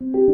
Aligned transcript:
you 0.00 0.27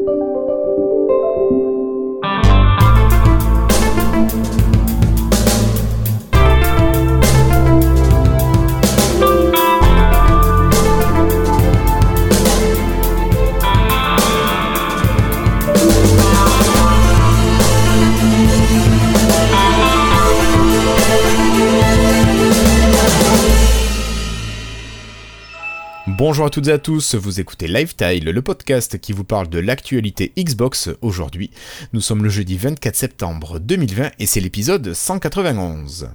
Bonjour 26.26 26.46
à 26.46 26.48
toutes 26.48 26.68
et 26.68 26.72
à 26.72 26.78
tous, 26.78 27.16
vous 27.16 27.38
écoutez 27.38 27.68
Lifetile, 27.68 28.24
le 28.24 28.40
podcast 28.40 28.98
qui 28.98 29.12
vous 29.12 29.24
parle 29.24 29.46
de 29.50 29.58
l'actualité 29.58 30.32
Xbox 30.38 30.88
aujourd'hui. 31.02 31.50
Nous 31.92 32.00
sommes 32.00 32.24
le 32.24 32.30
jeudi 32.30 32.56
24 32.56 32.96
septembre 32.96 33.58
2020 33.58 34.12
et 34.18 34.24
c'est 34.24 34.40
l'épisode 34.40 34.94
191. 34.94 36.08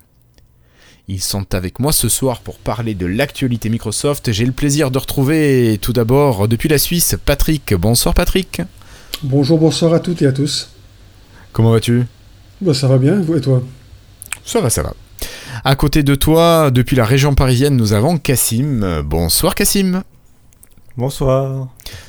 Ils 1.08 1.22
sont 1.22 1.54
avec 1.54 1.78
moi 1.78 1.92
ce 1.92 2.10
soir 2.10 2.42
pour 2.42 2.58
parler 2.58 2.96
de 2.96 3.06
l'actualité 3.06 3.70
Microsoft. 3.70 4.32
J'ai 4.32 4.48
le 4.48 4.52
plaisir 4.52 4.90
de 4.90 4.98
retrouver 4.98 5.78
tout 5.80 5.94
d'abord 5.94 6.48
depuis 6.48 6.70
la 6.70 6.80
Suisse 6.80 7.16
Patrick. 7.24 7.76
Bonsoir 7.76 8.16
Patrick. 8.16 8.64
Bonjour, 9.22 9.60
bonsoir 9.60 9.94
à 9.94 10.00
toutes 10.00 10.24
et 10.24 10.26
à 10.26 10.32
tous. 10.32 10.72
Comment 11.54 11.70
vas-tu? 11.70 12.06
Bah 12.62 12.74
ça 12.74 12.88
va 12.88 12.98
bien, 12.98 13.22
vous 13.22 13.36
et 13.36 13.42
toi? 13.42 13.62
Ça 14.44 14.60
va, 14.60 14.72
ça 14.72 14.82
va. 14.82 14.96
À 15.64 15.76
côté 15.76 16.04
de 16.04 16.16
toi, 16.16 16.72
depuis 16.72 16.96
la 16.96 17.06
région 17.06 17.36
parisienne, 17.36 17.76
nous 17.76 17.94
avons 17.94 18.18
Cassim. 18.18 19.02
Bonsoir 19.04 19.56
Cassim. 19.56 20.04
Bonsoir. 20.98 21.68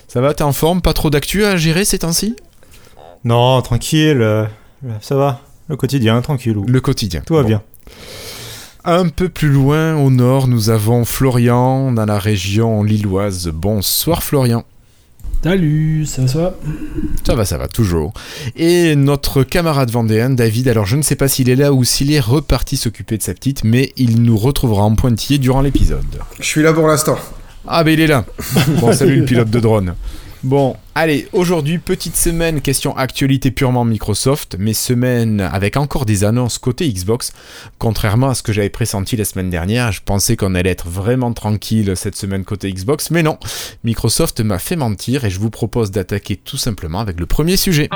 Ça 0.08 0.20
va, 0.20 0.34
t'es 0.34 0.42
en 0.44 0.52
forme? 0.52 0.80
Pas 0.82 0.92
trop 0.92 1.10
d'actu 1.10 1.44
à 1.44 1.56
gérer 1.56 1.84
ces 1.84 2.00
temps-ci? 2.00 2.36
Non, 3.24 3.60
tranquille. 3.62 4.20
euh, 4.22 4.46
ça 5.00 5.16
va. 5.16 5.40
Le 5.68 5.76
quotidien, 5.76 6.20
tranquille. 6.22 6.56
Le 6.66 6.80
quotidien. 6.80 7.22
Tout 7.26 7.34
va 7.34 7.42
Bon. 7.42 7.48
bien. 7.48 7.62
Un 8.84 9.08
peu 9.08 9.28
plus 9.28 9.50
loin, 9.50 9.94
au 9.96 10.10
nord, 10.10 10.48
nous 10.48 10.70
avons 10.70 11.04
Florian, 11.04 11.92
dans 11.92 12.06
la 12.06 12.18
région 12.18 12.82
lilloise. 12.82 13.48
Bonsoir 13.52 14.22
Florian. 14.22 14.64
Salut, 15.42 16.04
ça 16.04 16.20
va, 16.22 16.28
ça 16.28 16.38
va? 16.38 16.54
Ça 17.26 17.34
va, 17.34 17.44
ça 17.46 17.56
va, 17.56 17.66
toujours. 17.66 18.12
Et 18.56 18.94
notre 18.94 19.42
camarade 19.42 19.90
vendéen, 19.90 20.28
David, 20.28 20.68
alors 20.68 20.84
je 20.84 20.96
ne 20.96 21.02
sais 21.02 21.16
pas 21.16 21.28
s'il 21.28 21.48
est 21.48 21.56
là 21.56 21.72
ou 21.72 21.82
s'il 21.82 22.12
est 22.12 22.20
reparti 22.20 22.76
s'occuper 22.76 23.16
de 23.16 23.22
sa 23.22 23.32
petite, 23.32 23.64
mais 23.64 23.92
il 23.96 24.22
nous 24.22 24.36
retrouvera 24.36 24.82
en 24.82 24.94
pointillé 24.94 25.38
durant 25.38 25.62
l'épisode. 25.62 26.04
Je 26.38 26.44
suis 26.44 26.62
là 26.62 26.74
pour 26.74 26.86
l'instant. 26.86 27.16
Ah 27.66 27.82
ben 27.84 27.92
il 27.92 28.00
est 28.00 28.06
là. 28.06 28.26
Bon, 28.80 28.92
salut 28.92 29.20
le 29.20 29.24
pilote 29.24 29.48
de 29.48 29.60
drone. 29.60 29.94
Bon, 30.42 30.74
allez, 30.94 31.28
aujourd'hui, 31.34 31.76
petite 31.76 32.16
semaine, 32.16 32.62
question 32.62 32.96
actualité 32.96 33.50
purement 33.50 33.84
Microsoft, 33.84 34.56
mais 34.58 34.72
semaine 34.72 35.42
avec 35.42 35.76
encore 35.76 36.06
des 36.06 36.24
annonces 36.24 36.56
côté 36.56 36.90
Xbox. 36.90 37.34
Contrairement 37.78 38.30
à 38.30 38.34
ce 38.34 38.42
que 38.42 38.50
j'avais 38.50 38.70
pressenti 38.70 39.16
la 39.16 39.26
semaine 39.26 39.50
dernière, 39.50 39.92
je 39.92 40.00
pensais 40.02 40.36
qu'on 40.36 40.54
allait 40.54 40.70
être 40.70 40.88
vraiment 40.88 41.34
tranquille 41.34 41.92
cette 41.94 42.16
semaine 42.16 42.44
côté 42.44 42.72
Xbox, 42.72 43.10
mais 43.10 43.22
non. 43.22 43.38
Microsoft 43.84 44.40
m'a 44.40 44.58
fait 44.58 44.76
mentir 44.76 45.26
et 45.26 45.30
je 45.30 45.38
vous 45.38 45.50
propose 45.50 45.90
d'attaquer 45.90 46.36
tout 46.36 46.56
simplement 46.56 47.00
avec 47.00 47.20
le 47.20 47.26
premier 47.26 47.58
sujet. 47.58 47.90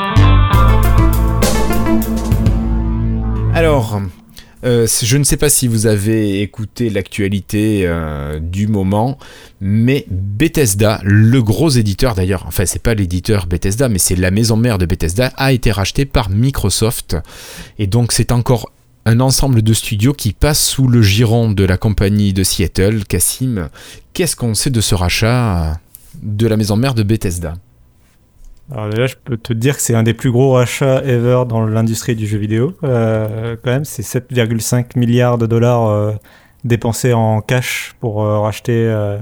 Alors, 3.54 4.02
euh, 4.64 4.86
je 5.02 5.16
ne 5.16 5.24
sais 5.24 5.36
pas 5.36 5.48
si 5.48 5.68
vous 5.68 5.86
avez 5.86 6.40
écouté 6.40 6.90
l'actualité 6.90 7.82
euh, 7.84 8.38
du 8.40 8.66
moment, 8.66 9.18
mais 9.60 10.06
Bethesda, 10.08 11.00
le 11.02 11.42
gros 11.42 11.68
éditeur 11.70 12.14
d'ailleurs, 12.14 12.44
enfin 12.46 12.64
c'est 12.66 12.82
pas 12.82 12.94
l'éditeur 12.94 13.46
Bethesda, 13.46 13.88
mais 13.88 13.98
c'est 13.98 14.16
la 14.16 14.30
maison 14.30 14.56
mère 14.56 14.78
de 14.78 14.86
Bethesda, 14.86 15.32
a 15.36 15.52
été 15.52 15.70
racheté 15.70 16.06
par 16.06 16.30
Microsoft. 16.30 17.16
Et 17.78 17.86
donc 17.86 18.12
c'est 18.12 18.32
encore 18.32 18.70
un 19.06 19.20
ensemble 19.20 19.62
de 19.62 19.74
studios 19.74 20.14
qui 20.14 20.32
passe 20.32 20.64
sous 20.64 20.88
le 20.88 21.02
giron 21.02 21.50
de 21.50 21.64
la 21.64 21.76
compagnie 21.76 22.32
de 22.32 22.42
Seattle, 22.42 23.04
Cassim. 23.04 23.68
Qu'est-ce 24.14 24.34
qu'on 24.34 24.54
sait 24.54 24.70
de 24.70 24.80
ce 24.80 24.94
rachat 24.94 25.78
de 26.22 26.46
la 26.46 26.56
maison 26.56 26.76
mère 26.76 26.94
de 26.94 27.02
Bethesda? 27.02 27.54
Alors 28.72 28.88
déjà, 28.88 29.06
je 29.06 29.14
peux 29.22 29.36
te 29.36 29.52
dire 29.52 29.76
que 29.76 29.82
c'est 29.82 29.94
un 29.94 30.02
des 30.02 30.14
plus 30.14 30.30
gros 30.30 30.52
rachats 30.52 31.02
ever 31.04 31.42
dans 31.48 31.66
l'industrie 31.66 32.16
du 32.16 32.26
jeu 32.26 32.38
vidéo. 32.38 32.74
Euh, 32.82 33.56
quand 33.62 33.70
même, 33.70 33.84
c'est 33.84 34.02
7,5 34.02 34.98
milliards 34.98 35.36
de 35.38 35.46
dollars 35.46 35.88
euh, 35.88 36.12
dépensés 36.64 37.12
en 37.12 37.40
cash 37.42 37.94
pour 38.00 38.22
euh, 38.24 38.38
racheter 38.40 38.72
euh, 38.72 39.18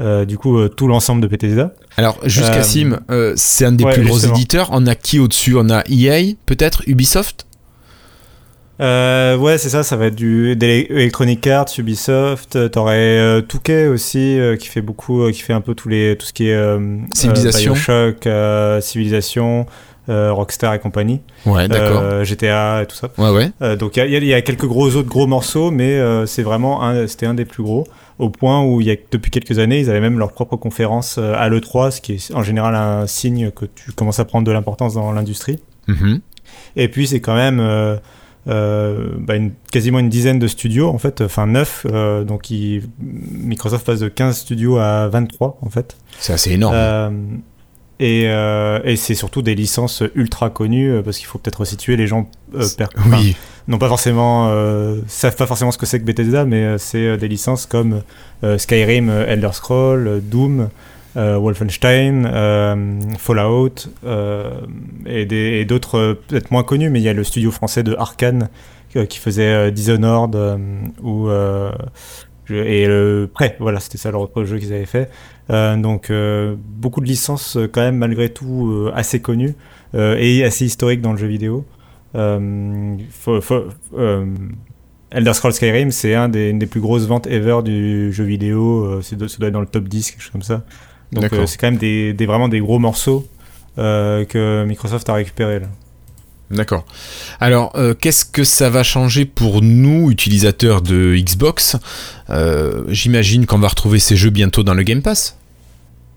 euh, 0.00 0.26
du 0.26 0.36
coup 0.36 0.68
tout 0.68 0.88
l'ensemble 0.88 1.22
de 1.22 1.26
Bethesda. 1.26 1.72
Alors, 1.96 2.20
Cassim, 2.20 3.00
euh, 3.10 3.32
c'est 3.36 3.64
un 3.64 3.72
des 3.72 3.84
ouais, 3.84 3.94
plus 3.94 4.04
gros 4.04 4.16
justement. 4.16 4.34
éditeurs. 4.34 4.68
On 4.72 4.86
a 4.86 4.94
qui 4.94 5.18
au-dessus? 5.18 5.54
On 5.56 5.70
a 5.70 5.82
EA, 5.88 6.34
peut-être 6.44 6.82
Ubisoft? 6.86 7.45
Euh, 8.80 9.36
ouais, 9.38 9.56
c'est 9.58 9.70
ça, 9.70 9.82
ça 9.82 9.96
va 9.96 10.06
être 10.06 10.14
du 10.14 10.52
Electronic 10.52 11.46
Arts, 11.46 11.66
Ubisoft. 11.78 12.56
euh, 12.56 12.68
T'aurais 12.68 12.96
euh, 13.18 13.40
Touquet 13.40 13.86
aussi 13.86 14.38
euh, 14.38 14.56
qui 14.56 14.68
fait 14.68 14.82
beaucoup, 14.82 15.30
qui 15.30 15.40
fait 15.40 15.54
un 15.54 15.62
peu 15.62 15.74
tous 15.74 15.88
les 15.88 16.16
tout 16.18 16.26
ce 16.26 16.32
qui 16.32 16.48
est 16.48 16.78
Civilisation. 17.14 17.72
Bioshock, 17.72 18.28
Civilisation, 18.82 19.66
Rockstar 20.08 20.74
et 20.74 20.78
compagnie, 20.78 21.20
Ouais, 21.46 21.68
d'accord. 21.68 22.22
GTA 22.24 22.82
et 22.82 22.86
tout 22.86 22.96
ça. 22.96 23.08
Ouais, 23.18 23.30
ouais. 23.60 23.76
Donc 23.76 23.96
il 23.96 24.00
y, 24.10 24.16
a- 24.16 24.18
y 24.18 24.38
y 24.38 24.42
quelques 24.42 24.66
gros 24.66 24.94
autres 24.94 25.08
gros 25.08 25.26
morceaux, 25.26 25.70
mais 25.70 25.98
c'est 26.26 26.42
vraiment 26.42 26.82
un, 26.84 27.06
c'était 27.06 27.26
un 27.26 27.34
des 27.34 27.44
plus 27.44 27.62
gros. 27.62 27.86
Au 28.18 28.30
point 28.30 28.62
où 28.62 28.80
il 28.80 28.86
y 28.86 28.90
a 28.90 28.96
depuis 29.10 29.30
quelques 29.30 29.58
années, 29.58 29.80
ils 29.80 29.90
avaient 29.90 30.00
même 30.00 30.18
leur 30.18 30.32
propre 30.32 30.56
conférence 30.56 31.18
à 31.18 31.48
l'E3, 31.48 31.90
ce 31.90 32.00
qui 32.00 32.14
est 32.14 32.34
en 32.34 32.42
général 32.42 32.74
un 32.74 33.06
signe 33.06 33.50
que 33.50 33.64
tu 33.66 33.92
commences 33.92 34.20
à 34.20 34.24
prendre 34.24 34.46
de 34.46 34.52
l'importance 34.52 34.94
dans 34.94 35.12
l'industrie. 35.12 35.58
Mhm. 35.88 36.20
Et 36.76 36.88
puis 36.88 37.06
c'est 37.06 37.20
quand 37.20 37.34
même 37.34 37.60
bah, 38.46 39.36
une, 39.36 39.52
quasiment 39.72 39.98
une 39.98 40.08
dizaine 40.08 40.38
de 40.38 40.46
studios 40.46 40.88
en 40.88 40.98
fait, 40.98 41.20
enfin 41.20 41.46
neuf. 41.46 41.86
euh, 41.90 42.24
donc 42.24 42.50
il- 42.50 42.84
Microsoft 43.00 43.84
passe 43.86 44.00
de 44.00 44.08
15 44.08 44.36
studios 44.38 44.78
à 44.78 45.08
23 45.08 45.58
en 45.62 45.70
fait. 45.70 45.96
C'est 46.18 46.32
assez 46.32 46.52
énorme. 46.52 46.74
Euh, 46.76 47.10
et 47.98 48.24
euh, 48.26 48.78
et 48.84 48.96
c'est 48.96 49.14
surtout 49.14 49.40
des 49.42 49.54
licences 49.54 50.02
ultra 50.14 50.50
connues 50.50 50.90
euh, 50.90 51.02
parce 51.02 51.16
qu'il 51.16 51.26
faut 51.26 51.38
peut-être 51.38 51.64
situer 51.64 51.96
les 51.96 52.06
gens 52.06 52.28
euh, 52.54 52.66
per- 52.76 52.84
enfin, 52.98 53.16
oui, 53.18 53.34
non 53.68 53.78
pas 53.78 53.88
forcément 53.88 54.48
euh, 54.50 54.98
savent 55.08 55.34
pas 55.34 55.46
forcément 55.46 55.70
ce 55.72 55.78
que 55.78 55.86
c'est 55.86 55.98
que 55.98 56.04
Bethesda 56.04 56.44
mais 56.44 56.62
euh, 56.62 56.78
c'est 56.78 57.06
euh, 57.06 57.16
des 57.16 57.26
licences 57.26 57.64
comme 57.64 58.02
euh, 58.44 58.58
Skyrim, 58.58 59.08
euh, 59.08 59.26
Elder 59.26 59.48
Scrolls, 59.54 60.06
euh, 60.06 60.20
Doom, 60.22 60.60
euh, 60.60 60.64
Wolfenstein, 61.16 62.26
euh, 62.26 63.00
Fallout 63.18 63.88
euh, 64.04 64.50
et 65.06 65.64
d'autres 65.64 65.98
euh, 65.98 66.14
peut-être 66.28 66.50
moins 66.50 66.62
connus 66.62 66.90
mais 66.90 67.00
il 67.00 67.04
y 67.04 67.08
a 67.08 67.12
le 67.12 67.24
studio 67.24 67.50
français 67.50 67.82
de 67.82 67.94
Arkane 67.94 68.48
euh, 68.96 69.06
qui 69.06 69.18
faisait 69.18 69.52
euh, 69.52 69.70
Dishonored 69.70 70.36
euh, 70.36 70.56
ou 71.02 71.28
euh, 71.28 71.72
et 72.50 72.86
le 72.86 73.28
prêt 73.32 73.56
voilà 73.58 73.80
c'était 73.80 73.98
ça 73.98 74.10
leur 74.10 74.20
autre 74.20 74.44
jeu 74.44 74.58
qu'ils 74.58 74.72
avaient 74.72 74.86
fait 74.86 75.10
Euh, 75.48 75.76
donc 75.76 76.10
euh, 76.10 76.56
beaucoup 76.58 77.00
de 77.00 77.06
licences 77.06 77.56
euh, 77.56 77.68
quand 77.72 77.80
même 77.80 77.98
malgré 77.98 78.30
tout 78.30 78.66
euh, 78.68 78.92
assez 78.94 79.20
connues 79.20 79.54
euh, 79.94 80.16
et 80.18 80.42
assez 80.42 80.64
historiques 80.64 81.00
dans 81.00 81.12
le 81.12 81.18
jeu 81.18 81.28
vidéo 81.28 81.64
euh, 82.16 82.96
euh, 83.94 84.26
Elder 85.12 85.34
Scrolls 85.34 85.52
Skyrim, 85.52 85.90
c'est 85.92 86.14
un 86.14 86.30
une 86.32 86.58
des 86.58 86.66
plus 86.66 86.80
grosses 86.80 87.06
ventes 87.06 87.26
ever 87.28 87.60
du 87.62 88.12
jeu 88.12 88.24
vidéo. 88.24 88.84
euh, 88.84 89.02
ça 89.02 89.14
doit 89.16 89.28
être 89.28 89.50
dans 89.50 89.60
le 89.60 89.66
top 89.66 89.84
10, 89.84 90.10
quelque 90.10 90.20
chose 90.20 90.32
comme 90.32 90.42
ça. 90.42 90.64
Donc 91.12 91.32
euh, 91.32 91.46
c'est 91.46 91.58
quand 91.58 91.68
même 91.68 91.78
des, 91.78 92.12
des- 92.12 92.26
vraiment 92.26 92.48
des 92.48 92.60
gros 92.60 92.78
morceaux 92.78 93.26
euh, 93.78 94.24
que 94.24 94.64
Microsoft 94.66 95.08
a 95.08 95.14
récupéré 95.14 95.60
là. 95.60 95.66
d'accord. 96.50 96.84
Alors, 97.40 97.72
euh, 97.76 97.94
qu'est-ce 97.94 98.24
que 98.24 98.44
ça 98.44 98.70
va 98.70 98.82
changer 98.82 99.24
pour 99.24 99.62
nous, 99.62 100.10
utilisateurs 100.10 100.80
de 100.82 101.16
Xbox? 101.16 101.76
Euh, 102.30 102.84
J'imagine 102.88 103.46
qu'on 103.46 103.58
va 103.58 103.68
retrouver 103.68 103.98
ces 103.98 104.16
jeux 104.16 104.30
bientôt 104.30 104.62
dans 104.62 104.74
le 104.74 104.82
Game 104.82 105.02
Pass? 105.02 105.36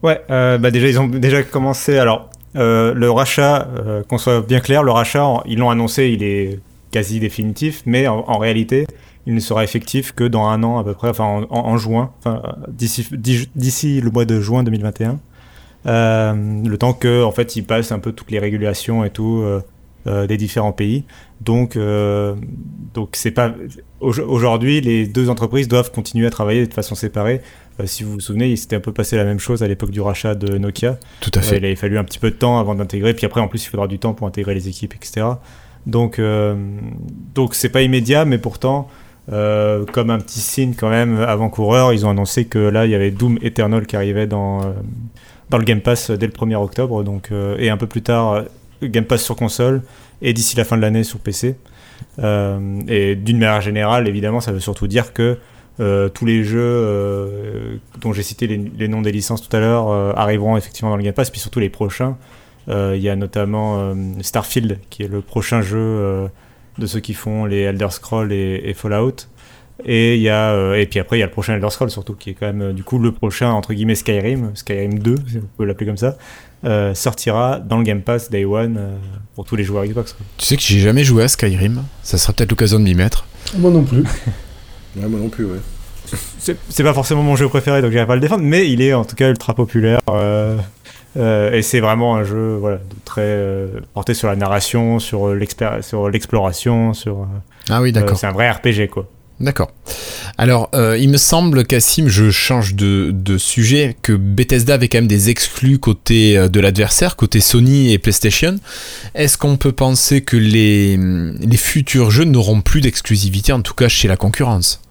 Ouais, 0.01 0.21
euh, 0.29 0.57
bah 0.57 0.71
déjà 0.71 0.87
ils 0.87 0.99
ont 0.99 1.07
déjà 1.07 1.43
commencé. 1.43 1.97
Alors 1.97 2.29
le 2.55 3.09
rachat, 3.09 3.67
qu'on 4.07 4.17
soit 4.17 4.41
bien 4.41 4.59
clair, 4.59 4.81
le 4.83 4.91
rachat, 4.91 5.25
ils 5.45 5.57
l'ont 5.59 5.69
annoncé, 5.69 6.07
il 6.09 6.23
est 6.23 6.59
quasi 6.91 7.19
définitif, 7.19 7.83
mais 7.85 8.07
en, 8.07 8.23
en 8.27 8.37
réalité, 8.39 8.87
il 9.29 9.35
ne 9.35 9.39
sera 9.39 9.63
effectif 9.63 10.11
que 10.13 10.23
dans 10.25 10.45
un 10.47 10.61
an 10.63 10.77
à 10.79 10.83
peu 10.83 10.93
près, 10.93 11.09
enfin 11.09 11.23
en, 11.23 11.43
en- 11.43 11.65
en 11.67 11.77
juin, 11.77 12.11
enfin 12.19 12.41
d'ici 13.55 14.01
le 14.01 14.09
mois 14.11 14.25
de 14.25 14.39
juin 14.41 14.63
2021. 14.63 15.19
Euh, 15.85 16.33
le 16.65 16.77
temps 16.77 16.91
que 16.93 17.23
en 17.23 17.31
fait 17.31 17.55
ils 17.55 17.63
passent 17.63 17.91
un 17.93 17.99
peu 17.99 18.11
toutes 18.11 18.31
les 18.31 18.39
régulations 18.39 19.05
et 19.05 19.09
tout 19.09 19.41
euh, 19.43 19.61
euh, 20.07 20.27
des 20.27 20.35
différents 20.37 20.73
pays. 20.73 21.05
Donc 21.41 21.77
donc 22.93 23.09
c'est 23.13 23.31
pas 23.31 23.53
au- 24.01 24.11
aujourd'hui 24.19 24.81
les 24.81 25.07
deux 25.07 25.29
entreprises 25.29 25.67
doivent 25.67 25.91
continuer 25.91 26.27
à 26.27 26.29
travailler 26.29 26.67
de 26.67 26.73
façon 26.73 26.95
séparée. 26.95 27.41
Si 27.85 28.03
vous 28.03 28.11
vous 28.13 28.19
souvenez, 28.19 28.49
il 28.49 28.57
s'était 28.57 28.75
un 28.75 28.81
peu 28.81 28.91
passé 28.91 29.15
la 29.15 29.23
même 29.23 29.39
chose 29.39 29.63
à 29.63 29.67
l'époque 29.69 29.91
du 29.91 30.01
rachat 30.01 30.35
de 30.35 30.57
Nokia. 30.57 30.97
Tout 31.21 31.31
à 31.33 31.41
fait. 31.41 31.59
il 31.59 31.65
avait 31.65 31.77
fallu 31.77 31.97
un 31.97 32.03
petit 32.03 32.19
peu 32.19 32.29
de 32.29 32.35
temps 32.35 32.59
avant 32.59 32.75
d'intégrer, 32.75 33.13
puis 33.13 33.25
après 33.25 33.39
en 33.39 33.47
plus 33.47 33.63
il 33.65 33.69
faudra 33.69 33.87
du 33.87 33.99
temps 33.99 34.13
pour 34.13 34.27
intégrer 34.27 34.53
les 34.53 34.67
équipes, 34.67 34.93
etc. 34.95 35.25
Donc 35.85 36.19
euh, 36.19 36.55
donc 37.35 37.55
c'est 37.55 37.69
pas 37.69 37.81
immédiat, 37.83 38.25
mais 38.25 38.37
pourtant 38.37 38.89
Euh, 39.31 39.85
comme 39.85 40.09
un 40.09 40.19
petit 40.19 40.39
signe 40.39 40.73
quand 40.73 40.89
même 40.89 41.19
avant-coureur, 41.19 41.93
ils 41.93 42.05
ont 42.05 42.09
annoncé 42.09 42.45
que 42.45 42.57
là 42.57 42.85
il 42.85 42.91
y 42.91 42.95
avait 42.95 43.11
Doom 43.11 43.37
Eternal 43.43 43.85
qui 43.85 43.95
arrivait 43.95 44.25
dans, 44.25 44.61
euh, 44.61 44.71
dans 45.51 45.59
le 45.59 45.65
Game 45.65 45.81
Pass 45.81 46.09
dès 46.09 46.25
le 46.25 46.31
1er 46.31 46.55
octobre, 46.55 47.03
donc, 47.03 47.29
euh, 47.31 47.55
et 47.59 47.69
un 47.69 47.77
peu 47.77 47.85
plus 47.85 48.01
tard 48.01 48.45
Game 48.81 49.05
Pass 49.05 49.23
sur 49.23 49.35
console 49.35 49.83
et 50.21 50.33
d'ici 50.33 50.55
la 50.57 50.63
fin 50.63 50.77
de 50.77 50.81
l'année 50.81 51.03
sur 51.03 51.19
PC. 51.19 51.55
et 52.17 53.15
d'une 53.15 53.37
manière 53.37 53.61
générale, 53.61 54.07
évidemment, 54.07 54.41
ça 54.41 54.51
veut 54.51 54.59
surtout 54.59 54.87
dire 54.87 55.13
que 55.13 55.37
tous 56.13 56.25
les 56.25 56.43
jeux 56.43 57.79
dont 58.01 58.11
j'ai 58.13 58.23
cité 58.23 58.47
les, 58.47 58.57
les, 58.57 58.87
noms 58.87 59.01
des 59.01 59.11
licences 59.11 59.47
tout 59.47 59.55
à 59.55 59.59
l'heure 59.59 59.89
arriveront 60.17 60.57
effectivement 60.57 60.89
dans 60.89 60.97
le 60.97 61.03
Game 61.03 61.13
Pass, 61.13 61.29
puis 61.29 61.39
surtout 61.39 61.59
les 61.59 61.69
prochains. 61.69 62.17
Il 62.67 62.99
y 62.99 63.09
a 63.09 63.15
notamment 63.15 63.93
Starfield 64.21 64.79
qui 64.89 65.03
est 65.03 65.07
le 65.07 65.21
prochain 65.21 65.61
jeu 65.61 66.29
de 66.79 66.87
ceux 66.87 66.99
qui 66.99 67.13
font 67.13 67.45
les 67.45 67.59
Elder 67.59 67.89
Scrolls 67.91 68.31
et, 68.31 68.73
Fallout. 68.73 69.27
Et, 69.85 70.15
il 70.15 70.21
y 70.21 70.29
a, 70.29 70.51
euh, 70.51 70.73
et 70.75 70.85
puis 70.85 70.99
après, 70.99 71.17
il 71.17 71.19
y 71.21 71.23
a 71.23 71.25
le 71.25 71.31
prochain 71.31 71.55
Elder 71.55 71.69
Scrolls 71.69 71.89
surtout, 71.89 72.13
qui 72.13 72.31
est 72.31 72.33
quand 72.33 72.47
même 72.47 72.61
euh, 72.61 72.73
du 72.73 72.83
coup 72.83 72.99
le 72.99 73.11
prochain, 73.11 73.51
entre 73.51 73.73
guillemets, 73.73 73.95
Skyrim, 73.95 74.51
Skyrim 74.55 74.99
2, 74.99 75.15
si 75.27 75.37
vous 75.37 75.47
pouvez 75.55 75.67
l'appeler 75.67 75.85
comme 75.85 75.97
ça, 75.97 76.17
euh, 76.65 76.93
sortira 76.93 77.59
dans 77.59 77.77
le 77.77 77.83
Game 77.83 78.01
Pass 78.01 78.29
Day 78.29 78.43
One 78.43 78.79
pour 79.35 79.45
tous 79.45 79.55
les 79.55 79.63
joueurs 79.63 79.85
Xbox. 79.85 80.15
Tu 80.37 80.45
sais 80.45 80.57
que 80.57 80.63
j'ai 80.63 80.79
jamais 80.79 81.03
joué 81.03 81.23
à 81.23 81.27
Skyrim, 81.27 81.83
ça 82.03 82.17
sera 82.17 82.33
peut-être 82.33 82.51
l'occasion 82.51 82.79
de 82.79 82.83
m'y 82.83 82.95
mettre. 82.95 83.25
Moi 83.57 83.71
non 83.71 83.83
plus. 83.83 84.03
moi 84.95 85.07
non 85.19 85.29
plus, 85.29 85.45
ouais. 85.45 85.59
C'est 86.39 86.83
pas 86.83 86.93
forcément 86.93 87.21
mon 87.21 87.35
jeu 87.35 87.47
préféré, 87.47 87.81
donc 87.81 87.91
j'irai 87.91 88.07
pas 88.07 88.15
le 88.15 88.21
défendre, 88.21 88.43
mais 88.43 88.69
il 88.69 88.81
est 88.81 88.93
en 88.93 89.05
tout 89.05 89.15
cas 89.15 89.29
ultra 89.29 89.53
populaire. 89.53 89.99
Euh, 91.17 91.53
et 91.53 91.61
c'est 91.61 91.79
vraiment 91.79 92.15
un 92.15 92.23
jeu 92.23 92.57
voilà, 92.59 92.79
très 93.05 93.21
euh, 93.21 93.67
porté 93.93 94.13
sur 94.13 94.27
la 94.27 94.35
narration, 94.35 94.99
sur 94.99 95.29
l'exploration, 95.33 96.93
sur. 96.93 97.27
ah 97.69 97.81
oui, 97.81 97.91
d'accord. 97.91 98.17
c'est 98.17 98.27
un 98.27 98.31
vrai 98.31 98.49
RPG, 98.49 98.89
quoi. 98.89 99.07
D'accord. 99.39 99.71
Alors, 100.37 100.69
il 100.73 101.09
me 101.09 101.15
semble, 101.15 101.63
Cassim, 101.63 102.09
je 102.09 102.29
change 102.29 102.75
de, 102.75 103.11
de, 103.13 103.37
sujet, 103.37 103.95
que 104.01 104.11
Bethesda 104.11 104.73
avait 104.73 104.89
quand 104.89 104.97
même 104.97 105.07
des 105.07 105.29
exclus 105.29 105.79
côté 105.79 106.49
de 106.49 106.59
l'adversaire, 106.59 107.15
côté 107.15 107.39
Sony 107.39 107.93
et 107.93 107.99
PlayStation. 107.99 108.57
Est-ce 109.15 109.37
qu'on 109.37 109.55
peut 109.55 109.71
penser 109.71 110.19
que 110.19 110.35
les, 110.35 110.97
les 110.97 111.57
futurs 111.57 112.11
jeux 112.11 112.25
n'auront 112.25 112.59
plus 112.59 112.81
d'exclusivité, 112.81 113.53
en 113.53 113.61
tout 113.61 113.73
cas 113.73 113.87
chez 113.87 114.09
la 114.09 114.17
concurrence? 114.17 114.81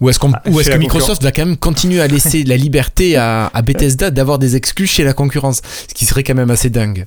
Ou 0.00 0.08
est-ce 0.08 0.18
qu'on, 0.18 0.32
ah, 0.32 0.42
que 0.44 0.76
Microsoft 0.78 1.22
va 1.22 1.32
quand 1.32 1.44
même 1.44 1.56
continuer 1.56 2.00
à 2.00 2.06
laisser 2.08 2.44
la 2.44 2.56
liberté 2.56 3.16
à, 3.16 3.50
Bethesda 3.64 4.10
d'avoir 4.10 4.38
des 4.38 4.56
exclus 4.56 4.86
chez 4.86 5.04
la 5.04 5.12
concurrence, 5.12 5.60
ce 5.88 5.94
qui 5.94 6.06
serait 6.06 6.22
quand 6.22 6.34
même 6.34 6.50
assez 6.50 6.70
dingue. 6.70 7.06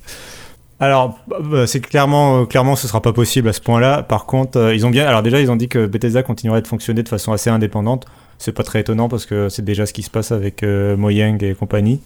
Alors, 0.80 1.18
bah, 1.28 1.66
c'est 1.66 1.80
clairement, 1.80 2.42
euh, 2.42 2.44
clairement, 2.46 2.76
ce 2.76 2.88
sera 2.88 3.00
pas 3.00 3.12
possible 3.12 3.48
à 3.48 3.52
ce 3.52 3.60
point-là. 3.60 4.02
Par 4.02 4.26
contre, 4.26 4.58
euh, 4.58 4.74
ils 4.74 4.84
ont 4.84 4.90
bien, 4.90 5.06
alors 5.06 5.22
déjà, 5.22 5.40
ils 5.40 5.50
ont 5.50 5.56
dit 5.56 5.68
que 5.68 5.86
Bethesda 5.86 6.22
continuerait 6.22 6.62
de 6.62 6.66
fonctionner 6.66 7.02
de 7.02 7.08
façon 7.08 7.32
assez 7.32 7.48
indépendante. 7.48 8.06
C'est 8.38 8.52
pas 8.52 8.64
très 8.64 8.80
étonnant 8.80 9.08
parce 9.08 9.24
que 9.24 9.48
c'est 9.48 9.64
déjà 9.64 9.86
ce 9.86 9.92
qui 9.92 10.02
se 10.02 10.10
passe 10.10 10.32
avec 10.32 10.62
euh, 10.62 10.96
Mojang 10.96 11.42
et 11.42 11.54
compagnie. 11.54 12.00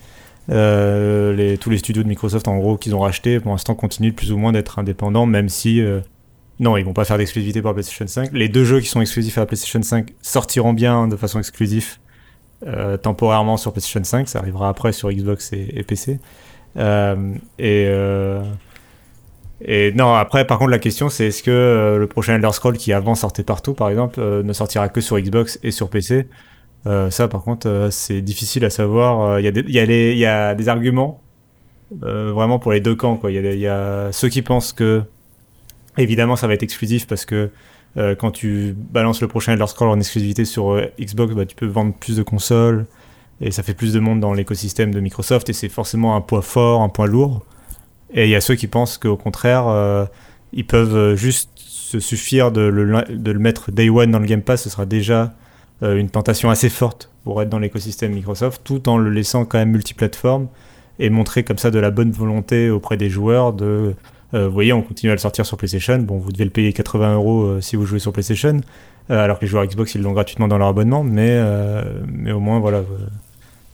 les, 0.48 1.58
tous 1.58 1.70
les 1.70 1.78
studios 1.78 2.02
de 2.02 2.08
Microsoft, 2.08 2.46
en 2.46 2.58
gros, 2.58 2.76
qu'ils 2.76 2.94
ont 2.94 3.00
rachetés, 3.00 3.40
pour 3.40 3.52
l'instant, 3.52 3.74
continuent 3.74 4.12
plus 4.12 4.32
ou 4.32 4.36
moins 4.36 4.52
d'être 4.52 4.78
indépendants, 4.78 5.26
même 5.26 5.48
si 5.48 5.82
non, 6.60 6.76
ils 6.76 6.84
vont 6.84 6.92
pas 6.92 7.04
faire 7.04 7.18
d'exclusivité 7.18 7.60
pour 7.62 7.70
la 7.70 7.74
PlayStation 7.74 8.06
5. 8.06 8.30
Les 8.32 8.48
deux 8.48 8.64
jeux 8.64 8.80
qui 8.80 8.88
sont 8.88 9.00
exclusifs 9.00 9.38
à 9.38 9.42
la 9.42 9.46
PlayStation 9.46 9.80
5 9.80 10.14
sortiront 10.22 10.72
bien 10.72 11.06
de 11.06 11.16
façon 11.16 11.38
exclusive 11.38 11.98
euh, 12.66 12.96
temporairement 12.96 13.56
sur 13.56 13.72
PlayStation 13.72 14.02
5. 14.02 14.28
Ça 14.28 14.40
arrivera 14.40 14.68
après 14.68 14.92
sur 14.92 15.10
Xbox 15.12 15.52
et, 15.52 15.84
PC. 15.84 16.18
Euh, 16.76 17.34
et, 17.60 17.86
euh, 17.88 18.42
et 19.60 19.92
non, 19.92 20.14
après, 20.14 20.46
par 20.46 20.58
contre, 20.58 20.70
la 20.70 20.80
question 20.80 21.08
c'est 21.08 21.28
est-ce 21.28 21.44
que 21.44 21.96
le 21.98 22.06
prochain 22.08 22.34
Elder 22.34 22.50
Scroll 22.52 22.76
qui 22.76 22.92
avant 22.92 23.14
sortait 23.14 23.44
partout, 23.44 23.74
par 23.74 23.88
exemple, 23.88 24.20
ne 24.20 24.52
sortira 24.52 24.88
que 24.88 25.00
sur 25.00 25.18
Xbox 25.18 25.60
et 25.62 25.70
sur 25.70 25.90
PC 25.90 26.26
Ça, 26.84 27.28
par 27.28 27.42
contre, 27.42 27.88
c'est 27.92 28.20
difficile 28.20 28.64
à 28.64 28.70
savoir. 28.70 29.38
Il 29.38 29.44
y, 29.44 30.26
a 30.26 30.54
des 30.56 30.68
arguments 30.68 31.22
vraiment 31.92 32.58
pour 32.58 32.72
les 32.72 32.80
deux 32.80 32.96
camps. 32.96 33.20
Il 33.28 33.34
y, 33.34 33.66
a 33.68 34.10
ceux 34.10 34.28
qui 34.28 34.42
pensent 34.42 34.72
que 34.72 35.04
Évidemment, 35.98 36.36
ça 36.36 36.46
va 36.46 36.54
être 36.54 36.62
exclusif 36.62 37.06
parce 37.06 37.24
que 37.24 37.50
euh, 37.96 38.14
quand 38.14 38.30
tu 38.30 38.74
balances 38.76 39.20
le 39.20 39.26
prochain 39.28 39.52
Elder 39.52 39.66
Scrolls 39.66 39.88
en 39.88 39.98
exclusivité 39.98 40.44
sur 40.44 40.72
euh, 40.72 40.86
Xbox, 41.00 41.34
bah, 41.34 41.44
tu 41.44 41.56
peux 41.56 41.66
vendre 41.66 41.92
plus 41.92 42.16
de 42.16 42.22
consoles 42.22 42.86
et 43.40 43.50
ça 43.50 43.64
fait 43.64 43.74
plus 43.74 43.92
de 43.92 43.98
monde 43.98 44.20
dans 44.20 44.32
l'écosystème 44.32 44.94
de 44.94 45.00
Microsoft 45.00 45.48
et 45.50 45.52
c'est 45.52 45.68
forcément 45.68 46.14
un 46.14 46.20
poids 46.20 46.42
fort, 46.42 46.82
un 46.82 46.88
poids 46.88 47.08
lourd. 47.08 47.44
Et 48.14 48.24
il 48.24 48.30
y 48.30 48.36
a 48.36 48.40
ceux 48.40 48.54
qui 48.54 48.68
pensent 48.68 48.96
qu'au 48.96 49.16
contraire, 49.16 49.66
euh, 49.66 50.06
ils 50.52 50.66
peuvent 50.66 51.16
juste 51.16 51.50
se 51.56 51.98
suffire 51.98 52.52
de 52.52 52.60
le, 52.60 53.02
de 53.08 53.32
le, 53.32 53.38
mettre 53.38 53.72
Day 53.72 53.90
One 53.90 54.12
dans 54.12 54.20
le 54.20 54.26
Game 54.26 54.42
Pass, 54.42 54.62
ce 54.62 54.70
sera 54.70 54.86
déjà 54.86 55.34
une 55.80 56.10
tentation 56.10 56.50
assez 56.50 56.70
forte 56.70 57.08
pour 57.22 57.40
être 57.40 57.48
dans 57.48 57.60
l'écosystème 57.60 58.12
Microsoft, 58.12 58.62
tout 58.64 58.88
en 58.88 58.98
le 58.98 59.10
laissant 59.10 59.44
quand 59.44 59.58
même 59.58 59.70
multiplateforme 59.70 60.48
et 60.98 61.08
montrer 61.08 61.44
comme 61.44 61.58
ça 61.58 61.70
de 61.70 61.78
la 61.78 61.92
bonne 61.92 62.10
volonté 62.10 62.68
auprès 62.68 62.96
des 62.96 63.08
joueurs 63.08 63.52
de 63.52 63.94
vous 64.32 64.50
voyez, 64.50 64.72
on 64.72 64.82
continue 64.82 65.10
à 65.10 65.14
le 65.14 65.20
sortir 65.20 65.46
sur 65.46 65.56
PlayStation. 65.56 65.98
Bon, 65.98 66.18
vous 66.18 66.32
devez 66.32 66.44
le 66.44 66.50
payer 66.50 66.72
80 66.72 67.14
euros 67.14 67.44
euh, 67.44 67.60
si 67.60 67.76
vous 67.76 67.86
jouez 67.86 67.98
sur 67.98 68.12
PlayStation, 68.12 68.60
euh, 69.10 69.24
alors 69.24 69.38
que 69.38 69.44
les 69.44 69.50
joueurs 69.50 69.64
Xbox, 69.64 69.94
ils 69.94 70.02
l'ont 70.02 70.12
gratuitement 70.12 70.48
dans 70.48 70.58
leur 70.58 70.68
abonnement. 70.68 71.02
Mais, 71.02 71.40
mais 72.12 72.32
au 72.32 72.40
moins, 72.40 72.60
voilà. 72.60 72.82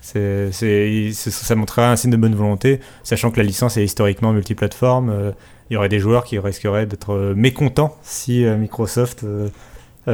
Ça 0.00 1.54
montrera 1.56 1.90
un 1.90 1.96
signe 1.96 2.10
de 2.10 2.16
bonne 2.16 2.34
volonté, 2.34 2.80
sachant 3.02 3.30
que 3.30 3.38
la 3.38 3.42
licence 3.42 3.76
est 3.76 3.84
historiquement 3.84 4.32
multiplateforme. 4.32 5.32
Il 5.70 5.74
y 5.74 5.76
aurait 5.76 5.88
des 5.88 5.98
joueurs 5.98 6.24
qui 6.24 6.38
risqueraient 6.38 6.86
d'être 6.86 7.32
mécontents 7.34 7.96
si 8.02 8.44
Microsoft 8.44 9.24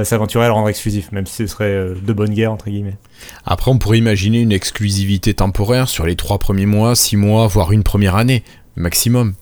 s'aventurait 0.05 0.45
à 0.45 0.49
le 0.49 0.55
rendre 0.55 0.69
exclusif, 0.69 1.11
même 1.11 1.27
si 1.27 1.35
ce 1.35 1.47
serait 1.49 1.89
de 2.01 2.13
bonne 2.13 2.33
guerre, 2.33 2.53
entre 2.53 2.71
guillemets. 2.71 2.97
Après, 3.45 3.71
on 3.71 3.79
pourrait 3.79 3.99
imaginer 3.99 4.41
une 4.41 4.53
exclusivité 4.53 5.35
temporaire 5.35 5.89
sur 5.89 6.07
les 6.07 6.15
trois 6.15 6.39
premiers 6.39 6.67
mois, 6.67 6.95
six 6.95 7.17
mois, 7.17 7.49
voire 7.49 7.73
une 7.73 7.83
première 7.83 8.15
année, 8.15 8.45
maximum. 8.77 9.35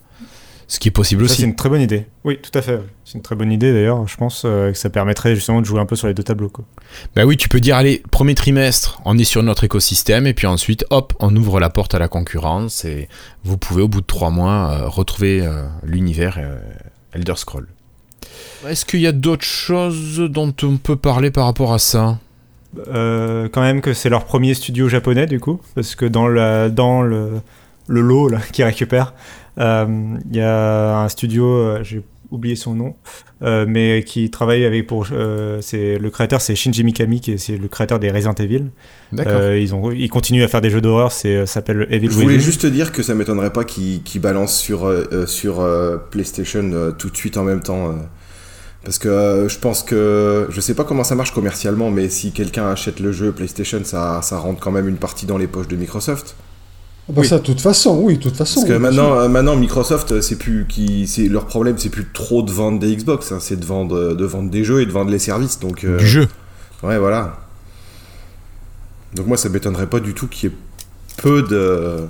Ce 0.70 0.78
qui 0.78 0.88
est 0.88 0.92
possible 0.92 1.22
aussi. 1.24 1.36
C'est 1.36 1.44
une 1.44 1.56
très 1.56 1.70
bonne 1.70 1.80
idée. 1.80 2.04
Oui, 2.24 2.38
tout 2.42 2.56
à 2.56 2.60
fait. 2.60 2.78
C'est 3.06 3.14
une 3.14 3.22
très 3.22 3.34
bonne 3.34 3.50
idée 3.50 3.72
d'ailleurs. 3.72 4.06
Je 4.06 4.18
pense 4.18 4.42
euh, 4.44 4.70
que 4.70 4.76
ça 4.76 4.90
permettrait 4.90 5.34
justement 5.34 5.62
de 5.62 5.66
jouer 5.66 5.80
un 5.80 5.86
peu 5.86 5.96
sur 5.96 6.08
les 6.08 6.14
deux 6.14 6.22
tableaux. 6.22 6.50
Quoi. 6.50 6.66
Bah 7.16 7.24
oui, 7.24 7.38
tu 7.38 7.48
peux 7.48 7.58
dire, 7.58 7.74
allez, 7.74 8.02
premier 8.10 8.34
trimestre, 8.34 9.00
on 9.06 9.16
est 9.16 9.24
sur 9.24 9.42
notre 9.42 9.64
écosystème, 9.64 10.26
et 10.26 10.34
puis 10.34 10.46
ensuite, 10.46 10.84
hop, 10.90 11.14
on 11.20 11.34
ouvre 11.34 11.58
la 11.58 11.70
porte 11.70 11.94
à 11.94 11.98
la 11.98 12.08
concurrence, 12.08 12.84
et 12.84 13.08
vous 13.44 13.56
pouvez 13.56 13.80
au 13.80 13.88
bout 13.88 14.02
de 14.02 14.06
trois 14.06 14.28
mois 14.28 14.70
euh, 14.70 14.88
retrouver 14.88 15.40
euh, 15.40 15.64
l'univers 15.84 16.38
Elder 17.14 17.36
Scroll. 17.36 17.66
Est-ce 18.66 18.84
qu'il 18.84 19.00
y 19.00 19.06
a 19.06 19.12
d'autres 19.12 19.46
choses 19.46 20.18
dont 20.18 20.54
on 20.62 20.76
peut 20.76 20.96
parler 20.96 21.30
par 21.30 21.46
rapport 21.46 21.72
à 21.72 21.78
ça? 21.78 22.18
Quand 22.76 23.62
même 23.62 23.80
que 23.80 23.94
c'est 23.94 24.10
leur 24.10 24.26
premier 24.26 24.52
studio 24.52 24.86
japonais 24.90 25.26
du 25.26 25.40
coup, 25.40 25.62
parce 25.74 25.94
que 25.94 26.04
dans, 26.04 26.28
la, 26.28 26.68
dans 26.68 27.00
le, 27.00 27.40
le 27.86 28.00
lot 28.02 28.28
là, 28.28 28.38
qui 28.52 28.62
récupère, 28.62 29.14
il 29.58 29.64
euh, 29.64 30.18
y 30.30 30.40
a 30.40 30.98
un 31.00 31.08
studio, 31.08 31.46
euh, 31.46 31.82
j'ai 31.82 32.02
oublié 32.30 32.54
son 32.54 32.74
nom, 32.74 32.94
euh, 33.42 33.64
mais 33.66 34.04
qui 34.04 34.30
travaille 34.30 34.64
avec 34.64 34.86
pour. 34.86 35.06
c'est 35.60 35.98
le 35.98 36.10
créateur, 36.10 36.40
c'est 36.40 36.54
Shinji 36.54 36.84
Mikami, 36.84 37.20
qui 37.20 37.32
est, 37.32 37.48
le 37.58 37.66
créateur 37.66 37.98
des 37.98 38.10
Resident 38.10 38.34
Evil. 38.34 38.66
D'accord. 39.12 39.52
ils 39.54 39.74
ont, 39.74 39.90
ils 39.90 40.10
continuent 40.10 40.44
à 40.44 40.48
faire 40.48 40.60
des 40.60 40.70
jeux 40.70 40.80
d'horreur. 40.80 41.10
C'est 41.10 41.44
s'appelle 41.46 41.88
Evil. 41.90 42.08
Je 42.08 42.14
voulais 42.14 42.38
juste 42.38 42.60
te 42.60 42.66
dire 42.68 42.92
que 42.92 43.02
ça 43.02 43.14
m'étonnerait 43.14 43.52
pas 43.52 43.64
qu'ils, 43.64 44.02
qu'ils 44.02 44.20
balancent 44.20 44.58
sur 44.58 44.92
sur 45.26 45.66
PlayStation 46.10 46.92
tout 46.96 47.10
de 47.10 47.16
suite 47.16 47.36
en 47.36 47.44
même 47.44 47.60
temps. 47.60 47.94
Parce 48.84 48.98
que 48.98 49.46
je 49.48 49.58
pense 49.58 49.82
que 49.82 50.46
je 50.50 50.60
sais 50.60 50.74
pas 50.74 50.84
comment 50.84 51.02
ça 51.02 51.16
marche 51.16 51.32
commercialement, 51.32 51.90
mais 51.90 52.08
si 52.08 52.30
quelqu'un 52.30 52.70
achète 52.70 53.00
le 53.00 53.10
jeu 53.10 53.32
PlayStation, 53.32 53.80
ça, 53.82 54.20
ça 54.22 54.38
rentre 54.38 54.60
quand 54.60 54.70
même 54.70 54.86
une 54.86 54.98
partie 54.98 55.26
dans 55.26 55.36
les 55.36 55.48
poches 55.48 55.68
de 55.68 55.76
Microsoft. 55.76 56.36
Ah 57.08 57.12
bah 57.14 57.24
ça, 57.24 57.38
de 57.38 57.42
toute 57.42 57.60
façon, 57.60 58.00
oui, 58.02 58.18
de 58.18 58.22
toute 58.22 58.36
façon. 58.36 58.60
Parce 58.60 58.70
que 58.70 58.76
maintenant, 58.76 59.18
euh, 59.18 59.28
maintenant, 59.28 59.56
Microsoft, 59.56 60.12
euh, 60.12 60.20
c'est 60.20 60.36
plus 60.36 60.66
qui, 60.68 61.06
c'est 61.06 61.28
leur 61.28 61.46
problème, 61.46 61.78
c'est 61.78 61.88
plus 61.88 62.06
trop 62.12 62.42
de 62.42 62.50
vendre 62.50 62.78
des 62.78 62.94
Xbox, 62.94 63.32
hein, 63.32 63.38
c'est 63.40 63.58
de 63.58 63.64
vendre, 63.64 64.14
de 64.14 64.24
vendre 64.26 64.50
des 64.50 64.62
jeux 64.62 64.82
et 64.82 64.86
de 64.86 64.92
vendre 64.92 65.10
les 65.10 65.18
services. 65.18 65.58
Donc 65.58 65.84
euh, 65.84 65.96
du 65.96 66.06
jeu. 66.06 66.28
Ouais, 66.82 66.98
voilà. 66.98 67.38
Donc 69.14 69.26
moi, 69.26 69.38
ça 69.38 69.48
m'étonnerait 69.48 69.86
pas 69.86 70.00
du 70.00 70.12
tout 70.12 70.28
qu'il 70.28 70.50
y 70.50 70.52
ait 70.52 70.56
peu 71.16 71.42
de, 71.42 72.06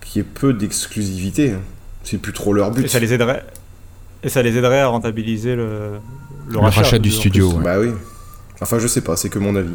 qu'il 0.00 0.22
y 0.22 0.24
ait 0.24 0.28
peu 0.28 0.54
d'exclusivité. 0.54 1.50
Hein. 1.50 1.60
C'est 2.02 2.16
plus 2.16 2.32
trop 2.32 2.54
leur 2.54 2.70
but. 2.70 2.86
Et 2.86 2.88
ça 2.88 2.98
les 2.98 3.12
aiderait. 3.12 3.44
Et 4.22 4.30
ça 4.30 4.42
les 4.42 4.56
aiderait 4.56 4.80
à 4.80 4.86
rentabiliser 4.86 5.54
le, 5.54 5.98
le, 6.48 6.58
rachat, 6.58 6.98
du 6.98 7.10
studio. 7.10 7.52
Bah 7.62 7.78
oui. 7.78 7.90
Enfin, 8.62 8.78
je 8.78 8.86
sais 8.86 9.02
pas, 9.02 9.16
c'est 9.16 9.28
que 9.28 9.38
mon 9.38 9.54
avis. 9.54 9.74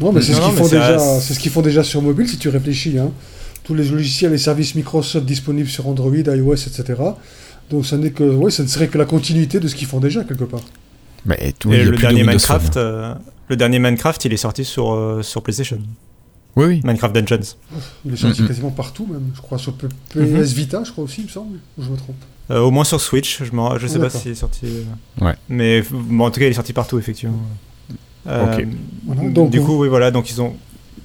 Non, 0.00 0.12
mais 0.12 0.22
c'est 0.22 0.32
ce 0.32 0.40
qu'ils 0.40 0.54
font, 0.54 0.68
déjà, 0.68 0.98
ce 0.98 1.38
qu'ils 1.38 1.50
font 1.50 1.62
déjà 1.62 1.84
sur 1.84 2.02
mobile, 2.02 2.28
si 2.28 2.38
tu 2.38 2.48
réfléchis. 2.48 2.98
Hein. 2.98 3.10
Tous 3.64 3.74
les 3.74 3.84
logiciels 3.84 4.32
et 4.32 4.38
services 4.38 4.74
Microsoft 4.74 5.26
disponibles 5.26 5.68
sur 5.68 5.86
Android, 5.86 6.14
iOS, 6.14 6.54
etc. 6.54 6.94
Donc 7.70 7.86
ça, 7.86 7.96
n'est 7.96 8.10
que, 8.10 8.24
ouais, 8.24 8.50
ça 8.50 8.62
ne 8.62 8.68
serait 8.68 8.88
que 8.88 8.98
la 8.98 9.04
continuité 9.04 9.60
de 9.60 9.68
ce 9.68 9.74
qu'ils 9.74 9.86
font 9.86 10.00
déjà, 10.00 10.24
quelque 10.24 10.44
part. 10.44 10.62
Mais 11.26 11.54
le, 11.64 11.96
dernier 11.96 12.24
Minecraft, 12.24 12.76
euh, 12.76 13.14
le 13.48 13.56
dernier 13.56 13.78
Minecraft, 13.78 14.24
il 14.24 14.32
est 14.32 14.38
sorti 14.38 14.64
sur, 14.64 14.92
euh, 14.92 15.22
sur 15.22 15.42
PlayStation. 15.42 15.78
Oui, 16.56 16.66
oui. 16.66 16.80
Minecraft 16.82 17.14
Dungeons. 17.14 17.54
Il 18.04 18.14
est 18.14 18.16
sorti 18.16 18.44
quasiment 18.46 18.70
partout, 18.70 19.06
même. 19.06 19.30
Je 19.34 19.40
crois 19.40 19.58
sur 19.58 19.74
PS 19.74 20.52
Vita, 20.52 20.82
je 20.84 20.90
crois 20.92 21.04
aussi, 21.04 21.20
il 21.20 21.24
me 21.24 21.30
semble. 21.30 21.58
Ou 21.78 21.82
je 21.82 21.90
me 21.90 21.96
trompe 21.96 22.16
euh, 22.50 22.60
Au 22.60 22.70
moins 22.70 22.84
sur 22.84 23.00
Switch. 23.00 23.42
Je 23.44 23.52
ne 23.52 23.78
je 23.78 23.86
sais 23.86 23.98
pas 23.98 24.10
s'il 24.10 24.32
est 24.32 24.36
sorti. 24.36 24.66
Ouais. 25.20 25.34
Mais 25.48 25.82
en 26.18 26.30
tout 26.30 26.40
cas, 26.40 26.46
il 26.46 26.50
est 26.50 26.54
sorti 26.54 26.72
partout, 26.72 26.98
effectivement. 26.98 27.38
Ok. 28.26 28.66
donc, 29.32 29.50
du 29.50 29.60
coup, 29.60 29.80
oui, 29.80 29.88
voilà. 29.88 30.10
Donc 30.10 30.30
ils 30.30 30.40
ont. 30.40 30.54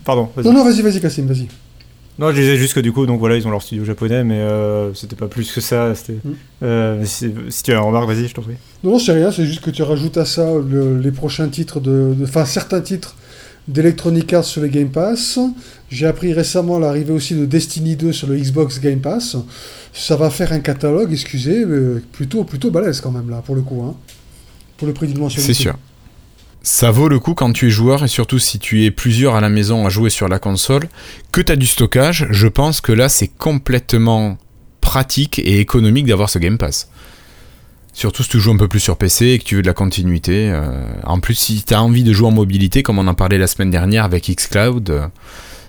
Pardon. 0.04 0.30
Non, 0.44 0.54
non, 0.54 0.64
vas-y, 0.64 0.82
vas-y, 0.82 1.02
Cassim, 1.02 1.26
vas-y. 1.26 1.48
Non, 2.18 2.32
je 2.32 2.40
disais 2.40 2.56
juste 2.56 2.74
que 2.74 2.80
du 2.80 2.94
coup, 2.94 3.06
donc 3.06 3.20
voilà, 3.20 3.36
ils 3.36 3.46
ont 3.46 3.52
leur 3.52 3.62
studio 3.62 3.84
japonais, 3.84 4.24
mais 4.24 4.40
euh, 4.40 4.94
c'était 4.94 5.18
pas 5.18 5.28
plus 5.28 5.52
que 5.52 5.60
ça. 5.60 5.94
C'était, 5.96 6.20
mm. 6.24 6.34
euh, 6.64 7.06
si, 7.06 7.34
tu 7.64 7.72
as 7.74 7.76
une 7.76 7.82
remarque, 7.82 8.08
vas-y, 8.08 8.28
je 8.28 8.34
t'en 8.34 8.42
prie. 8.42 8.56
Non, 8.84 8.92
non, 8.92 9.00
c'est 9.00 9.12
rien, 9.12 9.32
c'est 9.32 9.46
juste 9.46 9.62
que 9.62 9.70
tu 9.70 9.84
rajoutes 9.84 10.18
à 10.18 10.26
ça 10.26 10.50
les 11.02 11.12
prochains 11.12 11.50
titres 11.50 11.82
de. 11.82 12.16
Enfin, 12.24 12.46
certains 12.46 12.82
titres 12.82 13.16
d'Electronic 13.68 14.32
Arts 14.32 14.46
sur 14.46 14.62
le 14.62 14.70
Game 14.70 14.90
Pass. 14.90 15.40
J'ai 15.90 16.06
appris 16.06 16.32
récemment 16.32 16.80
l'arrivée 16.80 17.12
aussi 17.12 17.36
de 17.36 17.46
Destiny 17.46 17.96
2 17.96 18.14
sur 18.14 18.28
le 18.28 18.38
Xbox 18.38 18.80
Game 18.80 19.00
Pass. 19.00 19.36
Ça 19.92 20.16
va 20.16 20.30
faire 20.30 20.54
un 20.54 20.60
catalogue, 20.60 21.12
excusez, 21.12 21.66
plutôt, 22.14 22.44
plutôt 22.44 22.72
balèze 22.72 23.02
quand 23.02 23.12
même 23.12 23.30
là, 23.30 23.42
pour 23.46 23.56
le 23.56 23.62
coup. 23.62 23.82
Hein, 23.84 23.96
pour 24.78 24.88
le 24.88 24.94
prix 24.94 25.08
d'une 25.08 25.20
mensualité. 25.20 25.54
C'est 25.54 25.62
sûr. 25.62 25.78
Ça 26.66 26.90
vaut 26.90 27.10
le 27.10 27.20
coup 27.20 27.36
quand 27.36 27.54
tu 27.54 27.68
es 27.68 27.70
joueur 27.70 28.04
et 28.04 28.08
surtout 28.08 28.40
si 28.40 28.58
tu 28.58 28.86
es 28.86 28.92
plusieurs 28.92 29.36
à 29.36 29.40
la 29.40 29.50
maison 29.50 29.86
à 29.86 29.90
jouer 29.90 30.10
sur 30.10 30.28
la 30.28 30.40
console, 30.40 30.90
que 31.32 31.40
tu 31.40 31.52
as 31.52 31.56
du 31.56 31.68
stockage, 31.68 32.26
je 32.32 32.48
pense 32.48 32.82
que 32.82 32.92
là 32.92 33.08
c'est 33.08 33.28
complètement 33.28 34.40
pratique 34.82 35.38
et 35.38 35.60
économique 35.60 36.08
d'avoir 36.08 36.28
ce 36.28 36.40
Game 36.40 36.58
Pass. 36.58 36.90
Surtout 37.94 38.24
si 38.24 38.30
tu 38.30 38.40
joues 38.40 38.52
un 38.52 38.58
peu 38.58 38.68
plus 38.68 38.80
sur 38.80 38.98
PC 38.98 39.28
et 39.28 39.38
que 39.38 39.44
tu 39.44 39.58
veux 39.58 39.62
de 39.62 39.68
la 39.68 39.76
continuité. 39.76 40.50
Euh, 40.50 40.86
en 41.04 41.20
plus, 41.20 41.36
si 41.36 41.62
tu 41.64 41.76
as 41.76 41.84
envie 41.84 42.04
de 42.04 42.12
jouer 42.14 42.30
en 42.30 42.32
mobilité, 42.32 42.82
comme 42.82 42.98
on 42.98 43.06
en 43.06 43.14
parlait 43.14 43.38
la 43.38 43.48
semaine 43.48 43.70
dernière 43.70 44.04
avec 44.04 44.28
Xcloud, 44.28 44.90
euh, 44.90 45.08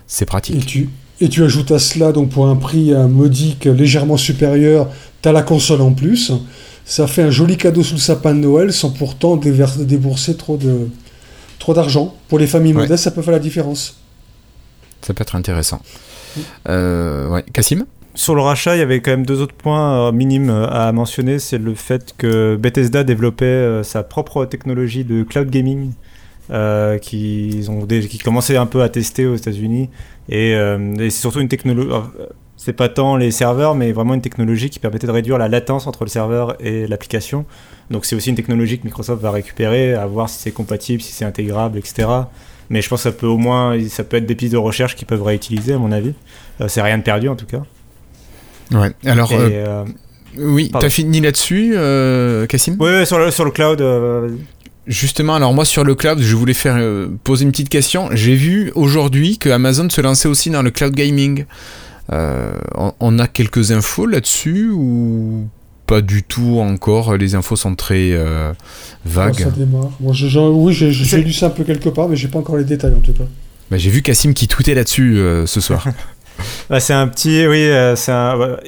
c'est 0.07 0.25
pratique. 0.25 0.89
Et 1.21 1.29
tu, 1.29 1.43
ajoutes 1.43 1.71
à 1.71 1.77
cela, 1.77 2.11
donc 2.11 2.29
pour 2.31 2.47
un 2.47 2.55
prix 2.55 2.91
modique 3.07 3.65
légèrement 3.65 4.17
supérieur, 4.17 4.89
tu 5.21 5.29
as 5.29 5.31
la 5.31 5.43
console 5.43 5.81
en 5.81 5.93
plus 5.93 6.31
ça 6.87 7.05
fait 7.05 7.21
un 7.21 7.29
joli 7.29 7.57
cadeau 7.57 7.83
sous 7.83 7.95
le 7.95 7.99
sapin 7.99 8.33
de 8.33 8.39
Noël 8.39 8.71
sans 8.71 8.91
pourtant 8.91 9.35
débourser 9.35 10.37
trop 10.37 10.55
de 10.55 10.87
trop 11.59 11.73
d'argent. 11.73 12.15
Pour 12.29 12.39
les 12.39 12.47
familles 12.47 12.73
modestes, 12.73 13.03
ça 13.03 13.11
peut 13.11 13.21
faire 13.21 13.33
la 13.33 13.39
différence. 13.39 13.99
Ça 15.01 15.13
peut 15.13 15.21
être 15.21 15.35
intéressant. 15.35 15.81
Euh, 16.69 17.27
ouais. 17.27 17.43
Cassim 17.53 17.85
sur 18.15 18.33
le 18.33 18.41
rachat, 18.41 18.75
il 18.75 18.79
y 18.79 18.81
avait 18.81 18.99
quand 18.99 19.11
même 19.11 19.27
deux 19.27 19.41
autres 19.41 19.53
points 19.53 20.07
euh, 20.07 20.11
minimes 20.11 20.49
euh, 20.49 20.67
à 20.69 20.91
mentionner. 20.91 21.37
C'est 21.37 21.59
le 21.59 21.75
fait 21.75 22.15
que 22.17 22.55
Bethesda 22.55 23.03
développait 23.03 23.83
sa 23.83 24.01
propre 24.01 24.45
technologie 24.45 25.03
de 25.03 25.21
cloud 25.21 25.51
gaming 25.51 25.91
qu'ils 27.01 27.69
ont 27.69 27.85
qui 27.85 28.17
commençaient 28.17 28.57
un 28.57 28.65
peu 28.65 28.81
à 28.81 28.89
tester 28.89 29.27
aux 29.27 29.35
États-Unis. 29.35 29.89
Et, 30.29 30.53
et 30.53 31.09
c'est 31.09 31.21
surtout 31.21 31.41
une 31.41 31.47
technologie 31.47 31.91
c'est 32.67 32.73
pas 32.73 32.89
tant 32.89 33.15
les 33.15 33.31
serveurs, 33.31 33.75
mais 33.75 33.93
vraiment 33.93 34.13
une 34.13 34.19
technologie 34.19 34.69
qui 34.69 34.77
permettait 34.77 35.07
de 35.07 35.11
réduire 35.13 35.37
la 35.37 35.47
latence 35.47 35.87
entre 35.87 36.03
le 36.03 36.09
serveur 36.09 36.57
et 36.59 36.85
l'application. 36.85 37.45
Donc 37.91 38.03
c'est 38.03 38.13
aussi 38.13 38.29
une 38.29 38.35
technologie 38.35 38.77
que 38.77 38.83
Microsoft 38.83 39.21
va 39.21 39.31
récupérer, 39.31 39.93
à 39.93 40.05
voir 40.05 40.27
si 40.27 40.37
c'est 40.37 40.51
compatible, 40.51 41.01
si 41.01 41.13
c'est 41.13 41.23
intégrable, 41.23 41.77
etc. 41.77 42.09
Mais 42.69 42.81
je 42.81 42.89
pense 42.89 43.03
que 43.03 43.09
ça 43.09 43.15
peut 43.15 43.25
au 43.25 43.37
moins, 43.37 43.77
ça 43.87 44.03
peut 44.03 44.17
être 44.17 44.25
des 44.25 44.35
pistes 44.35 44.51
de 44.51 44.57
recherche 44.57 44.97
qui 44.97 45.05
peuvent 45.05 45.23
réutiliser 45.23 45.71
à 45.71 45.77
mon 45.77 45.93
avis. 45.93 46.13
Euh, 46.59 46.67
c'est 46.67 46.81
rien 46.81 46.97
de 46.97 47.03
perdu 47.03 47.29
en 47.29 47.37
tout 47.37 47.45
cas. 47.45 47.63
Ouais. 48.71 48.91
Alors. 49.05 49.31
Euh, 49.31 49.47
euh, 49.49 49.85
oui, 50.37 50.69
t'as 50.77 50.89
fini 50.89 51.21
là-dessus, 51.21 51.71
Cassim? 52.49 52.75
Oui, 52.81 53.05
sur, 53.05 53.17
le, 53.17 53.31
sur 53.31 53.45
le 53.45 53.51
cloud. 53.51 53.81
Justement, 54.87 55.35
alors 55.35 55.53
moi 55.53 55.63
sur 55.63 55.85
le 55.85 55.95
cloud, 55.95 56.19
je 56.19 56.35
voulais 56.35 56.53
faire 56.53 56.77
poser 57.23 57.45
une 57.45 57.51
petite 57.51 57.69
question. 57.69 58.09
J'ai 58.11 58.35
vu 58.35 58.73
aujourd'hui 58.75 59.37
que 59.37 59.47
Amazon 59.47 59.89
se 59.89 60.01
lançait 60.01 60.27
aussi 60.27 60.49
dans 60.49 60.63
le 60.63 60.71
cloud 60.71 60.93
gaming. 60.93 61.45
Euh, 62.13 62.53
on, 62.99 63.19
a 63.19 63.27
quelques 63.27 63.71
infos 63.71 64.05
là-dessus 64.05 64.69
ou 64.71 65.47
pas 65.85 66.01
du 66.01 66.23
tout 66.23 66.59
encore? 66.59 67.17
Les 67.17 67.35
infos 67.35 67.55
sont 67.55 67.75
très 67.75 68.11
euh, 68.11 68.53
vagues. 69.05 69.39
ça 69.39 69.51
démarre. 69.51 69.91
oui, 69.99 70.73
j'ai 70.73 71.21
lu 71.21 71.33
ça 71.33 71.47
un 71.47 71.49
peu 71.49 71.63
quelque 71.63 71.89
part, 71.89 72.07
mais 72.07 72.15
j'ai 72.15 72.29
pas 72.29 72.39
encore 72.39 72.57
les 72.57 72.63
détails 72.63 72.93
en 72.93 73.01
tout 73.01 73.13
cas. 73.13 73.25
Bah, 73.69 73.77
j'ai 73.77 73.89
vu 73.89 74.01
Cassim 74.01 74.33
qui 74.33 74.47
tweetait 74.47 74.75
là-dessus 74.75 75.17
euh, 75.17 75.45
ce 75.45 75.61
soir. 75.61 75.85
Bah, 76.69 76.79
c'est 76.79 76.93
un 76.93 77.07
petit, 77.07 77.47
oui, 77.47 77.67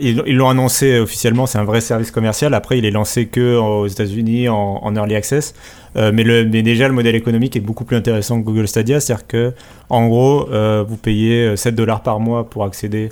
ils 0.01 0.35
l'ont 0.35 0.49
annoncé 0.49 0.97
officiellement, 0.97 1.45
c'est 1.45 1.59
un 1.59 1.65
vrai 1.65 1.81
service 1.81 2.09
commercial. 2.09 2.55
Après, 2.55 2.79
il 2.79 2.85
est 2.85 2.89
lancé 2.89 3.27
que 3.27 3.57
aux 3.57 3.85
États-Unis 3.85 4.49
en, 4.49 4.95
early 4.95 5.13
access, 5.13 5.53
mais, 5.93 6.23
le, 6.23 6.45
mais 6.45 6.63
déjà 6.63 6.87
le 6.87 6.95
modèle 6.95 7.13
économique 7.13 7.55
est 7.55 7.59
beaucoup 7.59 7.85
plus 7.85 7.95
intéressant 7.95 8.41
que 8.41 8.45
Google 8.45 8.67
Stadia, 8.67 8.99
c'est-à-dire 8.99 9.27
que 9.27 9.53
en 9.89 10.07
gros, 10.07 10.49
vous 10.83 10.97
payez 10.97 11.55
7 11.55 11.75
dollars 11.75 12.01
par 12.01 12.19
mois 12.19 12.49
pour 12.49 12.63
accéder 12.63 13.11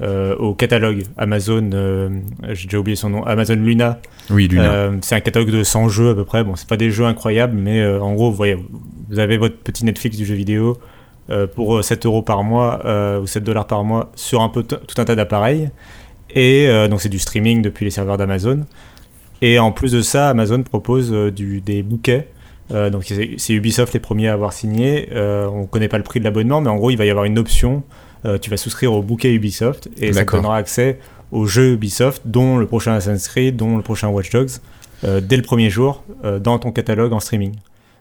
euh, 0.00 0.36
au 0.36 0.54
catalogue 0.54 1.02
Amazon, 1.16 1.70
euh, 1.74 2.08
j'ai 2.50 2.66
déjà 2.66 2.78
oublié 2.78 2.96
son 2.96 3.10
nom, 3.10 3.24
Amazon 3.24 3.56
Luna. 3.56 3.98
Oui, 4.30 4.46
Luna. 4.46 4.70
Euh, 4.70 4.96
c'est 5.00 5.16
un 5.16 5.20
catalogue 5.20 5.50
de 5.50 5.64
100 5.64 5.88
jeux 5.88 6.10
à 6.10 6.14
peu 6.14 6.24
près. 6.24 6.44
Bon, 6.44 6.54
c'est 6.54 6.68
pas 6.68 6.76
des 6.76 6.90
jeux 6.90 7.04
incroyables, 7.04 7.56
mais 7.56 7.84
en 7.86 8.14
gros, 8.14 8.30
vous 8.30 8.36
voyez, 8.36 8.56
vous 9.08 9.18
avez 9.18 9.38
votre 9.38 9.56
petit 9.56 9.84
Netflix 9.84 10.16
du 10.16 10.24
jeu 10.24 10.34
vidéo 10.34 10.78
pour 11.54 11.84
7 11.84 12.06
euros 12.06 12.22
par 12.22 12.42
mois 12.42 12.80
ou 13.20 13.26
7 13.26 13.44
dollars 13.44 13.66
par 13.66 13.84
mois 13.84 14.10
sur 14.14 14.40
un 14.42 14.48
peu 14.48 14.62
tout 14.62 15.00
un 15.00 15.04
tas 15.04 15.14
d'appareils. 15.14 15.70
Et 16.34 16.68
donc, 16.88 17.00
c'est 17.00 17.08
du 17.08 17.18
streaming 17.18 17.62
depuis 17.62 17.84
les 17.84 17.90
serveurs 17.90 18.16
d'Amazon. 18.16 18.64
Et 19.40 19.58
en 19.58 19.72
plus 19.72 19.92
de 19.92 20.00
ça, 20.00 20.30
Amazon 20.30 20.62
propose 20.62 21.12
du, 21.12 21.60
des 21.60 21.82
bouquets. 21.82 22.28
donc, 22.70 23.04
c'est 23.04 23.52
Ubisoft 23.52 23.92
les 23.94 24.00
premiers 24.00 24.28
à 24.28 24.34
avoir 24.34 24.52
signé. 24.52 25.08
on 25.14 25.66
connaît 25.66 25.88
pas 25.88 25.98
le 25.98 26.04
prix 26.04 26.20
de 26.20 26.24
l'abonnement, 26.24 26.60
mais 26.60 26.70
en 26.70 26.76
gros, 26.76 26.90
il 26.90 26.96
va 26.96 27.04
y 27.04 27.10
avoir 27.10 27.24
une 27.24 27.38
option 27.38 27.82
euh, 28.24 28.38
tu 28.38 28.50
vas 28.50 28.56
souscrire 28.56 28.92
au 28.92 29.02
bouquet 29.02 29.32
Ubisoft 29.32 29.88
et 29.96 30.12
ça 30.12 30.24
te 30.24 30.32
donnera 30.32 30.56
accès 30.56 30.98
aux 31.30 31.46
jeux 31.46 31.72
Ubisoft, 31.72 32.22
dont 32.24 32.56
le 32.56 32.66
prochain 32.66 32.94
Assassin's 32.94 33.28
Creed, 33.28 33.56
dont 33.56 33.76
le 33.76 33.82
prochain 33.82 34.08
Watch 34.08 34.30
Dogs, 34.30 34.50
euh, 35.04 35.20
dès 35.20 35.36
le 35.36 35.42
premier 35.42 35.70
jour 35.70 36.02
euh, 36.24 36.38
dans 36.38 36.58
ton 36.58 36.72
catalogue 36.72 37.12
en 37.12 37.20
streaming. 37.20 37.54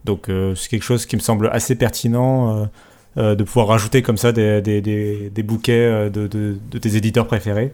Donc 0.05 0.29
c'est 0.55 0.69
quelque 0.69 0.83
chose 0.83 1.05
qui 1.05 1.17
me 1.17 1.21
semble 1.21 1.49
assez 1.51 1.75
pertinent 1.75 2.69
de 3.17 3.43
pouvoir 3.43 3.67
rajouter 3.67 4.01
comme 4.01 4.15
ça 4.15 4.31
des, 4.31 4.61
des, 4.61 4.79
des, 4.79 5.43
bouquets 5.43 6.09
de, 6.09 6.27
de, 6.27 6.77
tes 6.77 6.95
éditeurs 6.95 7.27
préférés. 7.27 7.73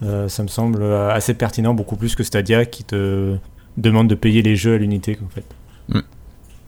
ça 0.00 0.42
me 0.42 0.48
semble 0.48 0.82
assez 0.82 1.34
pertinent, 1.34 1.74
beaucoup 1.74 1.96
plus 1.96 2.14
que 2.14 2.22
Stadia 2.22 2.64
qui 2.64 2.84
te 2.84 3.36
demande 3.76 4.08
de 4.08 4.14
payer 4.14 4.40
les 4.40 4.56
jeux 4.56 4.76
à 4.76 4.78
l'unité 4.78 5.18
en 5.22 5.28
fait. 5.28 6.00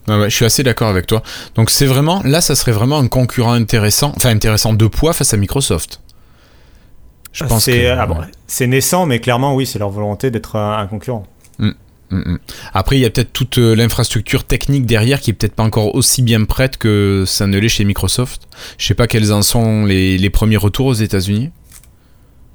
Je 0.08 0.28
suis 0.28 0.44
assez 0.44 0.62
d'accord 0.62 0.88
avec 0.88 1.06
toi. 1.06 1.22
Donc 1.54 1.70
c'est 1.70 1.86
vraiment, 1.86 2.22
là, 2.24 2.40
ça 2.40 2.54
serait 2.54 2.72
vraiment 2.72 2.98
un 2.98 3.08
concurrent 3.08 3.52
intéressant, 3.52 4.12
enfin 4.16 4.30
intéressant 4.30 4.72
de 4.72 4.86
poids 4.86 5.12
face 5.12 5.34
à 5.34 5.36
Microsoft. 5.36 6.00
Je 7.32 7.44
pense 7.44 7.64
c'est, 7.64 7.88
ah 7.88 8.08
c'est 8.46 8.66
naissant, 8.66 9.04
mais 9.04 9.20
clairement, 9.20 9.54
oui, 9.54 9.66
c'est 9.66 9.78
leur 9.78 9.90
volonté 9.90 10.30
d'être 10.30 10.56
un, 10.56 10.86
concurrent. 10.86 11.26
Mm, 11.58 11.70
mm, 12.10 12.16
mm. 12.16 12.38
Après, 12.72 12.96
il 12.96 13.00
y 13.00 13.04
a 13.04 13.10
peut-être 13.10 13.32
toute 13.32 13.58
euh, 13.58 13.74
l'infrastructure 13.74 14.44
technique 14.44 14.86
derrière 14.86 15.20
qui 15.20 15.30
est 15.30 15.34
peut-être 15.34 15.54
pas 15.54 15.62
encore 15.62 15.94
aussi 15.94 16.22
bien 16.22 16.42
prête 16.44 16.78
que 16.78 17.24
ça 17.26 17.46
ne 17.46 17.58
l'est 17.58 17.68
chez 17.68 17.84
Microsoft. 17.84 18.48
Je 18.78 18.86
sais 18.86 18.94
pas 18.94 19.06
quels 19.06 19.32
en 19.32 19.42
sont 19.42 19.84
les, 19.84 20.16
les 20.16 20.30
premiers 20.30 20.56
retours 20.56 20.86
aux 20.86 20.94
États-Unis. 20.94 21.50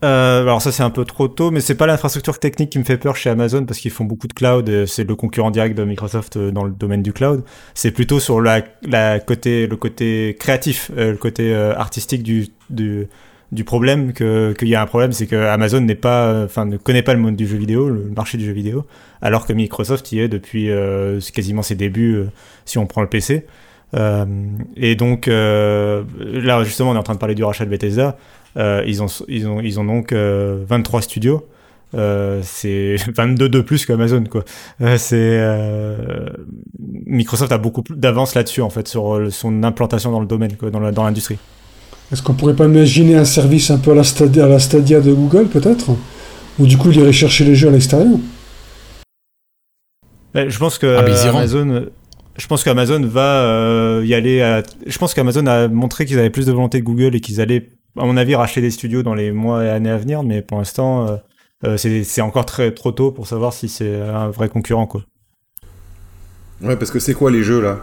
Euh, 0.04 0.42
alors 0.42 0.64
ça 0.64 0.72
c'est 0.72 0.82
un 0.82 0.90
peu 0.90 1.06
trop 1.06 1.28
tôt, 1.28 1.52
mais 1.52 1.60
c'est 1.60 1.76
pas 1.76 1.86
l'infrastructure 1.86 2.40
technique 2.40 2.72
qui 2.72 2.80
me 2.80 2.84
fait 2.84 2.98
peur 2.98 3.16
chez 3.16 3.30
Amazon 3.30 3.66
parce 3.66 3.80
qu'ils 3.80 3.92
font 3.92 4.04
beaucoup 4.04 4.28
de 4.28 4.34
cloud. 4.34 4.86
C'est 4.88 5.04
le 5.04 5.16
concurrent 5.16 5.52
direct 5.52 5.78
de 5.78 5.84
Microsoft 5.84 6.38
euh, 6.38 6.52
dans 6.52 6.64
le 6.64 6.72
domaine 6.72 7.04
du 7.04 7.14
cloud. 7.14 7.44
C'est 7.76 7.92
plutôt 7.92 8.20
sur 8.20 8.42
la, 8.42 8.64
la, 8.84 9.20
côté, 9.20 9.68
le 9.68 9.76
côté 9.76 10.36
créatif, 10.40 10.92
euh, 10.98 11.12
le 11.12 11.18
côté 11.18 11.54
artistique 11.54 12.24
du, 12.24 12.48
du, 12.72 13.08
du 13.52 13.64
problème 13.64 14.14
que 14.14 14.54
qu'il 14.58 14.70
y 14.70 14.76
a 14.76 14.82
un 14.82 14.88
problème, 14.88 15.12
c'est 15.12 15.28
que 15.28 15.36
Amazon 15.36 15.82
n'est 15.82 15.96
pas, 15.96 16.46
enfin 16.46 16.66
ne 16.66 16.78
connaît 16.78 17.04
pas 17.04 17.14
le 17.14 17.20
monde 17.20 17.36
du 17.36 17.46
jeu 17.46 17.58
vidéo, 17.58 17.90
le 17.90 18.10
marché 18.16 18.40
du 18.40 18.46
jeu 18.46 18.54
vidéo, 18.54 18.86
alors 19.22 19.46
que 19.46 19.54
Microsoft 19.54 20.12
y 20.12 20.20
est 20.20 20.28
depuis 20.28 20.70
quasiment 21.34 21.62
ses 21.62 21.76
débuts 21.76 22.24
si 22.66 22.78
on 22.78 22.88
prend 22.88 23.02
le 23.02 23.10
PC. 23.10 23.46
et 24.78 24.96
donc 24.96 25.28
là 25.28 26.64
justement 26.64 26.92
on 26.92 26.96
est 26.96 27.00
en 27.00 27.04
train 27.04 27.16
de 27.16 27.20
parler 27.20 27.36
du 27.36 27.44
rachat 27.44 27.66
de 27.66 27.70
Bethesda. 27.70 28.18
Euh, 28.58 28.84
ils, 28.86 29.02
ont, 29.02 29.08
ils, 29.28 29.48
ont, 29.48 29.62
ils 29.62 29.80
ont 29.80 29.86
donc 29.86 30.14
23 30.14 31.00
euh, 31.00 31.02
studios. 31.02 31.48
Euh, 31.94 32.40
c'est 32.44 32.96
22 33.16 33.50
de 33.50 33.62
plus 33.62 33.86
qu'Amazon 33.86 34.24
quoi. 34.24 34.46
c'est 34.98 35.42
Microsoft 37.06 37.52
a 37.52 37.58
beaucoup 37.58 37.84
d'avance 37.90 38.34
là-dessus 38.34 38.62
en 38.62 38.70
fait 38.70 38.88
sur 38.88 39.28
son 39.30 39.64
implantation 39.64 40.12
dans 40.12 40.22
le 40.22 40.26
domaine 40.26 40.56
quoi, 40.56 40.70
dans 40.70 41.04
l'industrie. 41.04 41.38
Est-ce 42.12 42.22
qu'on 42.22 42.34
pourrait 42.34 42.56
pas 42.56 42.66
imaginer 42.66 43.16
un 43.16 43.26
service 43.26 43.72
un 43.72 43.78
peu 43.78 43.92
à 43.92 43.96
la 43.96 44.04
Stadia, 44.04 44.46
à 44.46 44.50
la 44.50 44.60
Stadia 44.60 45.00
de 45.00 45.14
Google 45.14 45.48
peut-être? 45.48 45.92
Ou 46.60 46.66
du 46.66 46.78
coup 46.78 46.92
il 46.92 46.98
irait 46.98 47.14
chercher 47.14 47.46
les 47.46 47.56
jeux 47.56 47.70
à 47.70 47.72
l'extérieur? 47.72 48.18
Je 50.34 50.58
pense 50.58 50.78
que 50.78 50.88
ah, 50.98 51.30
Amazon 51.30 51.88
je 52.38 52.48
pense 52.48 52.64
qu'Amazon 52.64 53.02
va 53.06 54.02
y 54.04 54.14
aller. 54.14 54.62
Je 54.88 54.98
pense 54.98 55.14
qu'Amazon 55.14 55.46
a 55.48 55.68
montré 55.68 56.06
qu'ils 56.06 56.20
avaient 56.20 56.30
plus 56.30 56.46
de 56.46 56.54
volonté 56.54 56.80
que 56.80 56.86
Google 56.86 57.16
et 57.16 57.20
qu'ils 57.20 57.42
allaient 57.42 57.70
à 57.98 58.06
mon 58.06 58.18
avis, 58.18 58.36
racheter 58.36 58.62
des 58.62 58.72
studios 58.72 59.04
dans 59.04 59.14
les 59.14 59.32
mois 59.32 59.64
et 59.64 59.70
années 59.70 59.90
à 59.90 59.98
venir, 59.98 60.24
mais 60.24 60.42
pour 60.42 60.58
l'instant, 60.58 61.08
euh, 61.08 61.18
euh, 61.66 62.04
c'est 62.04 62.22
encore 62.22 62.46
très 62.46 62.72
trop 62.72 62.92
tôt 62.92 63.12
pour 63.12 63.28
savoir 63.28 63.54
si 63.54 63.70
c'est 63.70 64.02
un 64.02 64.30
vrai 64.30 64.50
concurrent, 64.50 64.88
quoi. 64.88 65.04
Ouais, 66.62 66.76
parce 66.76 66.92
que 66.92 67.00
c'est 67.00 67.14
quoi 67.14 67.32
les 67.32 67.44
jeux 67.44 67.62
là? 67.62 67.80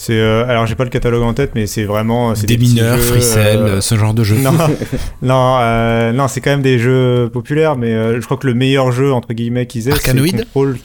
C'est 0.00 0.18
euh, 0.18 0.48
alors 0.48 0.66
j'ai 0.66 0.76
pas 0.76 0.84
le 0.84 0.90
catalogue 0.90 1.22
en 1.22 1.34
tête, 1.34 1.50
mais 1.54 1.66
c'est 1.66 1.84
vraiment 1.84 2.32
des, 2.32 2.46
des 2.46 2.56
mineurs, 2.56 2.98
Freecell, 2.98 3.58
euh, 3.58 3.80
ce 3.82 3.96
genre 3.96 4.14
de 4.14 4.24
jeu. 4.24 4.36
Non, 4.36 4.52
non, 5.22 5.58
euh, 5.60 6.12
non, 6.12 6.26
c'est 6.26 6.40
quand 6.40 6.48
même 6.48 6.62
des 6.62 6.78
jeux 6.78 7.28
populaires, 7.30 7.76
mais 7.76 8.18
je 8.18 8.24
crois 8.24 8.38
que 8.38 8.46
le 8.46 8.54
meilleur 8.54 8.92
jeu 8.92 9.12
entre 9.12 9.34
guillemets 9.34 9.66
qu'ils 9.66 9.90
aient, 9.90 9.94
c'est 10.02 10.16
Control. 10.16 10.78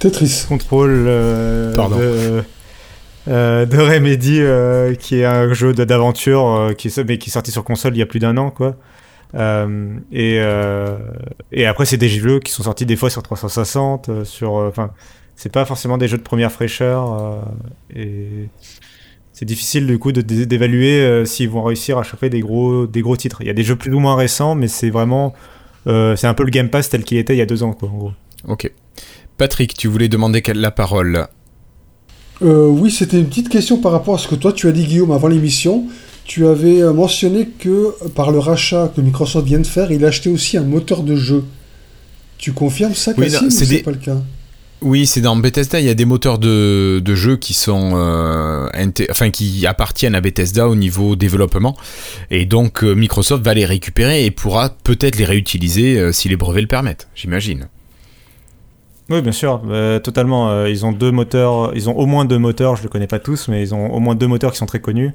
Tetris. 0.00 0.46
Control. 0.48 1.08
Pardon. 1.76 1.96
De, 1.96 2.42
de 3.26 3.78
Remedy, 3.78 4.42
qui 4.98 5.20
est 5.20 5.24
un 5.24 5.52
jeu 5.52 5.72
d'aventure 5.72 6.72
qui 6.78 6.88
est 6.88 7.04
mais 7.04 7.18
qui 7.18 7.30
est 7.30 7.32
sorti 7.32 7.50
sur 7.50 7.64
console 7.64 7.94
il 7.94 7.98
y 7.98 8.02
a 8.02 8.06
plus 8.06 8.20
d'un 8.20 8.36
an, 8.36 8.50
quoi. 8.50 8.76
et, 10.12 10.40
après, 11.66 11.84
c'est 11.86 11.96
des 11.96 12.08
jeux 12.08 12.40
qui 12.40 12.52
sont 12.52 12.62
sortis 12.62 12.86
des 12.86 12.96
fois 12.96 13.10
sur 13.10 13.22
360, 13.22 14.24
sur. 14.24 14.52
Enfin, 14.54 14.92
c'est 15.36 15.52
pas 15.52 15.64
forcément 15.66 15.98
des 15.98 16.08
jeux 16.08 16.16
de 16.16 16.22
première 16.22 16.50
fraîcheur 16.50 17.12
euh, 17.12 17.40
et 17.94 18.48
c'est 19.32 19.44
difficile 19.44 19.86
du 19.86 19.98
coup 19.98 20.12
d'évaluer 20.12 21.00
euh, 21.00 21.26
s'ils 21.26 21.50
vont 21.50 21.62
réussir 21.62 21.98
à 21.98 22.02
choper 22.02 22.30
des 22.30 22.40
gros, 22.40 22.86
des 22.86 23.02
gros 23.02 23.18
titres. 23.18 23.42
Il 23.42 23.46
y 23.46 23.50
a 23.50 23.52
des 23.52 23.62
jeux 23.62 23.76
plus 23.76 23.92
ou 23.92 24.00
moins 24.00 24.16
récents, 24.16 24.54
mais 24.54 24.66
c'est 24.66 24.88
vraiment 24.88 25.34
euh, 25.86 26.16
c'est 26.16 26.26
un 26.26 26.34
peu 26.34 26.42
le 26.42 26.50
Game 26.50 26.70
Pass 26.70 26.88
tel 26.88 27.04
qu'il 27.04 27.18
était 27.18 27.34
il 27.34 27.38
y 27.38 27.42
a 27.42 27.46
deux 27.46 27.62
ans 27.62 27.74
quoi 27.74 27.90
en 27.90 27.96
gros. 27.96 28.12
Ok. 28.48 28.72
Patrick, 29.36 29.74
tu 29.74 29.88
voulais 29.88 30.08
demander 30.08 30.42
la 30.54 30.70
parole. 30.70 31.26
Oui, 32.40 32.90
c'était 32.90 33.18
une 33.18 33.26
petite 33.26 33.48
question 33.48 33.78
par 33.78 33.92
rapport 33.92 34.14
à 34.14 34.18
ce 34.18 34.28
que 34.28 34.34
toi 34.34 34.52
tu 34.52 34.68
as 34.68 34.72
dit 34.72 34.84
Guillaume 34.84 35.12
avant 35.12 35.28
l'émission. 35.28 35.84
Tu 36.24 36.46
avais 36.46 36.82
mentionné 36.92 37.48
que 37.58 37.94
par 38.14 38.32
le 38.32 38.38
rachat 38.38 38.92
que 38.94 39.00
Microsoft 39.00 39.46
vient 39.46 39.60
de 39.60 39.66
faire, 39.66 39.92
il 39.92 40.04
a 40.04 40.08
acheté 40.08 40.28
aussi 40.28 40.56
un 40.56 40.64
moteur 40.64 41.02
de 41.02 41.14
jeu. 41.14 41.44
Tu 42.38 42.52
confirmes 42.52 42.94
ça, 42.94 43.12
oui, 43.16 43.28
ou 43.28 43.50
c'est 43.50 43.78
pas 43.78 43.92
le 43.92 43.96
cas? 43.96 44.18
Oui, 44.82 45.06
c'est 45.06 45.22
dans 45.22 45.36
Bethesda, 45.36 45.80
il 45.80 45.86
y 45.86 45.88
a 45.88 45.94
des 45.94 46.04
moteurs 46.04 46.38
de, 46.38 47.00
de 47.02 47.14
jeu 47.14 47.36
qui 47.36 47.54
sont 47.54 47.92
euh, 47.94 48.68
enfin 49.10 49.30
qui 49.30 49.66
appartiennent 49.66 50.14
à 50.14 50.20
Bethesda 50.20 50.68
au 50.68 50.76
niveau 50.76 51.16
développement 51.16 51.76
et 52.30 52.44
donc 52.44 52.84
euh, 52.84 52.92
Microsoft 52.94 53.42
va 53.42 53.54
les 53.54 53.64
récupérer 53.64 54.26
et 54.26 54.30
pourra 54.30 54.68
peut-être 54.68 55.16
les 55.16 55.24
réutiliser 55.24 55.98
euh, 55.98 56.12
si 56.12 56.28
les 56.28 56.36
brevets 56.36 56.60
le 56.60 56.68
permettent, 56.68 57.08
j'imagine. 57.14 57.68
Oui, 59.08 59.22
bien 59.22 59.32
sûr, 59.32 59.60
totalement. 60.02 60.66
ils 60.66 60.84
ont 60.84 60.90
deux 60.90 61.12
moteurs, 61.12 61.70
ils 61.76 61.88
ont 61.88 61.96
au 61.96 62.06
moins 62.06 62.24
deux 62.24 62.38
moteurs, 62.38 62.74
je 62.74 62.82
ne 62.82 62.86
les 62.86 62.90
connais 62.90 63.06
pas 63.06 63.20
tous, 63.20 63.46
mais 63.46 63.62
ils 63.62 63.72
ont 63.72 63.92
au 63.92 64.00
moins 64.00 64.16
deux 64.16 64.26
moteurs 64.26 64.50
qui 64.50 64.58
sont 64.58 64.66
très 64.66 64.80
connus. 64.80 65.12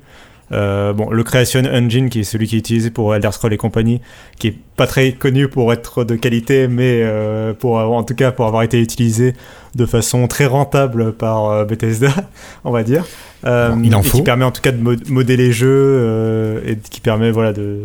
Euh, 0.52 0.92
bon, 0.92 1.10
le 1.10 1.24
Creation 1.24 1.62
Engine, 1.62 2.10
qui 2.10 2.22
est 2.22 2.24
celui 2.24 2.48
qui 2.48 2.56
est 2.56 2.60
utilisé 2.60 2.90
pour 2.90 3.16
Elder 3.16 3.32
Scrolls 3.32 3.54
et 3.54 3.58
compagnie, 3.58 4.02
qui 4.38 4.48
est 4.48 4.56
pas 4.76 4.86
très 4.86 5.14
connu 5.14 5.48
pour 5.48 5.72
être 5.72 6.04
de 6.04 6.16
qualité, 6.16 6.68
mais 6.68 7.02
euh, 7.04 7.54
pour 7.54 7.78
en 7.78 8.04
tout 8.04 8.16
cas 8.16 8.32
pour 8.32 8.46
avoir 8.46 8.64
été 8.64 8.82
utilisé 8.82 9.34
de 9.76 9.86
façon 9.86 10.28
très 10.28 10.46
rentable 10.46 11.14
par 11.14 11.46
euh, 11.46 11.66
Bethesda, 11.66 12.12
on 12.66 12.72
va 12.72 12.84
dire. 12.84 13.06
Il 13.44 13.96
en 13.96 14.02
et 14.02 14.10
qui 14.10 14.22
permet 14.22 14.46
en 14.46 14.52
tout 14.52 14.62
cas 14.62 14.72
de 14.72 14.82
modeler 15.10 15.38
les 15.38 15.52
jeux 15.52 16.62
et 16.68 16.76
qui 16.78 17.02
permet 17.02 17.32
voilà 17.32 17.54
de 17.54 17.80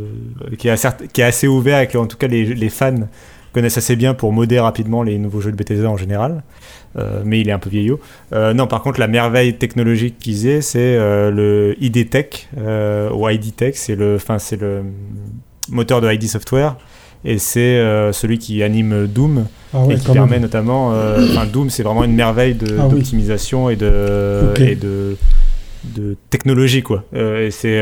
qui 0.58 0.68
est, 0.68 1.12
qui 1.12 1.22
est 1.22 1.24
assez 1.24 1.48
ouvert 1.48 1.88
que 1.88 1.96
en 1.96 2.06
tout 2.06 2.18
cas 2.18 2.26
les, 2.26 2.44
les 2.44 2.68
fans 2.68 3.08
connaissent 3.56 3.78
assez 3.78 3.96
bien 3.96 4.12
pour 4.12 4.34
modder 4.34 4.60
rapidement 4.60 5.02
les 5.02 5.16
nouveaux 5.16 5.40
jeux 5.40 5.50
de 5.50 5.56
Bethesda 5.56 5.88
en 5.88 5.96
général. 5.96 6.42
Euh, 6.98 7.22
mais 7.24 7.40
il 7.40 7.48
est 7.48 7.52
un 7.52 7.58
peu 7.58 7.70
vieillot. 7.70 7.98
Euh, 8.34 8.52
non, 8.52 8.66
par 8.66 8.82
contre, 8.82 9.00
la 9.00 9.08
merveille 9.08 9.54
technologique 9.54 10.18
qu'ils 10.18 10.46
aient, 10.46 10.60
c'est 10.60 10.78
euh, 10.78 11.30
le 11.30 11.74
ID 11.80 12.10
Tech, 12.10 12.48
ou 13.14 13.28
ID 13.30 13.56
Tech, 13.56 13.72
c'est 13.76 13.96
le, 13.96 14.18
c'est 14.36 14.60
le 14.60 14.82
moteur 15.70 16.02
de 16.02 16.12
ID 16.12 16.24
Software, 16.24 16.76
et 17.24 17.38
c'est 17.38 17.80
celui 18.12 18.36
qui 18.36 18.62
anime 18.62 19.06
Doom, 19.06 19.46
ah 19.72 19.84
et 19.88 19.94
qui 19.94 20.12
permet 20.12 20.38
notamment... 20.38 20.88
Enfin, 20.90 21.46
Doom, 21.50 21.70
c'est 21.70 21.82
vraiment 21.82 22.04
une 22.04 22.14
merveille 22.14 22.58
ah 22.78 22.88
d'optimisation 22.88 23.70
et 23.70 23.76
de... 23.76 24.52
Et 24.60 24.74
de 24.74 25.16
de 25.94 26.16
technologie 26.30 26.82
quoi. 26.82 27.04
et 27.14 27.52
c'est 27.52 27.80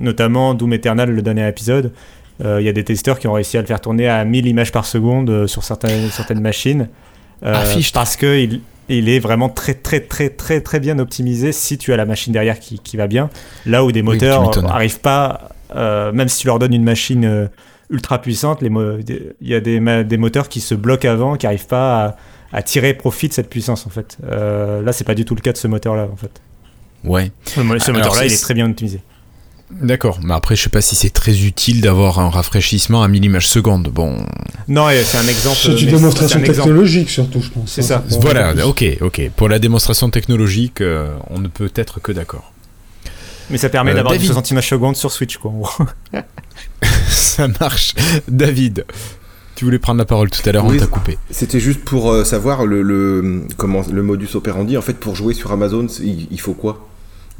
notamment 0.00 0.52
Doom 0.52 0.72
Eternal 0.72 1.12
le 1.12 1.22
dernier 1.22 1.46
épisode. 1.46 1.92
Il 2.42 2.64
y 2.64 2.68
a 2.68 2.72
des 2.72 2.84
testeurs 2.84 3.18
qui 3.18 3.28
ont 3.28 3.32
réussi 3.32 3.58
à 3.58 3.60
le 3.60 3.66
faire 3.66 3.80
tourner 3.80 4.08
à 4.08 4.24
1000 4.24 4.46
images 4.46 4.72
par 4.72 4.86
seconde 4.86 5.46
sur 5.46 5.62
certaines, 5.62 6.10
certaines 6.10 6.40
machines. 6.40 6.88
Euh, 7.44 7.54
parce 7.94 8.16
qu'il 8.16 8.60
il 8.88 9.08
est 9.08 9.20
vraiment 9.20 9.48
très 9.48 9.74
très 9.74 10.00
très 10.00 10.30
très 10.30 10.60
très 10.60 10.80
bien 10.80 10.98
optimisé 10.98 11.52
si 11.52 11.78
tu 11.78 11.92
as 11.92 11.96
la 11.96 12.04
machine 12.04 12.32
derrière 12.32 12.58
qui, 12.58 12.78
qui 12.78 12.96
va 12.96 13.06
bien. 13.06 13.30
Là 13.66 13.84
où 13.84 13.92
des 13.92 14.02
moteurs 14.02 14.62
n'arrivent 14.62 15.00
pas, 15.00 15.50
euh, 15.74 16.12
même 16.12 16.28
si 16.28 16.40
tu 16.40 16.46
leur 16.48 16.58
donnes 16.58 16.74
une 16.74 16.84
machine 16.84 17.24
euh, 17.24 17.46
ultra 17.88 18.20
puissante, 18.20 18.62
il 18.62 19.34
y 19.40 19.54
a 19.54 19.60
des, 19.60 20.04
des, 20.04 20.16
moteurs 20.16 20.48
qui 20.48 20.60
se 20.60 20.74
bloquent 20.74 21.08
avant, 21.08 21.36
qui 21.36 21.46
n'arrivent 21.46 21.66
pas 21.66 22.16
à, 22.52 22.62
tirer 22.62 22.94
profit 22.94 23.28
de 23.28 23.32
cette 23.32 23.48
puissance 23.48 23.86
en 23.86 23.90
fait. 23.90 24.18
là, 24.28 24.92
c'est 24.92 25.04
pas 25.04 25.14
du 25.14 25.24
tout 25.24 25.34
le 25.34 25.40
cas 25.40 25.52
de 25.52 25.56
ce 25.56 25.68
moteur-là 25.68 26.08
en 26.12 26.16
fait. 26.16 26.40
Ouais. 27.04 27.32
Ce, 27.44 27.60
moteur-là, 27.60 28.26
il 28.26 28.32
est 28.32 28.42
très 28.42 28.54
bien 28.54 28.68
optimisé. 28.68 29.00
D'accord, 29.70 30.18
mais 30.22 30.34
après 30.34 30.56
je 30.56 30.62
sais 30.62 30.68
pas 30.70 30.80
si 30.80 30.96
c'est 30.96 31.10
très 31.10 31.44
utile 31.44 31.80
d'avoir 31.80 32.18
un 32.18 32.28
rafraîchissement 32.28 33.02
à 33.02 33.08
1000 33.08 33.24
images 33.24 33.48
seconde. 33.48 33.88
Bon. 33.88 34.16
Non, 34.68 34.88
c'est 35.04 35.18
un 35.18 35.28
exemple. 35.28 35.58
C'est 35.62 35.80
une 35.80 35.90
démonstration 35.90 36.40
technologique 36.40 37.10
surtout, 37.10 37.40
je 37.40 37.50
pense. 37.50 37.70
C'est 37.70 37.82
ça. 37.82 38.04
Voilà, 38.20 38.66
ok, 38.66 38.84
ok. 39.00 39.30
Pour 39.36 39.48
la 39.48 39.58
démonstration 39.58 40.10
technologique, 40.10 40.80
euh, 40.80 41.14
on 41.28 41.38
ne 41.38 41.48
peut 41.48 41.70
être 41.76 42.00
que 42.00 42.12
d'accord. 42.12 42.52
Mais 43.50 43.58
ça 43.58 43.68
permet 43.68 43.92
euh, 43.92 43.94
d'avoir 43.94 44.14
David... 44.14 44.26
60 44.26 44.50
images 44.50 44.68
secondes 44.68 44.96
sur 44.96 45.10
Switch, 45.12 45.36
quoi. 45.38 45.52
ça 47.08 47.48
marche. 47.60 47.94
David, 48.28 48.84
tu 49.54 49.64
voulais 49.64 49.78
prendre 49.78 49.98
la 49.98 50.04
parole 50.04 50.30
tout 50.30 50.46
à 50.48 50.52
l'heure, 50.52 50.64
on 50.64 50.76
t'a 50.76 50.86
coupé. 50.86 51.16
C'était 51.30 51.60
juste 51.60 51.84
pour 51.84 52.10
euh, 52.10 52.24
savoir 52.24 52.66
le, 52.66 52.82
le, 52.82 53.44
comment, 53.56 53.82
le 53.90 54.02
modus 54.02 54.34
operandi. 54.34 54.76
En 54.76 54.82
fait, 54.82 54.94
pour 54.94 55.14
jouer 55.14 55.34
sur 55.34 55.52
Amazon, 55.52 55.86
il 56.00 56.40
faut 56.40 56.54
quoi? 56.54 56.88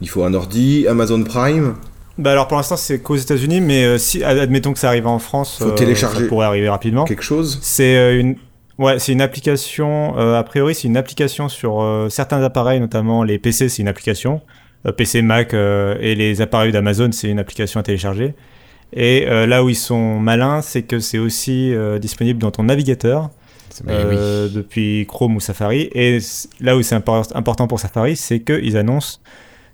Il 0.01 0.09
faut 0.09 0.25
un 0.25 0.35
ordi, 0.35 0.87
Amazon 0.89 1.23
Prime? 1.23 1.75
Bah 2.19 2.33
alors 2.33 2.49
pour 2.49 2.57
l'instant 2.57 2.77
c'est 2.77 3.01
qu'aux 3.01 3.17
États-Unis, 3.17 3.61
mais 3.61 3.85
euh, 3.85 3.99
si 3.99 4.23
admettons 4.23 4.73
que 4.73 4.79
ça 4.79 4.89
arrive 4.89 5.07
en 5.07 5.19
France, 5.19 5.59
Faut 5.59 5.69
euh, 5.69 5.75
télécharger 5.75 6.23
ça 6.23 6.29
pourrait 6.29 6.47
arriver 6.47 6.69
rapidement. 6.69 7.05
Quelque 7.05 7.23
chose. 7.23 7.59
C'est 7.63 7.97
euh, 7.97 8.21
une 8.21 8.37
ouais, 8.79 8.99
c'est 8.99 9.13
une 9.13 9.21
application. 9.23 10.17
a 10.17 10.43
priori, 10.43 10.75
c'est 10.75 10.89
une 10.89 10.97
application 10.97 11.49
sur 11.49 12.07
certains 12.11 12.43
appareils, 12.43 12.81
notamment 12.81 13.23
les 13.25 13.39
PC, 13.39 13.69
c'est 13.69 13.83
une 13.83 13.89
application. 13.89 14.41
PC, 14.97 15.21
Mac 15.21 15.53
et 15.53 16.15
les 16.15 16.41
appareils 16.41 16.73
d'Amazon, 16.73 17.13
c'est 17.13 17.29
une 17.29 17.39
application 17.39 17.81
à 17.81 17.83
télécharger. 17.83 18.35
Et 18.95 19.27
là 19.27 19.63
où 19.63 19.69
ils 19.69 19.75
sont 19.75 20.19
malins, 20.19 20.63
c'est 20.63 20.83
que 20.83 20.99
c'est 20.99 21.19
aussi 21.19 21.75
disponible 22.01 22.39
dans 22.39 22.51
ton 22.51 22.63
navigateur. 22.63 23.29
depuis 23.85 25.07
Chrome 25.07 25.37
ou 25.37 25.41
Safari. 25.41 25.91
Et 25.95 26.19
là 26.63 26.75
où 26.79 26.83
c'est 26.83 26.95
important 26.97 27.67
pour 27.67 27.79
Safari, 27.79 28.17
c'est 28.17 28.41
qu'ils 28.41 28.79
annoncent 28.79 29.19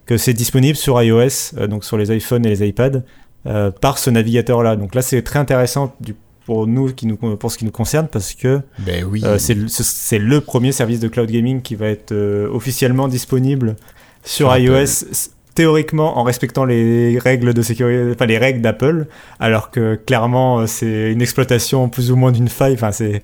que 0.07 0.16
c'est 0.16 0.33
disponible 0.33 0.77
sur 0.77 1.01
iOS, 1.03 1.57
euh, 1.59 1.66
donc 1.66 1.85
sur 1.85 1.99
les 1.99 2.16
iPhones 2.16 2.47
et 2.47 2.49
les 2.49 2.66
iPads, 2.66 3.03
euh, 3.47 3.71
par 3.71 3.99
ce 3.99 4.11
navigateur-là. 4.11 4.77
Donc 4.77 4.95
là, 4.95 5.03
c'est 5.03 5.23
très 5.23 5.38
intéressant 5.38 5.95
du, 6.01 6.14
pour 6.47 6.66
nous, 6.66 6.92
qui 6.92 7.07
nous, 7.07 7.16
pour 7.16 7.51
ce 7.51 7.59
qui 7.59 7.64
nous 7.64 7.73
concerne, 7.73 8.09
parce 8.09 8.35
que 8.35 8.61
ben 8.79 9.05
oui. 9.05 9.23
Euh, 9.25 9.38
c'est 9.38 10.19
le 10.19 10.40
premier 10.40 10.73
service 10.73 11.01
de 11.01 11.09
cloud 11.09 11.31
gaming 11.31 11.61
qui 11.61 11.75
va 11.75 11.88
être 11.88 12.14
officiellement 12.53 13.09
disponible 13.09 13.77
sur 14.25 14.57
iOS 14.57 15.31
théoriquement 15.55 16.19
en 16.19 16.23
respectant 16.23 16.66
les 16.66 17.19
règles 17.19 17.55
de 17.55 17.62
sécurité, 17.62 18.12
enfin 18.14 18.27
les 18.27 18.37
règles 18.37 18.61
d'Apple, 18.61 19.07
alors 19.40 19.71
que 19.71 19.95
clairement 19.95 20.66
c'est 20.66 21.11
une 21.11 21.23
exploitation 21.23 21.88
plus 21.88 22.12
ou 22.12 22.16
moins 22.16 22.31
d'une 22.31 22.49
faille. 22.49 22.75
Enfin 22.75 22.92
c'est 22.92 23.23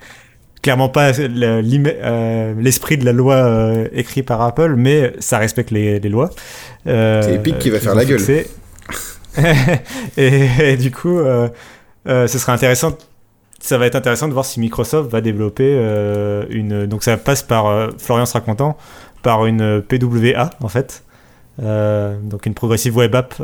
clairement 0.62 0.88
pas 0.88 1.12
euh, 1.18 2.54
l'esprit 2.56 2.96
de 2.96 3.04
la 3.04 3.12
loi 3.12 3.34
euh, 3.34 3.88
écrit 3.92 4.22
par 4.22 4.40
Apple, 4.40 4.74
mais 4.76 5.12
ça 5.18 5.38
respecte 5.38 5.70
les, 5.70 5.98
lois. 6.00 6.30
Euh, 6.86 7.22
c'est 7.22 7.34
Epic 7.34 7.58
qui 7.58 7.70
va 7.70 7.80
faire 7.80 7.94
la 7.94 8.04
gueule. 8.04 8.20
et, 10.16 10.76
du 10.76 10.90
coup, 10.92 11.18
ce 12.06 12.38
sera 12.38 12.52
intéressant. 12.52 12.96
Ça 13.60 13.78
va 13.78 13.86
être 13.86 13.94
intéressant 13.94 14.26
de 14.26 14.32
voir 14.32 14.44
si 14.44 14.60
Microsoft 14.60 15.10
va 15.10 15.20
développer 15.20 15.72
une. 16.50 16.86
Donc 16.86 17.02
ça 17.02 17.16
passe 17.16 17.42
par 17.42 17.90
Florian 17.98 18.26
se 18.26 18.34
racontant 18.34 18.76
par 19.22 19.46
une 19.46 19.82
PWA 19.82 20.50
en 20.60 20.68
fait. 20.68 21.04
donc 21.58 22.44
une 22.44 22.54
progressive 22.54 22.96
web 22.96 23.14
app 23.14 23.34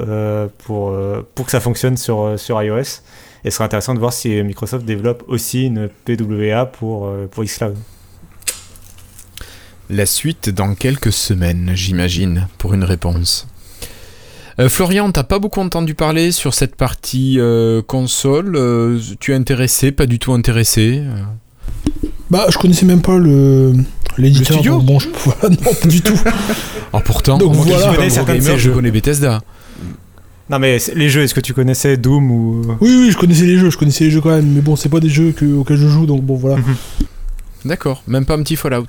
pour, 0.64 0.96
pour 1.34 1.44
que 1.46 1.50
ça 1.50 1.60
fonctionne 1.60 1.96
sur, 1.96 2.38
sur 2.38 2.62
iOS. 2.62 3.00
Et 3.44 3.50
ce 3.50 3.56
sera 3.56 3.66
intéressant 3.66 3.94
de 3.94 3.98
voir 3.98 4.12
si 4.12 4.42
Microsoft 4.42 4.84
développe 4.84 5.24
aussi 5.28 5.66
une 5.66 5.88
PWA 6.04 6.66
pour, 6.66 7.06
euh, 7.06 7.26
pour 7.30 7.44
xCloud. 7.44 7.76
La 9.90 10.06
suite 10.06 10.50
dans 10.50 10.74
quelques 10.74 11.12
semaines, 11.12 11.70
j'imagine, 11.74 12.48
pour 12.58 12.74
une 12.74 12.84
réponse. 12.84 13.46
Euh, 14.60 14.68
Florian, 14.68 15.10
t'as 15.12 15.22
pas 15.22 15.38
beaucoup 15.38 15.60
entendu 15.60 15.94
parler 15.94 16.32
sur 16.32 16.52
cette 16.52 16.74
partie 16.74 17.36
euh, 17.38 17.80
console. 17.80 18.58
tu 19.20 19.32
es 19.32 19.34
intéressé, 19.34 19.92
pas 19.92 20.06
du 20.06 20.18
tout 20.18 20.32
intéressé 20.32 21.02
Bah, 22.30 22.46
je 22.50 22.58
connaissais 22.58 22.84
même 22.84 23.02
pas 23.02 23.16
le 23.16 23.72
l'éditeur. 24.18 24.80
Bon, 24.80 24.98
je 24.98 25.08
non, 25.48 25.74
pas 25.80 25.88
du 25.88 26.00
tout. 26.02 26.18
Ah, 26.90 27.00
pourtant, 27.04 27.36
donc 27.36 27.54
voilà. 27.54 27.92
je 28.56 28.70
connais 28.70 28.90
Bethesda. 28.90 29.42
Non 30.50 30.58
mais 30.58 30.78
les 30.94 31.10
jeux, 31.10 31.22
est-ce 31.22 31.34
que 31.34 31.40
tu 31.40 31.52
connaissais 31.52 31.96
Doom 31.96 32.30
ou 32.30 32.62
Oui 32.80 32.96
oui, 33.00 33.10
je 33.10 33.18
connaissais 33.18 33.44
les 33.44 33.58
jeux, 33.58 33.70
je 33.70 33.76
connaissais 33.76 34.04
les 34.04 34.10
jeux 34.10 34.20
quand 34.20 34.30
même, 34.30 34.50
mais 34.50 34.60
bon, 34.60 34.76
c'est 34.76 34.88
pas 34.88 35.00
des 35.00 35.10
jeux 35.10 35.34
auxquels 35.58 35.76
je 35.76 35.88
joue, 35.88 36.06
donc 36.06 36.22
bon 36.22 36.36
voilà. 36.36 36.56
Mhm. 36.56 36.74
D'accord, 37.66 38.02
même 38.06 38.24
pas 38.24 38.34
un 38.34 38.42
petit 38.42 38.56
Fallout. 38.56 38.86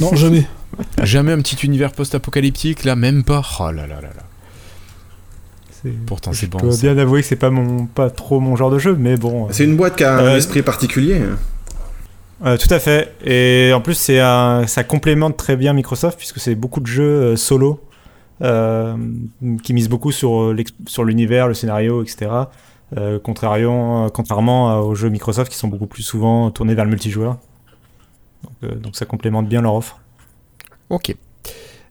non 0.00 0.14
jamais. 0.14 0.46
Jamais 1.02 1.32
un 1.32 1.38
petit 1.42 1.56
univers 1.66 1.92
post-apocalyptique, 1.92 2.84
là, 2.84 2.96
même 2.96 3.24
pas. 3.24 3.42
Oh 3.60 3.64
là 3.64 3.86
là 3.86 4.00
là 4.00 4.08
là. 4.16 5.90
Pourtant, 6.06 6.32
c'est 6.32 6.48
bon. 6.48 6.58
Je 6.60 6.64
dois 6.64 6.76
bien 6.76 6.98
avouer 6.98 7.22
que 7.22 7.26
c'est 7.26 7.36
pas 7.36 7.50
mon, 7.50 7.86
pas 7.86 8.08
trop 8.08 8.40
mon 8.40 8.56
genre 8.56 8.70
de 8.70 8.78
jeu, 8.78 8.96
mais 8.98 9.16
bon. 9.16 9.48
C'est 9.50 9.64
une 9.64 9.76
boîte 9.76 9.96
qui 9.96 10.04
a 10.04 10.16
un 10.16 10.24
euh, 10.24 10.36
esprit 10.36 10.62
particulier. 10.62 11.20
Euh, 12.44 12.56
tout 12.56 12.72
à 12.72 12.78
fait. 12.78 13.14
Et 13.24 13.72
en 13.74 13.80
plus, 13.80 13.94
c'est 13.94 14.18
ça 14.18 14.84
complémente 14.84 15.36
très 15.36 15.56
bien 15.56 15.72
Microsoft 15.72 16.18
puisque 16.18 16.38
c'est 16.38 16.54
beaucoup 16.54 16.80
de 16.80 16.86
jeux 16.86 17.02
euh, 17.02 17.36
solo 17.36 17.80
qui 18.42 19.74
misent 19.74 19.88
beaucoup 19.88 20.12
sur 20.12 20.54
sur 20.86 21.04
l'univers, 21.04 21.48
le 21.48 21.54
scénario, 21.54 22.02
etc. 22.02 22.30
contrairement, 23.22 24.08
contrairement 24.10 24.80
aux 24.80 24.94
jeux 24.94 25.08
Microsoft 25.08 25.50
qui 25.50 25.58
sont 25.58 25.68
beaucoup 25.68 25.86
plus 25.86 26.02
souvent 26.02 26.50
tournés 26.50 26.74
vers 26.74 26.84
le 26.84 26.90
multijoueur. 26.90 27.38
Donc, 28.42 28.80
donc 28.80 28.96
ça 28.96 29.06
complémente 29.06 29.48
bien 29.48 29.62
leur 29.62 29.74
offre. 29.74 30.00
Ok. 30.90 31.14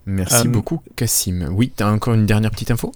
Merci 0.06 0.48
euh, 0.48 0.52
beaucoup, 0.52 0.82
Cassim. 0.96 1.50
Oui, 1.52 1.72
tu 1.76 1.84
as 1.84 1.92
encore 1.92 2.14
une 2.14 2.26
dernière 2.26 2.52
petite 2.52 2.72
info? 2.72 2.92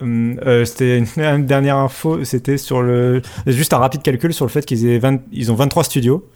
Hum, 0.00 0.38
euh, 0.46 0.64
c'était 0.64 0.98
une, 1.16 1.46
dernière 1.46 1.76
info, 1.76 2.24
c'était 2.24 2.58
sur 2.58 2.82
le 2.82 3.22
juste 3.46 3.72
un 3.72 3.78
rapide 3.78 4.02
calcul 4.02 4.32
sur 4.32 4.44
le 4.44 4.50
fait 4.50 4.64
qu'ils 4.64 5.00
ils 5.32 5.52
ont 5.52 5.54
23 5.54 5.84
studios. 5.84 6.28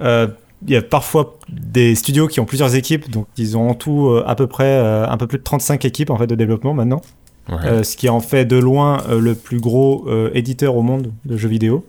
Euh, 0.00 0.28
il 0.62 0.72
y 0.72 0.76
a 0.76 0.82
parfois 0.82 1.38
des 1.48 1.94
studios 1.94 2.28
qui 2.28 2.40
ont 2.40 2.44
plusieurs 2.44 2.74
équipes, 2.74 3.10
donc 3.10 3.26
ils 3.36 3.56
ont 3.56 3.70
en 3.70 3.74
tout 3.74 4.18
à 4.24 4.34
peu 4.34 4.46
près 4.46 4.78
un 4.78 5.16
peu 5.16 5.26
plus 5.26 5.38
de 5.38 5.42
35 5.42 5.84
équipes 5.84 6.10
en 6.10 6.16
fait 6.16 6.26
de 6.26 6.34
développement 6.34 6.72
maintenant, 6.72 7.02
ce 7.48 7.96
qui 7.96 8.08
en 8.08 8.20
fait 8.20 8.46
de 8.46 8.56
loin 8.56 9.02
le 9.10 9.34
plus 9.34 9.60
gros 9.60 10.08
éditeur 10.32 10.74
au 10.76 10.82
monde 10.82 11.12
de 11.26 11.36
jeux 11.36 11.48
vidéo. 11.48 11.84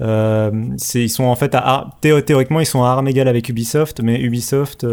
ils 0.00 1.08
sont 1.08 1.24
en 1.24 1.34
fait 1.34 1.54
à, 1.54 1.96
théoriquement 2.02 2.60
ils 2.60 2.66
sont 2.66 2.84
à 2.84 2.88
armes 2.88 3.08
égales 3.08 3.28
avec 3.28 3.48
Ubisoft, 3.48 4.00
mais 4.02 4.20
Ubisoft 4.20 4.84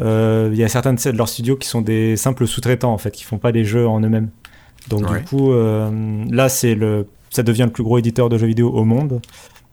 euh, 0.00 0.50
il 0.52 0.58
y 0.58 0.64
a 0.64 0.68
certains 0.68 0.94
de 0.94 1.16
leurs 1.16 1.28
studios 1.28 1.56
qui 1.56 1.68
sont 1.68 1.82
des 1.82 2.16
simples 2.16 2.46
sous-traitants 2.46 2.92
en 2.92 2.98
fait, 2.98 3.10
qui 3.10 3.24
font 3.24 3.38
pas 3.38 3.52
des 3.52 3.64
jeux 3.64 3.86
en 3.86 4.00
eux-mêmes. 4.00 4.30
Donc 4.88 5.06
du 5.12 5.22
coup, 5.24 5.52
euh, 5.52 6.24
là, 6.30 6.48
c'est 6.48 6.74
le, 6.74 7.06
ça 7.30 7.42
devient 7.42 7.64
le 7.64 7.70
plus 7.70 7.84
gros 7.84 7.98
éditeur 7.98 8.28
de 8.28 8.38
jeux 8.38 8.46
vidéo 8.46 8.70
au 8.70 8.84
monde. 8.84 9.20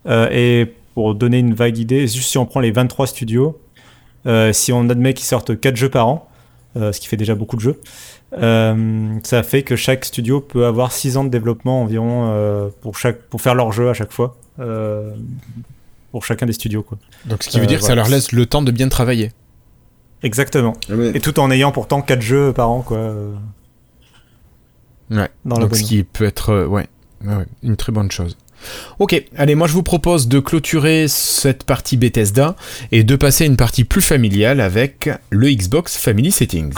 Euh, 0.07 0.29
et 0.31 0.73
pour 0.99 1.15
donner 1.15 1.39
une 1.39 1.53
vague 1.53 1.77
idée, 1.77 2.07
juste 2.07 2.29
si 2.29 2.37
on 2.37 2.45
prend 2.45 2.59
les 2.59 2.71
23 2.71 3.07
studios, 3.07 3.57
si 4.51 4.73
on 4.73 4.89
admet 4.89 5.13
qu'ils 5.13 5.27
sortent 5.27 5.57
4 5.57 5.77
jeux 5.77 5.87
par 5.87 6.09
an, 6.09 6.27
ce 6.75 6.99
qui 6.99 7.07
fait 7.07 7.15
déjà 7.15 7.35
beaucoup 7.35 7.55
de 7.55 7.61
jeux, 7.61 7.79
ça 9.23 9.43
fait 9.43 9.63
que 9.63 9.77
chaque 9.77 10.03
studio 10.03 10.41
peut 10.41 10.65
avoir 10.65 10.91
6 10.91 11.15
ans 11.15 11.23
de 11.23 11.29
développement 11.29 11.83
environ 11.83 12.69
pour, 12.81 12.97
chaque, 12.97 13.21
pour 13.29 13.39
faire 13.39 13.55
leur 13.55 13.71
jeu 13.71 13.89
à 13.89 13.93
chaque 13.93 14.11
fois. 14.11 14.35
pour 16.11 16.25
chacun 16.25 16.45
des 16.45 16.51
studios. 16.51 16.83
Quoi. 16.83 16.97
Donc 17.27 17.43
ce 17.43 17.47
qui 17.49 17.61
veut 17.61 17.65
dire 17.65 17.79
que 17.79 17.85
ça 17.85 17.95
leur 17.95 18.09
laisse 18.09 18.33
le 18.33 18.45
temps 18.45 18.61
de 18.61 18.71
bien 18.71 18.89
travailler. 18.89 19.31
Exactement. 20.21 20.75
Ah 20.89 20.95
Et 21.13 21.21
tout 21.21 21.39
en 21.39 21.49
ayant 21.49 21.71
pourtant 21.71 22.01
4 22.01 22.19
jeux 22.21 22.51
par 22.51 22.69
an, 22.69 22.81
quoi. 22.81 22.99
Ouais. 25.11 25.29
Dans 25.45 25.59
Donc, 25.59 25.77
ce 25.77 25.83
qui 25.83 26.03
peut 26.03 26.25
être, 26.25 26.49
euh, 26.49 26.67
ouais, 26.67 26.89
ouais, 27.25 27.45
une 27.63 27.77
très 27.77 27.93
bonne 27.93 28.11
chose. 28.11 28.37
Ok, 28.99 29.21
allez, 29.37 29.55
moi 29.55 29.67
je 29.67 29.73
vous 29.73 29.83
propose 29.83 30.27
de 30.27 30.39
clôturer 30.39 31.07
cette 31.07 31.63
partie 31.63 31.97
Bethesda 31.97 32.55
et 32.91 33.03
de 33.03 33.15
passer 33.15 33.43
à 33.43 33.47
une 33.47 33.57
partie 33.57 33.83
plus 33.83 34.01
familiale 34.01 34.61
avec 34.61 35.09
le 35.29 35.49
Xbox 35.49 35.97
Family 35.97 36.31
Settings. 36.31 36.73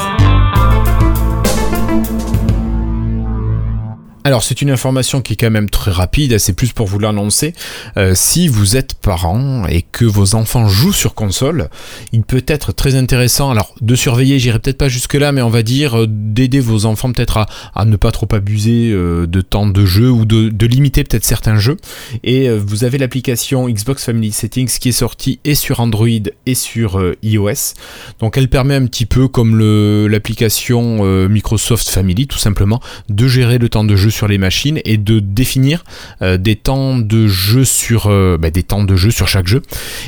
Alors 4.24 4.44
c'est 4.44 4.62
une 4.62 4.70
information 4.70 5.22
qui 5.22 5.34
est 5.34 5.36
quand 5.36 5.50
même 5.50 5.70
très 5.70 5.90
rapide, 5.90 6.38
c'est 6.38 6.54
plus 6.54 6.74
pour 6.74 6.86
vous 6.86 7.00
l'annoncer. 7.00 7.56
Euh, 7.98 8.12
si 8.14 8.48
vous 8.48 8.78
êtes 8.78 8.94
parent 8.94 9.66
et 9.68 9.82
que 9.82 10.06
vos 10.06 10.36
enfants 10.36 10.68
jouent 10.68 10.94
sur 10.94 11.16
console, 11.16 11.70
il 12.12 12.22
peut 12.22 12.44
être 12.46 12.72
très 12.72 12.94
intéressant, 12.94 13.50
alors 13.50 13.74
de 13.82 13.96
surveiller, 13.96 14.38
j'irai 14.38 14.60
peut-être 14.60 14.78
pas 14.78 14.90
jusque 14.90 15.16
là, 15.16 15.32
mais 15.32 15.42
on 15.42 15.50
va 15.50 15.64
dire 15.64 16.02
euh, 16.02 16.06
d'aider 16.08 16.60
vos 16.60 16.86
enfants 16.86 17.12
peut-être 17.12 17.48
à, 17.74 17.86
ne 17.86 17.96
pas 17.96 18.12
trop 18.12 18.28
abuser 18.32 18.92
euh, 18.92 19.26
de 19.26 19.42
temps 19.42 19.66
de 19.66 19.86
jeu 19.86 20.12
ou 20.12 20.26
de, 20.26 20.66
limiter 20.68 21.04
peut-être 21.04 21.26
certains 21.26 21.58
jeux. 21.58 21.78
Et 22.24 22.48
vous 22.50 22.84
avez 22.86 22.98
l'application 22.98 23.68
Xbox 23.68 24.06
Family 24.06 24.32
Settings 24.32 24.78
qui 24.80 24.90
est 24.90 24.94
sortie 24.94 25.40
et 25.44 25.56
sur 25.56 25.80
Android 25.80 26.08
et 26.46 26.56
sur 26.56 27.04
iOS. 27.24 27.74
Donc 28.20 28.38
elle 28.38 28.48
permet 28.48 28.76
un 28.76 28.86
petit 28.86 29.06
peu 29.06 29.28
comme 29.28 29.60
l'application 30.08 31.04
Microsoft 31.28 31.90
Family 31.90 32.28
tout 32.28 32.38
simplement 32.38 32.80
de 33.10 33.28
gérer 33.28 33.58
le 33.58 33.68
temps 33.68 33.84
de 33.84 33.96
jeu 33.98 34.11
sur 34.12 34.28
les 34.28 34.38
machines 34.38 34.80
et 34.86 34.97
de 34.97 35.19
définir 35.19 35.84
euh, 36.21 36.38
des 36.38 36.56
temps 36.56 36.97
de 36.97 37.28
jeu 37.28 37.65
sur 37.65 38.08
euh, 38.08 38.38
bah, 38.38 38.52
des 38.52 38.63
temps 38.63 38.84
de 38.84 38.95
jeu 38.95 39.12
sur 39.12 39.28
chaque 39.28 39.47
jeu. 39.47 39.62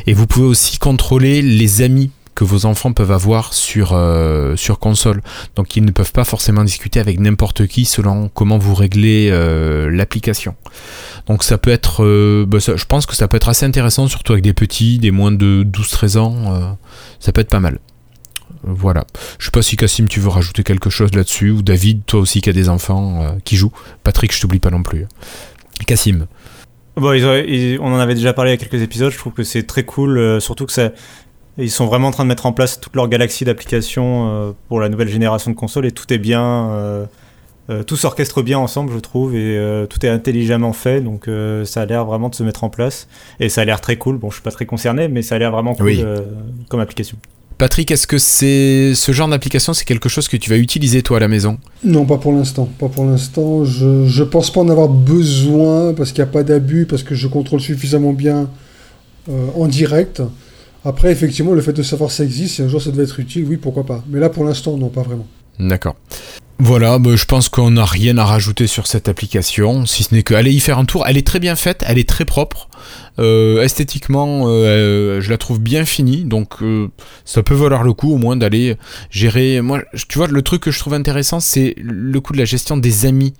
Et 0.07 0.13
vous 0.13 0.27
pouvez 0.27 0.45
aussi 0.45 0.77
contrôler 0.77 1.41
les 1.41 1.81
amis 1.81 2.11
que 2.35 2.43
vos 2.43 2.65
enfants 2.65 2.93
peuvent 2.93 3.11
avoir 3.11 3.53
sur, 3.53 3.91
euh, 3.93 4.55
console. 4.79 5.21
Donc 5.55 5.75
ils 5.75 5.85
ne 5.85 5.91
peuvent 5.91 6.11
pas 6.11 6.23
forcément 6.23 6.63
discuter 6.63 6.99
avec 6.99 7.19
n'importe 7.19 7.67
qui 7.67 7.85
selon 7.85 8.27
comment 8.33 8.57
vous 8.57 8.73
réglez 8.73 9.29
l'application. 9.91 10.55
Donc 11.27 11.43
ça 11.43 11.59
peut 11.59 11.69
être, 11.69 12.03
bah, 12.45 12.57
je 12.59 12.85
pense 12.85 13.05
que 13.05 13.15
ça 13.15 13.27
peut 13.27 13.37
être 13.37 13.49
assez 13.49 13.67
intéressant, 13.67 14.07
surtout 14.07 14.33
avec 14.33 14.43
des 14.43 14.53
petits, 14.53 14.97
des 14.97 15.11
moins 15.11 15.31
de 15.31 15.63
12-13 15.63 16.17
ans, 16.17 16.77
ça 17.19 17.31
peut 17.31 17.41
être 17.41 17.49
pas 17.49 17.59
mal. 17.59 17.77
Voilà. 18.63 19.05
Je 19.39 19.45
sais 19.45 19.51
pas 19.51 19.61
si 19.61 19.75
Cassim, 19.75 20.07
tu 20.07 20.19
veux 20.19 20.29
rajouter 20.29 20.63
quelque 20.63 20.89
chose 20.89 21.13
là-dessus, 21.13 21.51
ou 21.51 21.61
David, 21.61 22.05
toi 22.05 22.19
aussi 22.21 22.41
qui 22.41 22.49
as 22.49 22.53
des 22.53 22.69
enfants 22.69 23.21
euh, 23.21 23.31
qui 23.43 23.57
jouent. 23.57 23.73
Patrick, 24.03 24.33
je 24.33 24.41
t'oublie 24.41 24.59
pas 24.59 24.69
non 24.69 24.83
plus. 24.83 25.05
Cassim. 25.85 26.27
Bon, 26.95 27.09
on 27.09 27.93
en 27.93 27.99
avait 27.99 28.15
déjà 28.15 28.33
parlé 28.33 28.51
il 28.51 28.53
y 28.53 28.57
a 28.57 28.65
quelques 28.65 28.81
épisodes. 28.81 29.11
Je 29.11 29.17
trouve 29.17 29.33
que 29.33 29.43
c'est 29.43 29.63
très 29.63 29.83
cool, 29.83 30.17
euh, 30.17 30.39
surtout 30.39 30.65
que 30.65 30.71
ça, 30.71 30.91
ils 31.57 31.71
sont 31.71 31.87
vraiment 31.87 32.07
en 32.07 32.11
train 32.11 32.23
de 32.23 32.29
mettre 32.29 32.45
en 32.45 32.53
place 32.53 32.79
toute 32.79 32.95
leur 32.95 33.09
galaxie 33.09 33.43
d'applications 33.43 34.29
euh, 34.29 34.51
pour 34.69 34.79
la 34.79 34.89
nouvelle 34.89 35.09
génération 35.09 35.51
de 35.51 35.55
consoles 35.55 35.85
et 35.85 35.91
tout 35.91 36.11
est 36.13 36.19
bien. 36.19 37.07
tout 37.87 37.97
s'orchestre 37.97 38.43
bien 38.43 38.59
ensemble, 38.59 38.93
je 38.93 38.99
trouve, 38.99 39.35
et 39.35 39.85
tout 39.89 40.05
est 40.05 40.09
intelligemment 40.09 40.73
fait, 40.73 41.01
donc 41.01 41.27
ça 41.65 41.81
a 41.81 41.85
l'air 41.85 42.05
vraiment 42.05 42.29
de 42.29 42.35
se 42.35 42.43
mettre 42.43 42.63
en 42.63 42.69
place. 42.69 43.07
Et 43.39 43.49
ça 43.49 43.61
a 43.61 43.65
l'air 43.65 43.81
très 43.81 43.97
cool. 43.97 44.17
Bon, 44.17 44.29
je 44.29 44.35
suis 44.35 44.43
pas 44.43 44.51
très 44.51 44.65
concerné, 44.65 45.07
mais 45.07 45.21
ça 45.21 45.35
a 45.35 45.39
l'air 45.39 45.51
vraiment 45.51 45.73
cool 45.73 46.23
comme 46.69 46.79
application. 46.79 47.17
Patrick, 47.63 47.91
est-ce 47.91 48.07
que 48.07 48.17
c'est 48.17 48.93
ce 48.93 49.13
genre 49.13 49.29
d'application, 49.29 49.73
c'est 49.73 49.85
quelque 49.85 50.09
chose 50.09 50.27
que 50.27 50.35
tu 50.35 50.49
vas 50.49 50.57
utiliser 50.57 51.01
toi 51.01 51.15
à 51.15 51.19
la 51.21 51.29
maison? 51.29 51.59
Non, 51.85 52.03
pas 52.05 52.17
pour 52.17 52.33
l'instant. 52.33 52.67
Pas 52.77 52.89
pour 52.89 53.05
l'instant. 53.05 53.63
Je, 53.63 53.85
ne 53.85 54.23
pense 54.25 54.51
pas 54.51 54.59
en 54.59 54.67
avoir 54.67 54.89
besoin 54.89 55.93
parce 55.93 56.11
qu'il 56.11 56.21
n'y 56.21 56.29
a 56.29 56.33
pas 56.33 56.43
d'abus, 56.43 56.85
parce 56.85 57.03
que 57.03 57.15
je 57.15 57.25
contrôle 57.29 57.61
suffisamment 57.61 58.11
bien 58.11 58.49
euh, 59.29 59.47
en 59.55 59.67
direct. 59.67 60.21
Après, 60.83 61.09
effectivement, 61.13 61.53
le 61.53 61.61
fait 61.61 61.71
de 61.71 61.83
savoir 61.83 62.11
ça 62.11 62.25
existe, 62.25 62.55
si 62.55 62.61
un 62.63 62.67
jour 62.67 62.81
ça 62.81 62.91
devait 62.91 63.03
être 63.03 63.21
utile, 63.21 63.45
oui, 63.47 63.55
pourquoi 63.55 63.85
pas. 63.85 64.03
Mais 64.09 64.19
là, 64.19 64.27
pour 64.27 64.43
l'instant, 64.43 64.75
non, 64.75 64.89
pas 64.89 65.03
vraiment. 65.03 65.27
D'accord. 65.57 65.95
Voilà, 66.65 66.97
bah, 66.97 67.17
je 67.17 67.25
pense 67.25 67.49
qu'on 67.49 67.71
n'a 67.71 67.83
rien 67.83 68.17
à 68.17 68.23
rajouter 68.23 68.67
sur 68.67 68.87
cette 68.87 69.09
application, 69.09 69.85
si 69.85 70.03
ce 70.03 70.15
n'est 70.15 70.23
que 70.23 70.33
y 70.47 70.59
faire 70.61 70.77
un 70.77 70.85
tour. 70.85 71.03
Elle 71.05 71.17
est 71.17 71.27
très 71.27 71.41
bien 71.41 71.57
faite, 71.57 71.83
elle 71.85 71.97
est 71.97 72.07
très 72.07 72.23
propre. 72.23 72.69
Euh, 73.19 73.61
esthétiquement, 73.61 74.45
euh, 74.45 75.19
je 75.19 75.29
la 75.29 75.37
trouve 75.37 75.59
bien 75.59 75.83
finie, 75.83 76.23
donc 76.23 76.61
euh, 76.61 76.87
ça 77.25 77.43
peut 77.43 77.53
valoir 77.53 77.83
le 77.83 77.91
coup 77.91 78.13
au 78.13 78.17
moins 78.17 78.37
d'aller 78.37 78.77
gérer. 79.09 79.59
Moi, 79.59 79.81
tu 80.07 80.17
vois, 80.17 80.27
le 80.27 80.41
truc 80.41 80.61
que 80.61 80.71
je 80.71 80.79
trouve 80.79 80.93
intéressant, 80.93 81.41
c'est 81.41 81.75
le 81.77 82.17
coup 82.21 82.31
de 82.31 82.37
la 82.37 82.45
gestion 82.45 82.77
des 82.77 83.05
amis. 83.05 83.33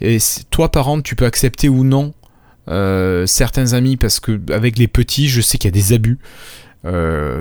Et 0.00 0.18
toi, 0.50 0.70
parent, 0.70 1.00
tu 1.00 1.16
peux 1.16 1.26
accepter 1.26 1.68
ou 1.68 1.82
non 1.82 2.14
certains 3.26 3.72
amis 3.72 3.96
parce 3.96 4.20
que 4.20 4.40
avec 4.52 4.78
les 4.78 4.86
petits, 4.86 5.26
je 5.26 5.40
sais 5.40 5.58
qu'il 5.58 5.66
y 5.66 5.74
a 5.74 5.82
des 5.82 5.94
abus. 5.94 6.20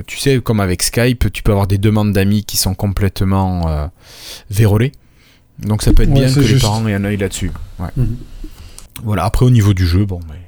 tu 0.07 0.17
sais, 0.17 0.41
comme 0.41 0.61
avec 0.61 0.81
Skype, 0.81 1.31
tu 1.31 1.43
peux 1.43 1.51
avoir 1.51 1.67
des 1.67 1.77
demandes 1.77 2.11
d'amis 2.11 2.43
qui 2.43 2.57
sont 2.57 2.73
complètement 2.73 3.91
vérolées. 4.49 4.93
Donc 5.59 5.81
ça 5.81 5.93
peut 5.93 6.03
être 6.03 6.13
bien 6.13 6.31
que 6.31 6.39
les 6.39 6.59
parents 6.59 6.87
aient 6.87 6.93
un 6.93 7.03
œil 7.03 7.17
là-dessus. 7.17 7.51
Mhm. 7.79 8.17
Voilà, 9.03 9.25
après 9.25 9.45
au 9.45 9.49
niveau 9.49 9.73
du 9.73 9.85
jeu, 9.85 10.05
bon, 10.05 10.19
mais 10.29 10.41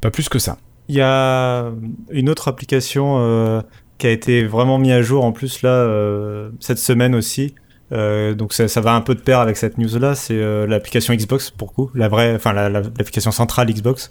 pas 0.00 0.10
plus 0.10 0.28
que 0.28 0.38
ça. 0.38 0.58
Il 0.88 0.96
y 0.96 1.00
a 1.00 1.70
une 2.10 2.28
autre 2.28 2.48
application 2.48 3.16
euh, 3.18 3.62
qui 3.98 4.06
a 4.06 4.10
été 4.10 4.44
vraiment 4.44 4.78
mise 4.78 4.92
à 4.92 5.02
jour 5.02 5.24
en 5.24 5.32
plus 5.32 5.62
là 5.62 5.70
euh, 5.70 6.50
cette 6.60 6.78
semaine 6.78 7.14
aussi. 7.14 7.54
Euh, 7.92 8.34
donc 8.34 8.52
ça, 8.52 8.80
va 8.80 8.94
un 8.94 9.00
peu 9.00 9.14
de 9.14 9.20
pair 9.20 9.38
avec 9.40 9.56
cette 9.56 9.78
news 9.78 9.98
là, 9.98 10.14
c'est 10.14 10.38
l'application 10.66 11.14
Xbox 11.14 11.50
pour 11.50 11.72
coup, 11.72 11.90
la 11.94 12.08
vraie, 12.08 12.34
enfin 12.34 12.52
l'application 12.52 13.30
centrale 13.30 13.68
Xbox. 13.72 14.10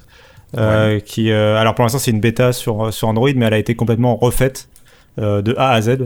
qui, 1.05 1.31
alors 1.31 1.75
pour 1.75 1.83
l'instant 1.83 1.99
c'est 1.99 2.11
une 2.11 2.21
bêta 2.21 2.53
sur, 2.53 2.93
sur 2.93 3.07
Android, 3.07 3.31
mais 3.35 3.45
elle 3.45 3.53
a 3.53 3.59
été 3.59 3.75
complètement 3.75 4.15
refaite 4.15 4.69
de 5.17 5.55
A 5.57 5.71
à 5.71 5.81
Z. 5.81 5.97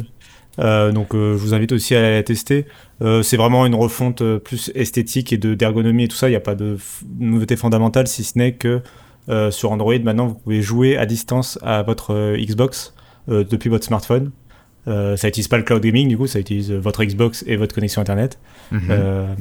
Euh, 0.60 0.92
donc 0.92 1.14
euh, 1.14 1.34
je 1.34 1.38
vous 1.38 1.54
invite 1.54 1.72
aussi 1.72 1.96
à 1.96 2.02
la 2.02 2.24
tester. 2.24 2.66
Euh, 3.02 3.22
c'est 3.24 3.38
vraiment 3.38 3.66
une 3.66 3.76
refonte 3.76 4.24
plus 4.40 4.72
esthétique 4.76 5.34
et 5.34 5.38
d'ergonomie 5.38 6.06
et 6.06 6.08
tout 6.08 6.16
ça. 6.16 6.28
Il 6.28 6.32
n'y 6.32 6.38
a 6.38 6.42
pas 6.42 6.56
de 6.56 6.78
nouveauté 7.20 7.56
fondamentale 7.56 8.08
si 8.08 8.24
ce 8.24 8.38
n'est 8.38 8.54
que 8.54 8.82
sur 9.50 9.72
Android 9.72 9.98
maintenant 10.04 10.28
vous 10.28 10.36
pouvez 10.36 10.62
jouer 10.62 10.98
à 10.98 11.08
distance 11.08 11.58
à 11.64 11.82
votre 11.82 12.36
Xbox 12.38 12.94
depuis 13.28 13.72
votre 13.72 13.84
smartphone. 13.84 14.30
ça 14.86 15.16
n'utilise 15.24 15.48
pas 15.48 15.58
le 15.58 15.64
cloud 15.64 15.82
gaming 15.82 16.08
du 16.08 16.16
coup, 16.16 16.28
ça 16.28 16.40
utilise 16.40 16.72
votre 16.72 17.04
Xbox 17.04 17.44
et 17.48 17.56
votre 17.56 17.74
connexion 17.74 18.02
internet. 18.02 18.38
Mhm. 18.72 19.36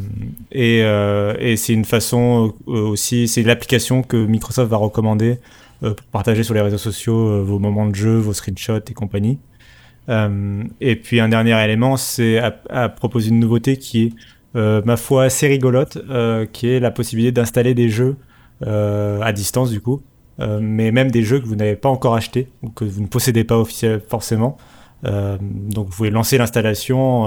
et, 0.53 0.79
et 0.79 1.57
c'est 1.59 1.75
une 1.75 1.85
façon 1.85 2.55
aussi, 2.65 3.29
c'est 3.29 3.43
l'application 3.43 4.03
que 4.03 4.17
Microsoft 4.17 4.71
va 4.71 4.79
recommander 4.79 5.39
pour 5.81 5.95
partager 6.13 6.45
sur 6.45 6.55
les 6.55 6.63
réseaux 6.63 6.79
sociaux 6.79 7.45
vos 7.45 7.59
moments 7.59 7.87
de 7.87 7.95
jeu, 7.95 8.17
vos 8.17 8.33
screenshots 8.33 8.87
et 8.89 8.95
compagnie. 8.95 9.39
Et 10.09 10.97
puis 10.97 11.21
un 11.21 11.29
dernier 11.29 11.63
élément, 11.65 11.97
c'est 11.97 12.39
à, 12.39 12.89
proposer 12.89 13.31
une 13.31 13.41
nouveauté 13.41 13.77
qui 13.77 14.05
est, 14.05 14.13
ma 14.85 14.97
foi, 14.97 15.25
assez 15.25 15.47
rigolote, 15.47 15.99
qui 16.53 16.69
est 16.69 16.81
la 16.81 16.91
possibilité 16.91 17.33
d'installer 17.33 17.75
des 17.75 17.89
jeux 17.89 18.17
à 18.63 19.33
distance 19.33 19.71
du 19.71 19.81
coup, 19.81 20.03
mais 20.39 20.93
même 20.93 21.11
des 21.11 21.23
jeux 21.23 21.41
que 21.41 21.47
vous 21.47 21.57
n'avez 21.57 21.77
pas 21.77 21.89
encore 21.89 22.15
achetés 22.15 22.49
que 22.75 22.85
vous 22.85 23.01
ne 23.01 23.07
possédez 23.07 23.45
pas 23.45 23.59
officiellement 23.59 24.05
forcément. 24.09 24.57
donc 25.03 25.87
vous 25.89 25.97
pouvez 25.97 26.11
lancer 26.11 26.37
l'installation, 26.37 27.27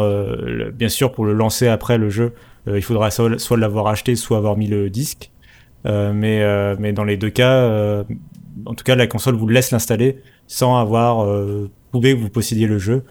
bien 0.73 0.89
sûr 0.89 1.11
pour 1.11 1.25
le 1.25 1.33
lancer 1.33 1.67
après 1.67 1.97
le 1.97 2.09
jeu, 2.09 2.33
il 2.67 2.83
faudra 2.83 3.09
soit 3.11 3.57
l'avoir 3.57 3.87
acheté, 3.87 4.15
soit 4.15 4.37
avoir 4.37 4.55
mis 4.55 4.67
le 4.67 4.89
disque. 4.89 5.31
Euh, 5.85 6.11
mais, 6.13 6.41
euh, 6.41 6.75
mais 6.79 6.93
dans 6.93 7.03
les 7.03 7.17
deux 7.17 7.29
cas, 7.29 7.53
euh, 7.53 8.03
en 8.65 8.73
tout 8.73 8.83
cas, 8.83 8.95
la 8.95 9.07
console 9.07 9.35
vous 9.35 9.47
laisse 9.47 9.71
l'installer 9.71 10.21
sans 10.47 10.77
avoir 10.77 11.27
prouvé 11.91 12.13
que 12.13 12.19
vous 12.19 12.29
possédiez 12.29 12.67
le 12.67 12.79
jeu. 12.79 13.03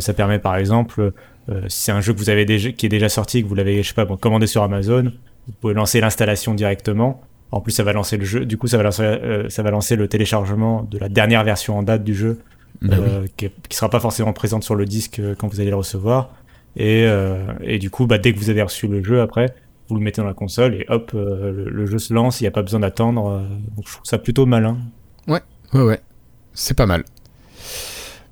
ça 0.00 0.12
permet 0.12 0.38
par 0.38 0.56
exemple, 0.56 1.12
si 1.68 1.82
c'est 1.82 1.92
un 1.92 2.00
jeu 2.00 2.12
que 2.12 2.18
vous 2.18 2.30
avez 2.30 2.44
déjà, 2.44 2.72
qui 2.72 2.86
est 2.86 2.88
déjà 2.88 3.08
sorti, 3.08 3.42
que 3.42 3.48
vous 3.48 3.54
l'avez, 3.54 3.82
je 3.82 3.88
sais 3.88 3.94
pas, 3.94 4.06
commandé 4.16 4.46
sur 4.46 4.62
Amazon, 4.62 5.12
vous 5.46 5.52
pouvez 5.60 5.74
lancer 5.74 6.00
l'installation 6.00 6.54
directement. 6.54 7.22
En 7.50 7.60
plus, 7.60 7.72
ça 7.72 7.82
va 7.82 7.92
lancer 7.92 8.18
le 8.18 8.24
jeu. 8.24 8.44
Du 8.44 8.58
coup, 8.58 8.66
ça 8.66 8.76
va 8.76 8.82
lancer, 8.82 9.18
ça 9.48 9.62
va 9.62 9.70
lancer 9.70 9.96
le 9.96 10.08
téléchargement 10.08 10.86
de 10.90 10.98
la 10.98 11.08
dernière 11.08 11.44
version 11.44 11.78
en 11.78 11.82
date 11.82 12.04
du 12.04 12.14
jeu, 12.14 12.40
bah 12.82 12.96
qui, 13.36 13.46
ne 13.46 13.50
sera 13.70 13.88
pas 13.88 14.00
forcément 14.00 14.32
présente 14.32 14.64
sur 14.64 14.74
le 14.74 14.84
disque 14.84 15.20
quand 15.38 15.48
vous 15.48 15.60
allez 15.60 15.70
le 15.70 15.76
recevoir. 15.76 16.34
Et, 16.76 17.06
et 17.62 17.78
du 17.78 17.90
coup, 17.90 18.06
bah, 18.06 18.18
dès 18.18 18.32
que 18.32 18.38
vous 18.38 18.50
avez 18.50 18.62
reçu 18.62 18.88
le 18.88 19.02
jeu, 19.02 19.20
après, 19.20 19.54
vous 19.88 19.96
le 19.96 20.02
mettez 20.02 20.20
dans 20.20 20.26
la 20.26 20.34
console 20.34 20.74
et 20.74 20.84
hop, 20.88 21.12
euh, 21.14 21.64
le, 21.66 21.86
jeu 21.86 21.98
se 21.98 22.12
lance, 22.12 22.40
il 22.40 22.44
n'y 22.44 22.48
a 22.48 22.50
pas 22.50 22.62
besoin 22.62 22.80
d'attendre. 22.80 23.28
Euh, 23.28 23.42
je 23.84 23.92
trouve 23.92 24.04
ça 24.04 24.18
plutôt 24.18 24.44
malin. 24.46 24.78
Ouais, 25.26 25.40
ouais, 25.72 25.82
ouais. 25.82 26.00
C'est 26.52 26.76
pas 26.76 26.86
mal. 26.86 27.04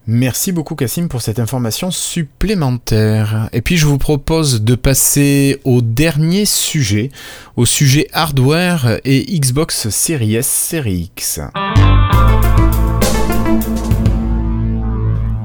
Merci 0.08 0.52
beaucoup 0.52 0.76
Cassim 0.76 1.08
pour 1.08 1.20
cette 1.20 1.40
information 1.40 1.90
supplémentaire. 1.90 3.48
Et 3.52 3.60
puis 3.60 3.76
je 3.76 3.86
vous 3.86 3.98
propose 3.98 4.62
de 4.62 4.76
passer 4.76 5.60
au 5.64 5.82
dernier 5.82 6.44
sujet, 6.44 7.10
au 7.56 7.66
sujet 7.66 8.06
hardware 8.12 9.00
et 9.04 9.24
Xbox 9.36 9.88
Series 9.88 10.36
S, 10.36 10.46
Series 10.46 11.10
X. 11.16 11.40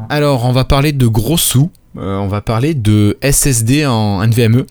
Alors 0.09 0.45
on 0.45 0.51
va 0.51 0.63
parler 0.63 0.91
de 0.91 1.07
gros 1.07 1.37
sous 1.37 1.71
euh, 1.97 2.17
on 2.17 2.27
va 2.27 2.39
parler 2.39 2.73
de 2.73 3.17
SSD 3.21 3.85
en 3.85 4.25
NVMe. 4.25 4.65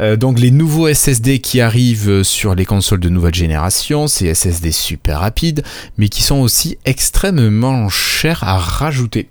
Euh, 0.00 0.16
donc 0.16 0.40
les 0.40 0.50
nouveaux 0.50 0.92
SSD 0.92 1.40
qui 1.40 1.60
arrivent 1.60 2.22
sur 2.22 2.54
les 2.54 2.64
consoles 2.64 3.00
de 3.00 3.10
nouvelle 3.10 3.34
génération, 3.34 4.06
c'est 4.06 4.32
SSD 4.32 4.72
super 4.72 5.20
rapides, 5.20 5.62
mais 5.98 6.08
qui 6.08 6.22
sont 6.22 6.38
aussi 6.38 6.78
extrêmement 6.86 7.90
chers 7.90 8.44
à 8.44 8.56
rajouter. 8.56 9.28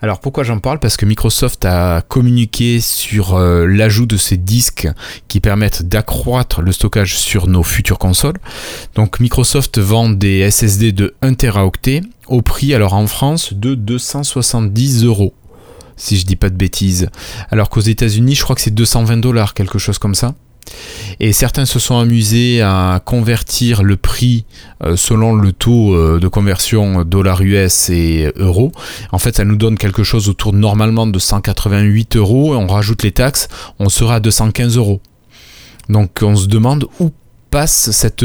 Alors 0.00 0.20
pourquoi 0.20 0.44
j'en 0.44 0.60
parle? 0.60 0.78
Parce 0.78 0.96
que 0.96 1.06
Microsoft 1.06 1.64
a 1.64 2.02
communiqué 2.02 2.80
sur 2.80 3.34
euh, 3.34 3.66
l'ajout 3.66 4.06
de 4.06 4.16
ces 4.16 4.36
disques 4.36 4.88
qui 5.26 5.40
permettent 5.40 5.82
d'accroître 5.82 6.62
le 6.62 6.70
stockage 6.70 7.18
sur 7.18 7.48
nos 7.48 7.64
futures 7.64 7.98
consoles. 7.98 8.38
Donc 8.94 9.18
Microsoft 9.18 9.78
vend 9.78 10.08
des 10.10 10.48
SSD 10.48 10.92
de 10.92 11.14
1 11.22 11.34
Teraoctet 11.34 12.02
au 12.28 12.42
prix 12.42 12.74
alors 12.74 12.94
en 12.94 13.06
France 13.06 13.54
de 13.54 13.74
270 13.74 15.04
euros 15.04 15.34
si 15.96 16.16
je 16.16 16.26
dis 16.26 16.36
pas 16.36 16.50
de 16.50 16.56
bêtises. 16.56 17.08
Alors 17.50 17.70
qu'aux 17.70 17.80
États-Unis, 17.80 18.34
je 18.34 18.42
crois 18.42 18.56
que 18.56 18.62
c'est 18.62 18.74
220 18.74 19.18
dollars, 19.18 19.54
quelque 19.54 19.78
chose 19.78 19.98
comme 19.98 20.14
ça. 20.14 20.34
Et 21.20 21.32
certains 21.32 21.64
se 21.64 21.78
sont 21.78 21.98
amusés 21.98 22.60
à 22.60 23.00
convertir 23.04 23.82
le 23.82 23.96
prix 23.96 24.44
euh, 24.82 24.96
selon 24.96 25.34
le 25.34 25.52
taux 25.52 25.94
euh, 25.94 26.18
de 26.18 26.28
conversion 26.28 27.04
dollar 27.04 27.40
US 27.42 27.88
et 27.90 28.32
euro. 28.36 28.72
En 29.12 29.18
fait, 29.18 29.36
ça 29.36 29.44
nous 29.44 29.56
donne 29.56 29.78
quelque 29.78 30.02
chose 30.02 30.28
autour 30.28 30.52
normalement 30.52 31.06
de 31.06 31.18
188 31.18 32.16
euros. 32.16 32.54
Et 32.54 32.56
on 32.56 32.66
rajoute 32.66 33.02
les 33.02 33.12
taxes, 33.12 33.48
on 33.78 33.88
sera 33.88 34.16
à 34.16 34.20
215 34.20 34.76
euros. 34.76 35.00
Donc 35.88 36.18
on 36.22 36.34
se 36.34 36.46
demande 36.46 36.86
où 37.00 37.12
passe 37.50 37.90
cette 37.92 38.24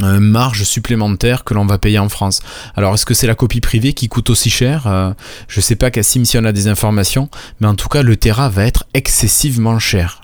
marge 0.00 0.64
supplémentaire 0.64 1.44
que 1.44 1.54
l'on 1.54 1.66
va 1.66 1.78
payer 1.78 1.98
en 1.98 2.08
France. 2.08 2.40
Alors 2.76 2.94
est-ce 2.94 3.06
que 3.06 3.14
c'est 3.14 3.26
la 3.26 3.34
copie 3.34 3.60
privée 3.60 3.92
qui 3.92 4.08
coûte 4.08 4.30
aussi 4.30 4.50
cher? 4.50 4.86
Euh, 4.86 5.12
Je 5.48 5.60
sais 5.60 5.76
pas 5.76 5.90
Cassim 5.90 6.24
si 6.24 6.38
on 6.38 6.44
a 6.44 6.52
des 6.52 6.68
informations, 6.68 7.28
mais 7.60 7.66
en 7.66 7.74
tout 7.74 7.88
cas 7.88 8.02
le 8.02 8.16
Terra 8.16 8.48
va 8.48 8.64
être 8.64 8.84
excessivement 8.94 9.78
cher. 9.78 10.22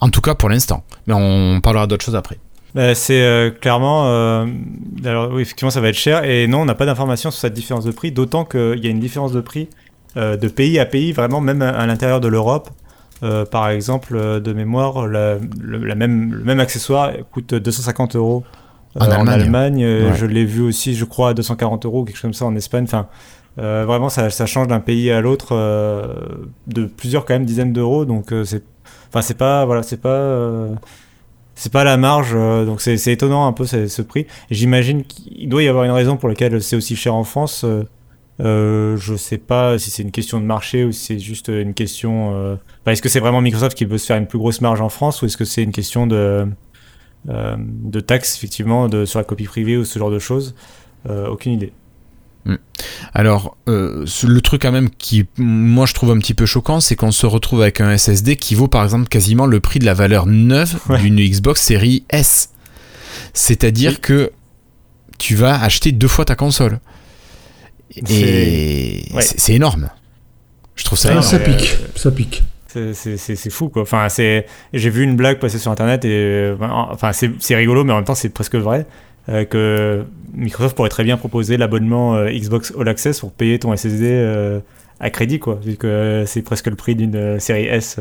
En 0.00 0.08
tout 0.08 0.20
cas 0.20 0.34
pour 0.34 0.48
l'instant, 0.48 0.84
mais 1.06 1.14
on 1.14 1.60
parlera 1.60 1.86
d'autres 1.86 2.04
choses 2.04 2.16
après. 2.16 2.38
Bah, 2.74 2.94
c'est 2.94 3.20
euh, 3.20 3.50
clairement, 3.50 4.06
euh, 4.06 4.46
oui 5.32 5.42
effectivement 5.42 5.70
ça 5.70 5.82
va 5.82 5.88
être 5.88 5.98
cher 5.98 6.24
et 6.24 6.46
non 6.46 6.62
on 6.62 6.64
n'a 6.64 6.74
pas 6.74 6.86
d'informations 6.86 7.30
sur 7.30 7.40
cette 7.40 7.52
différence 7.52 7.84
de 7.84 7.92
prix, 7.92 8.12
d'autant 8.12 8.44
qu'il 8.44 8.78
y 8.82 8.86
a 8.86 8.90
une 8.90 9.00
différence 9.00 9.32
de 9.32 9.40
prix 9.40 9.68
de 10.14 10.48
pays 10.48 10.78
à 10.78 10.84
pays, 10.84 11.12
vraiment 11.12 11.40
même 11.40 11.62
à, 11.62 11.86
l'intérieur 11.86 12.20
de 12.20 12.28
l'Europe. 12.28 12.68
par 13.50 13.70
exemple, 13.70 14.42
de 14.42 14.52
mémoire, 14.52 15.06
la, 15.06 15.38
même, 15.94 16.34
le 16.34 16.44
même 16.44 16.60
accessoire 16.60 17.12
coûte 17.30 17.54
250 17.54 18.16
euros 18.16 18.44
en, 18.98 19.10
euh, 19.10 19.30
Allemagne. 19.30 19.82
Euh, 19.82 20.14
je 20.14 20.26
l'ai 20.26 20.44
vu 20.44 20.62
aussi, 20.62 20.94
je 20.94 21.04
crois, 21.04 21.30
à 21.30 21.34
240 21.34 21.86
euros, 21.86 22.04
quelque 22.04 22.16
chose 22.16 22.22
comme 22.22 22.34
ça 22.34 22.44
en 22.44 22.56
Espagne. 22.56 22.84
Enfin, 22.84 23.08
euh, 23.58 23.84
vraiment, 23.86 24.08
ça, 24.08 24.30
ça 24.30 24.46
change 24.46 24.68
d'un 24.68 24.80
pays 24.80 25.10
à 25.10 25.20
l'autre 25.20 25.54
de 26.66 26.84
plusieurs 26.84 27.24
quand 27.24 27.34
même 27.34 27.44
dizaines 27.44 27.72
d'euros. 27.72 28.04
Donc, 28.04 28.32
c'est, 28.44 28.62
enfin, 29.08 29.22
c'est 29.22 29.36
pas, 29.36 29.64
voilà, 29.64 29.82
c'est 29.82 30.00
pas 30.00 30.68
c'est 31.54 31.70
pas 31.70 31.84
la 31.84 31.98
marge, 31.98 32.32
donc 32.32 32.80
c'est 32.80 33.12
étonnant 33.12 33.46
un 33.46 33.52
peu 33.52 33.66
ce, 33.66 34.02
prix. 34.02 34.26
J'imagine 34.50 35.04
qu'il 35.04 35.48
doit 35.48 35.62
y 35.62 35.68
avoir 35.68 35.84
une 35.84 35.90
raison 35.90 36.16
pour 36.16 36.28
laquelle 36.28 36.62
c'est 36.62 36.76
aussi 36.76 36.96
cher 36.96 37.14
en 37.14 37.24
France. 37.24 37.64
Euh, 38.40 38.96
je 38.96 39.14
sais 39.14 39.36
pas 39.36 39.78
si 39.78 39.90
c'est 39.90 40.02
une 40.02 40.10
question 40.10 40.40
de 40.40 40.46
marché 40.46 40.84
ou 40.84 40.92
si 40.92 41.04
c'est 41.04 41.18
juste 41.18 41.48
une 41.48 41.74
question. 41.74 42.58
est-ce 42.86 43.02
que 43.02 43.10
c'est 43.10 43.20
vraiment 43.20 43.42
Microsoft 43.42 43.76
qui 43.76 43.84
veut 43.84 43.98
se 43.98 44.06
faire 44.06 44.16
une 44.16 44.26
plus 44.26 44.38
grosse 44.38 44.62
marge 44.62 44.80
en 44.80 44.88
France 44.88 45.20
ou 45.22 45.26
est-ce 45.26 45.36
que 45.36 45.44
c'est 45.44 45.62
une 45.62 45.72
question 45.72 46.06
de 46.06 46.16
euh, 46.16 46.46
de 47.26 48.00
taxes, 48.00 48.36
effectivement, 48.36 48.88
de, 48.88 49.04
sur 49.04 49.18
la 49.18 49.24
copie 49.24 49.44
privée 49.44 49.76
ou 49.76 49.84
ce 49.84 49.98
genre 49.98 50.10
de 50.10 50.18
choses. 50.18 50.54
Euh, 51.08 51.26
aucune 51.28 51.52
idée. 51.52 51.72
Hmm. 52.44 52.56
Alors, 53.14 53.56
euh, 53.68 54.04
le 54.24 54.40
truc 54.40 54.62
quand 54.62 54.72
même 54.72 54.90
qui, 54.90 55.26
moi, 55.36 55.86
je 55.86 55.94
trouve 55.94 56.10
un 56.10 56.18
petit 56.18 56.34
peu 56.34 56.46
choquant, 56.46 56.80
c'est 56.80 56.96
qu'on 56.96 57.12
se 57.12 57.26
retrouve 57.26 57.62
avec 57.62 57.80
un 57.80 57.96
SSD 57.96 58.36
qui 58.36 58.54
vaut, 58.54 58.68
par 58.68 58.84
exemple, 58.84 59.08
quasiment 59.08 59.46
le 59.46 59.60
prix 59.60 59.78
de 59.78 59.84
la 59.84 59.94
valeur 59.94 60.26
neuve 60.26 60.78
d'une 61.00 61.16
Xbox 61.16 61.60
série 61.60 62.04
S. 62.10 62.50
C'est-à-dire 63.34 64.00
que 64.00 64.32
tu 65.18 65.34
vas 65.34 65.60
acheter 65.60 65.92
deux 65.92 66.08
fois 66.08 66.24
ta 66.24 66.34
console. 66.34 66.80
Et 68.08 69.04
c'est 69.20 69.52
énorme. 69.52 69.90
Je 70.74 70.84
trouve 70.84 70.98
ça 70.98 71.10
énorme. 71.10 71.26
Ça 71.26 71.38
pique, 71.38 71.76
ça 71.94 72.10
pique. 72.10 72.42
C'est 72.72 73.50
fou 73.50 73.68
quoi. 73.68 73.82
Enfin, 73.82 74.08
c'est 74.08 74.46
j'ai 74.72 74.90
vu 74.90 75.02
une 75.02 75.16
blague 75.16 75.38
passer 75.38 75.58
sur 75.58 75.70
internet 75.70 76.04
et 76.04 76.54
enfin 76.60 77.12
c'est 77.12 77.54
rigolo 77.54 77.84
mais 77.84 77.92
en 77.92 77.96
même 77.96 78.04
temps 78.04 78.14
c'est 78.14 78.30
presque 78.30 78.56
vrai 78.56 78.86
euh, 79.28 79.44
que 79.44 80.04
Microsoft 80.34 80.74
pourrait 80.74 80.88
très 80.88 81.04
bien 81.04 81.16
proposer 81.16 81.56
l'abonnement 81.56 82.16
euh, 82.16 82.28
Xbox 82.28 82.72
All 82.76 82.88
Access 82.88 83.20
pour 83.20 83.30
payer 83.30 83.60
ton 83.60 83.74
SSD 83.76 84.08
euh, 84.08 84.58
à 84.98 85.10
crédit 85.10 85.38
quoi, 85.38 85.60
vu 85.62 85.76
que 85.76 86.24
c'est 86.26 86.42
presque 86.42 86.66
le 86.66 86.74
prix 86.74 86.96
d'une 86.96 87.38
série 87.38 87.66
S. 87.66 88.00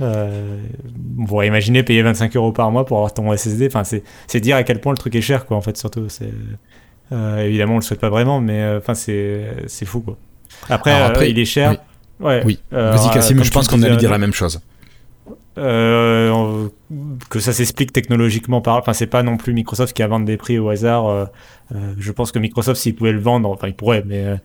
on 0.00 1.24
pourrait 1.26 1.48
imaginer 1.48 1.82
payer 1.82 2.02
25 2.02 2.36
euros 2.36 2.52
par 2.52 2.70
mois 2.70 2.86
pour 2.86 2.98
avoir 2.98 3.14
ton 3.14 3.36
SSD. 3.36 3.66
Enfin, 3.66 3.82
c'est 3.84 4.40
dire 4.40 4.56
à 4.56 4.62
quel 4.62 4.80
point 4.80 4.92
le 4.92 4.98
truc 4.98 5.14
est 5.16 5.20
cher 5.20 5.44
quoi 5.46 5.56
en 5.56 5.60
fait 5.60 5.76
surtout. 5.76 6.06
Évidemment 7.10 7.74
on 7.74 7.78
le 7.78 7.82
souhaite 7.82 8.00
pas 8.00 8.10
vraiment 8.10 8.40
mais 8.40 8.76
enfin 8.76 8.94
c'est 8.94 9.84
fou 9.84 10.00
quoi. 10.00 10.16
Après, 10.68 10.92
après 10.92 11.30
il 11.30 11.38
est 11.38 11.44
cher. 11.44 11.70
Oui. 11.70 11.76
Euh, 12.22 12.42
Vas-y, 12.72 13.10
Cassim, 13.12 13.42
je 13.42 13.50
pense 13.50 13.68
qu'on 13.68 13.82
allait 13.82 13.96
dire 13.96 14.10
la 14.10 14.18
même 14.18 14.32
chose. 14.32 14.60
Euh, 15.58 16.68
que 17.30 17.40
ça 17.40 17.52
s'explique 17.52 17.92
technologiquement 17.92 18.60
par. 18.60 18.76
Enfin, 18.76 18.92
c'est 18.92 19.06
pas 19.06 19.22
non 19.22 19.36
plus 19.36 19.52
Microsoft 19.54 19.96
qui 19.96 20.02
a 20.02 20.06
vendu 20.06 20.26
des 20.26 20.36
prix 20.36 20.58
au 20.58 20.68
hasard. 20.68 21.08
Euh, 21.08 21.24
je 21.98 22.12
pense 22.12 22.32
que 22.32 22.38
Microsoft, 22.38 22.80
s'il 22.80 22.94
pouvait 22.94 23.12
le 23.12 23.20
vendre, 23.20 23.50
enfin, 23.50 23.68
il 23.68 23.74
pourrait, 23.74 24.04
mais 24.06 24.36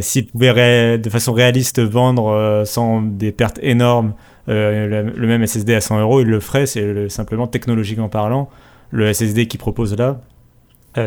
s'il 0.00 0.26
pouvait 0.26 0.98
de 0.98 1.10
façon 1.10 1.32
réaliste 1.32 1.80
vendre 1.80 2.62
sans 2.66 3.02
des 3.02 3.30
pertes 3.30 3.60
énormes 3.62 4.14
le, 4.48 5.26
même 5.26 5.46
SSD 5.46 5.74
à 5.74 5.80
100 5.80 6.00
euros, 6.00 6.20
il 6.20 6.28
le 6.28 6.40
ferait. 6.40 6.66
C'est 6.66 7.08
simplement 7.10 7.46
technologiquement 7.46 8.08
parlant, 8.08 8.48
le 8.90 9.12
SSD 9.12 9.46
qu'il 9.46 9.60
propose 9.60 9.96
là. 9.96 10.20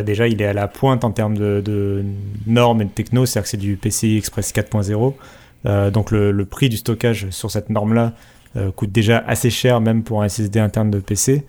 déjà, 0.03 0.27
il 0.27 0.41
est 0.41 0.45
à 0.45 0.53
la 0.53 0.67
pointe 0.67 1.03
en 1.03 1.11
termes 1.11 1.37
de, 1.37 1.61
de 1.65 2.05
normes 2.45 2.81
et 2.83 2.85
de 2.85 2.91
techno, 2.91 3.25
c'est-à-dire 3.25 3.43
que 3.43 3.49
c'est 3.49 3.57
du 3.57 3.75
PCI 3.75 4.17
Express 4.17 4.53
4.0. 4.53 5.15
Euh, 5.65 5.91
donc 5.91 6.11
le, 6.11 6.45
prix 6.45 6.69
du 6.69 6.77
stockage 6.77 7.29
sur 7.29 7.51
cette 7.51 7.69
norme-là 7.69 8.13
euh, 8.55 8.71
coûte 8.71 8.91
déjà 8.91 9.19
assez 9.19 9.49
cher 9.49 9.79
même 9.79 10.03
pour 10.03 10.23
un 10.23 10.29
SSD 10.29 10.59
interne 10.59 10.91
de 10.91 10.99
PC. 10.99 11.45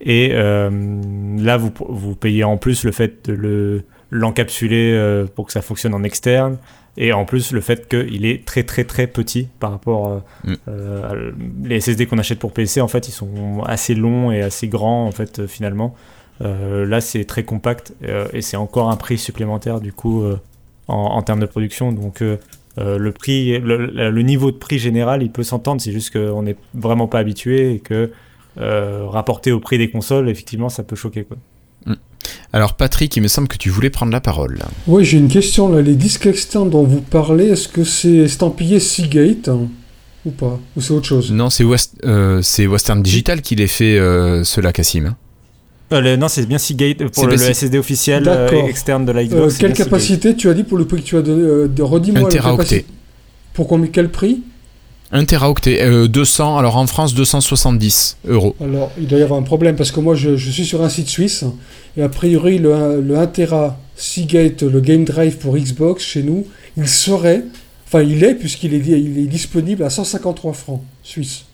Et 0.00 0.30
euh, 0.32 0.70
là, 1.38 1.56
vous, 1.56 1.72
vous 1.88 2.14
payez 2.14 2.44
en 2.44 2.56
plus 2.56 2.84
le 2.84 2.92
fait 2.92 3.30
de 3.30 3.82
l'encapsuler 4.10 5.24
pour 5.34 5.46
que 5.46 5.52
ça 5.52 5.62
fonctionne 5.62 5.94
en 5.94 6.02
externe. 6.02 6.58
Et 6.96 7.12
en 7.12 7.24
plus, 7.24 7.52
le 7.52 7.60
fait 7.60 7.88
qu'il 7.88 8.24
est 8.24 8.44
très 8.44 8.62
très 8.62 8.84
très 8.84 9.08
petit 9.08 9.48
par 9.58 9.72
rapport 9.72 10.22
mm. 10.44 10.54
à 10.68 11.12
les 11.64 11.80
SSD 11.80 12.06
qu'on 12.06 12.18
achète 12.18 12.38
pour 12.38 12.52
PC, 12.52 12.80
en 12.80 12.86
fait, 12.86 13.08
ils 13.08 13.12
sont 13.12 13.62
assez 13.64 13.94
longs 13.94 14.30
et 14.30 14.42
assez 14.42 14.68
grands, 14.68 15.06
en 15.06 15.10
fait, 15.10 15.46
finalement. 15.46 15.94
là, 16.40 17.00
c'est 17.00 17.24
très 17.24 17.42
compact 17.42 17.94
et 18.32 18.42
c'est 18.42 18.56
encore 18.56 18.90
un 18.90 18.96
prix 18.96 19.18
supplémentaire, 19.18 19.80
du 19.80 19.92
coup, 19.92 20.24
en, 20.86 20.94
en, 20.94 21.22
termes 21.22 21.40
de 21.40 21.46
production. 21.46 21.90
Donc, 21.90 22.22
le 22.76 23.12
prix, 23.12 23.58
le, 23.60 24.22
niveau 24.22 24.50
de 24.50 24.56
prix 24.56 24.78
général, 24.78 25.22
il 25.22 25.30
peut 25.30 25.42
s'entendre. 25.42 25.80
C'est 25.80 25.92
juste 25.92 26.12
qu'on 26.12 26.42
n'est 26.42 26.56
vraiment 26.74 27.06
pas 27.06 27.18
habitué 27.18 27.74
et 27.74 27.78
que 27.78 28.10
rapporté 28.56 29.52
au 29.52 29.60
prix 29.60 29.78
des 29.78 29.90
consoles, 29.90 30.28
effectivement, 30.28 30.68
ça 30.68 30.82
peut 30.82 30.96
choquer. 30.96 31.24
Quoi. 31.24 31.36
Mm. 31.86 31.94
Alors 32.52 32.74
Patrick, 32.74 33.14
il 33.16 33.22
me 33.22 33.28
semble 33.28 33.48
que 33.48 33.56
tu 33.56 33.70
voulais 33.70 33.90
prendre 33.90 34.12
la 34.12 34.20
parole. 34.20 34.58
Oui, 34.86 35.04
j'ai 35.04 35.18
une 35.18 35.28
question 35.28 35.68
là. 35.68 35.82
Les 35.82 35.94
disques 35.94 36.26
externes 36.26 36.70
dont 36.70 36.84
vous 36.84 37.00
parlez, 37.00 37.46
est-ce 37.46 37.68
que 37.68 37.84
c'est 37.84 38.16
estampillé 38.16 38.80
Seagate 38.80 39.48
hein, 39.48 39.68
ou 40.24 40.30
pas? 40.30 40.58
Ou 40.76 40.80
c'est 40.80 40.92
autre 40.92 41.06
chose? 41.06 41.32
Non, 41.32 41.50
c'est 41.50 41.64
Western 41.64 43.02
Digital 43.02 43.42
qui 43.42 43.56
les 43.56 43.66
fait, 43.66 43.98
cela, 44.44 44.72
Cassim. 44.72 45.14
Euh, 45.92 46.16
non, 46.16 46.28
c'est 46.28 46.46
bien 46.46 46.58
Seagate 46.58 47.06
pour 47.08 47.26
le, 47.26 47.36
SSD 47.36 47.78
officiel 47.78 48.24
euh, 48.26 48.66
externe 48.66 49.04
de 49.04 49.12
la 49.12 49.24
Xbox. 49.24 49.54
Euh, 49.54 49.58
quelle 49.60 49.74
capacité 49.74 50.34
tu 50.34 50.48
as 50.48 50.54
dit 50.54 50.64
pour 50.64 50.78
le 50.78 50.86
prix 50.86 51.02
que 51.02 51.06
tu 51.06 51.16
as 51.16 51.22
donné 51.22 51.68
Redis-moi 51.78 52.28
capacité. 52.30 52.86
Pour 53.52 53.68
combien, 53.68 53.88
quel 53.92 54.10
prix 54.10 54.42
1 55.12 55.26
teraoctet, 55.26 56.08
200, 56.08 56.58
alors 56.58 56.76
en 56.76 56.88
France 56.88 57.14
270 57.14 58.16
euros. 58.26 58.56
Alors 58.60 58.90
il 58.98 59.06
doit 59.06 59.18
y 59.18 59.22
avoir 59.22 59.38
un 59.38 59.44
problème 59.44 59.76
parce 59.76 59.92
que 59.92 60.00
moi 60.00 60.16
je, 60.16 60.34
suis 60.34 60.64
sur 60.64 60.82
un 60.82 60.88
site 60.88 61.08
suisse 61.08 61.44
et 61.96 62.02
a 62.02 62.08
priori 62.08 62.58
le, 62.58 63.00
le 63.00 63.16
1 63.16 63.26
tera 63.28 63.78
Seagate, 63.94 64.62
le 64.62 64.80
Game 64.80 65.04
Drive 65.04 65.36
pour 65.36 65.56
Xbox 65.56 66.02
chez 66.02 66.24
nous, 66.24 66.46
il 66.76 66.88
serait, 66.88 67.44
enfin 67.86 68.02
il 68.02 68.24
est 68.24 68.34
puisqu'il 68.34 68.74
est, 68.74 68.78
il 68.78 69.18
est 69.18 69.28
disponible 69.28 69.84
à 69.84 69.90
153 69.90 70.52
francs 70.52 70.82
suisse. 71.04 71.44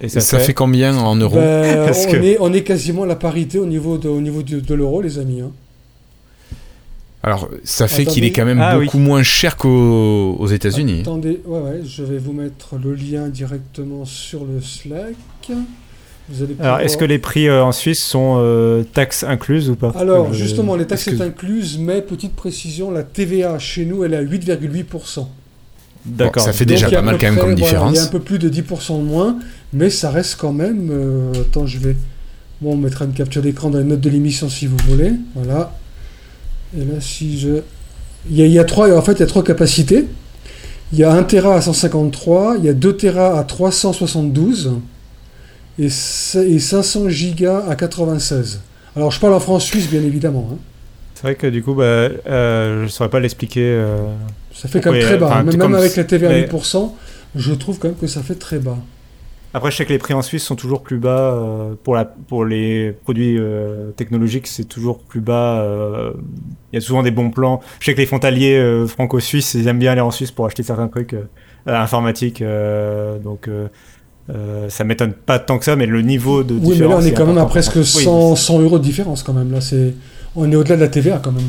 Et 0.00 0.08
ça, 0.08 0.38
fait... 0.38 0.54
combien 0.54 0.96
en 0.96 1.16
euros 1.16 1.36
ben, 1.36 1.92
on, 2.08 2.22
est, 2.22 2.36
on, 2.40 2.52
est, 2.52 2.62
quasiment 2.62 3.04
à 3.04 3.06
la 3.06 3.16
parité 3.16 3.58
au 3.58 3.66
niveau 3.66 3.98
de, 3.98 4.08
au 4.08 4.20
niveau 4.20 4.42
de, 4.42 4.74
l'euro, 4.74 5.00
les 5.02 5.18
amis. 5.18 5.40
Hein. 5.40 5.52
Alors, 7.22 7.50
ça 7.64 7.86
fait 7.86 8.06
qu'il 8.06 8.24
est 8.24 8.32
quand 8.32 8.46
même 8.46 8.60
ah 8.60 8.78
beaucoup 8.78 8.98
moins 8.98 9.22
cher 9.22 9.56
qu'aux 9.56 10.46
États-Unis. 10.46 11.00
Attendez, 11.02 11.40
ouais, 11.44 11.60
ouais, 11.60 11.80
je 11.84 12.02
vais 12.02 12.18
vous 12.18 12.32
mettre 12.32 12.76
le 12.82 12.94
lien 12.94 13.28
directement 13.28 14.06
sur 14.06 14.44
le 14.44 14.60
Slack. 14.62 15.16
Vous 16.30 16.42
allez 16.42 16.56
Alors, 16.60 16.80
est-ce 16.80 16.96
que 16.96 17.04
les 17.04 17.18
prix 17.18 17.48
euh, 17.48 17.62
en 17.62 17.72
Suisse 17.72 18.02
sont 18.02 18.36
euh, 18.38 18.84
taxes 18.84 19.24
incluses 19.24 19.68
ou 19.68 19.76
pas 19.76 19.92
Alors, 19.96 20.32
justement, 20.32 20.76
les 20.76 20.86
taxes 20.86 21.10
sont 21.10 21.20
incluses, 21.20 21.78
mais 21.78 22.00
petite 22.00 22.34
précision, 22.34 22.90
la 22.90 23.02
TVA 23.02 23.58
chez 23.58 23.84
nous, 23.84 24.04
elle 24.04 24.14
est 24.14 24.18
à 24.18 24.24
8,8%. 24.24 25.26
D'accord. 26.06 26.42
ça 26.42 26.52
fait 26.52 26.64
déjà 26.64 26.90
pas 26.90 27.02
mal 27.02 27.18
quand 27.18 27.26
même 27.26 27.38
comme 27.38 27.54
différence. 27.54 27.92
il 27.92 27.96
y 27.96 27.98
a 27.98 28.04
un 28.04 28.08
peu 28.08 28.20
plus 28.20 28.38
de 28.38 28.48
10% 28.48 28.98
de 28.98 29.04
moins, 29.04 29.38
mais 29.72 29.90
ça 29.90 30.10
reste 30.10 30.36
quand 30.38 30.52
même. 30.52 30.90
Euh, 30.90 31.32
attends, 31.42 31.66
je 31.66 31.78
vais. 31.78 31.96
Bon, 32.60 32.72
on 32.72 32.76
mettra 32.76 33.04
une 33.04 33.12
capture 33.12 33.42
d'écran 33.42 33.70
dans 33.70 33.78
les 33.78 33.84
notes 33.84 34.00
de 34.00 34.10
l'émission 34.10 34.48
si 34.48 34.66
vous 34.66 34.76
voulez. 34.88 35.12
Voilà. 35.34 35.72
Et 36.76 36.84
là, 36.84 37.00
si 37.00 37.38
je. 37.38 37.60
Il 38.30 38.36
y 38.36 38.58
a, 38.58 38.64
trois, 38.64 38.94
en 38.94 39.02
fait, 39.02 39.12
il 39.12 39.20
y 39.20 39.22
a 39.22 39.26
trois 39.26 39.42
capacités. 39.42 40.06
Il 40.92 40.98
y 40.98 41.04
a 41.04 41.12
1 41.12 41.22
Tera 41.22 41.54
à 41.54 41.60
153, 41.60 42.56
il 42.58 42.64
y 42.64 42.68
a 42.68 42.74
2 42.74 42.96
Tera 42.96 43.38
à 43.38 43.44
372 43.44 44.72
et, 45.78 45.88
500 45.88 47.08
Giga 47.08 47.64
à 47.68 47.76
96. 47.76 48.60
Alors, 48.96 49.10
je 49.10 49.20
parle 49.20 49.34
en 49.34 49.40
France 49.40 49.64
suisse, 49.64 49.88
bien 49.88 50.02
évidemment. 50.02 50.50
Hein. 50.52 50.56
C'est 51.14 51.22
vrai 51.22 51.34
que 51.36 51.46
du 51.46 51.62
coup, 51.62 51.74
bah, 51.74 51.84
euh, 51.84 52.78
je 52.78 52.82
ne 52.84 52.88
saurais 52.88 53.08
pas 53.08 53.20
l'expliquer. 53.20 53.62
Euh, 53.62 53.98
ça 54.60 54.68
fait 54.68 54.82
quand 54.82 54.92
même 54.92 55.00
très 55.00 55.16
bas. 55.16 55.42
même, 55.42 55.74
avec 55.74 55.96
la 55.96 56.04
TVA 56.04 56.28
à 56.28 56.38
8%, 56.38 56.92
je 57.34 57.52
trouve 57.54 57.78
quand 57.78 57.88
même 57.88 57.96
que 57.96 58.06
ça 58.06 58.22
fait 58.22 58.34
très 58.34 58.58
bas. 58.58 58.76
Après, 59.54 59.70
je 59.70 59.76
sais 59.78 59.86
que 59.86 59.92
les 59.92 59.98
prix 59.98 60.12
en 60.12 60.20
Suisse 60.20 60.44
sont 60.44 60.54
toujours 60.54 60.82
plus 60.82 60.98
bas. 60.98 61.32
Euh, 61.32 61.74
pour, 61.82 61.94
la, 61.94 62.04
pour 62.04 62.44
les 62.44 62.92
produits 62.92 63.38
euh, 63.38 63.90
technologiques, 63.92 64.46
c'est 64.46 64.64
toujours 64.64 64.98
plus 64.98 65.20
bas. 65.20 65.60
Euh, 65.62 66.12
il 66.72 66.76
y 66.76 66.78
a 66.78 66.80
souvent 66.82 67.02
des 67.02 67.10
bons 67.10 67.30
plans. 67.30 67.60
Je 67.80 67.86
sais 67.86 67.94
que 67.94 68.00
les 68.00 68.06
frontaliers 68.06 68.84
franco-suisses, 68.86 69.54
ils 69.54 69.66
aiment 69.66 69.78
bien 69.78 69.92
aller 69.92 70.02
en 70.02 70.10
Suisse 70.10 70.30
pour 70.30 70.44
acheter 70.44 70.62
certains 70.62 70.88
trucs 70.88 71.16
informatiques. 71.66 72.44
donc, 73.24 73.48
ça 74.68 74.84
m'étonne 74.84 75.14
pas 75.14 75.38
tant 75.38 75.58
que 75.58 75.64
ça, 75.64 75.74
mais 75.74 75.86
le 75.86 76.02
niveau 76.02 76.42
de 76.42 76.52
oui, 76.52 76.60
différence. 76.60 76.72
Oui, 76.72 76.80
mais 76.80 76.88
là, 76.88 76.96
on 76.96 77.06
est 77.06 77.12
quand 77.14 77.26
même 77.26 77.38
à 77.38 77.46
presque 77.46 77.82
100, 77.82 78.36
100 78.36 78.60
euros 78.60 78.78
de 78.78 78.84
différence 78.84 79.22
quand 79.22 79.32
même. 79.32 79.50
Là, 79.50 79.62
c'est 79.62 79.94
on 80.36 80.52
est 80.52 80.54
au-delà 80.54 80.76
de 80.76 80.82
la 80.82 80.88
TVA 80.88 81.18
quand 81.24 81.32
même. 81.32 81.48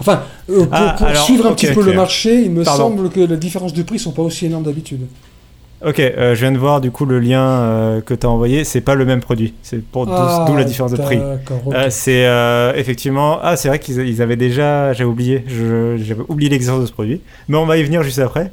Enfin, 0.00 0.22
pour, 0.46 0.66
ah, 0.72 1.14
suivre 1.14 1.46
un 1.46 1.52
petit 1.52 1.68
peu 1.68 1.84
le 1.84 1.92
marché, 1.92 2.42
il 2.42 2.50
me 2.50 2.64
semble 2.64 3.10
que 3.10 3.20
les 3.20 3.36
différences 3.36 3.74
de 3.74 3.82
prix 3.82 3.98
sont 3.98 4.12
pas 4.12 4.22
aussi 4.22 4.46
énormes 4.46 4.64
d'habitude. 4.64 5.06
Ok, 5.82 5.98
euh, 5.98 6.34
je 6.34 6.40
viens 6.40 6.52
de 6.52 6.58
voir 6.58 6.82
du 6.82 6.90
coup 6.90 7.06
le 7.06 7.20
lien 7.20 7.42
euh, 7.42 8.00
que 8.02 8.12
tu 8.12 8.26
as 8.26 8.30
envoyé. 8.30 8.64
C'est 8.64 8.82
pas 8.82 8.94
le 8.94 9.06
même 9.06 9.20
produit. 9.20 9.54
C'est 9.62 9.82
pour 9.82 10.04
d'où 10.04 10.12
la 10.12 10.44
ah, 10.46 10.64
différence 10.64 10.92
de 10.92 10.98
prix. 10.98 11.18
Euh, 11.18 11.86
c'est 11.88 12.78
effectivement. 12.78 13.38
Ah, 13.42 13.56
c'est 13.56 13.68
vrai 13.68 13.78
qu'ils 13.78 14.20
avaient 14.20 14.36
déjà. 14.36 14.92
J'avais 14.92 15.08
oublié. 15.08 15.44
J'avais 15.48 16.22
oublié 16.28 16.50
l'existence 16.50 16.82
de 16.82 16.86
ce 16.86 16.92
produit. 16.92 17.22
Mais 17.48 17.56
on 17.56 17.66
va 17.66 17.78
y 17.78 17.82
venir 17.82 18.02
juste 18.02 18.18
après. 18.18 18.52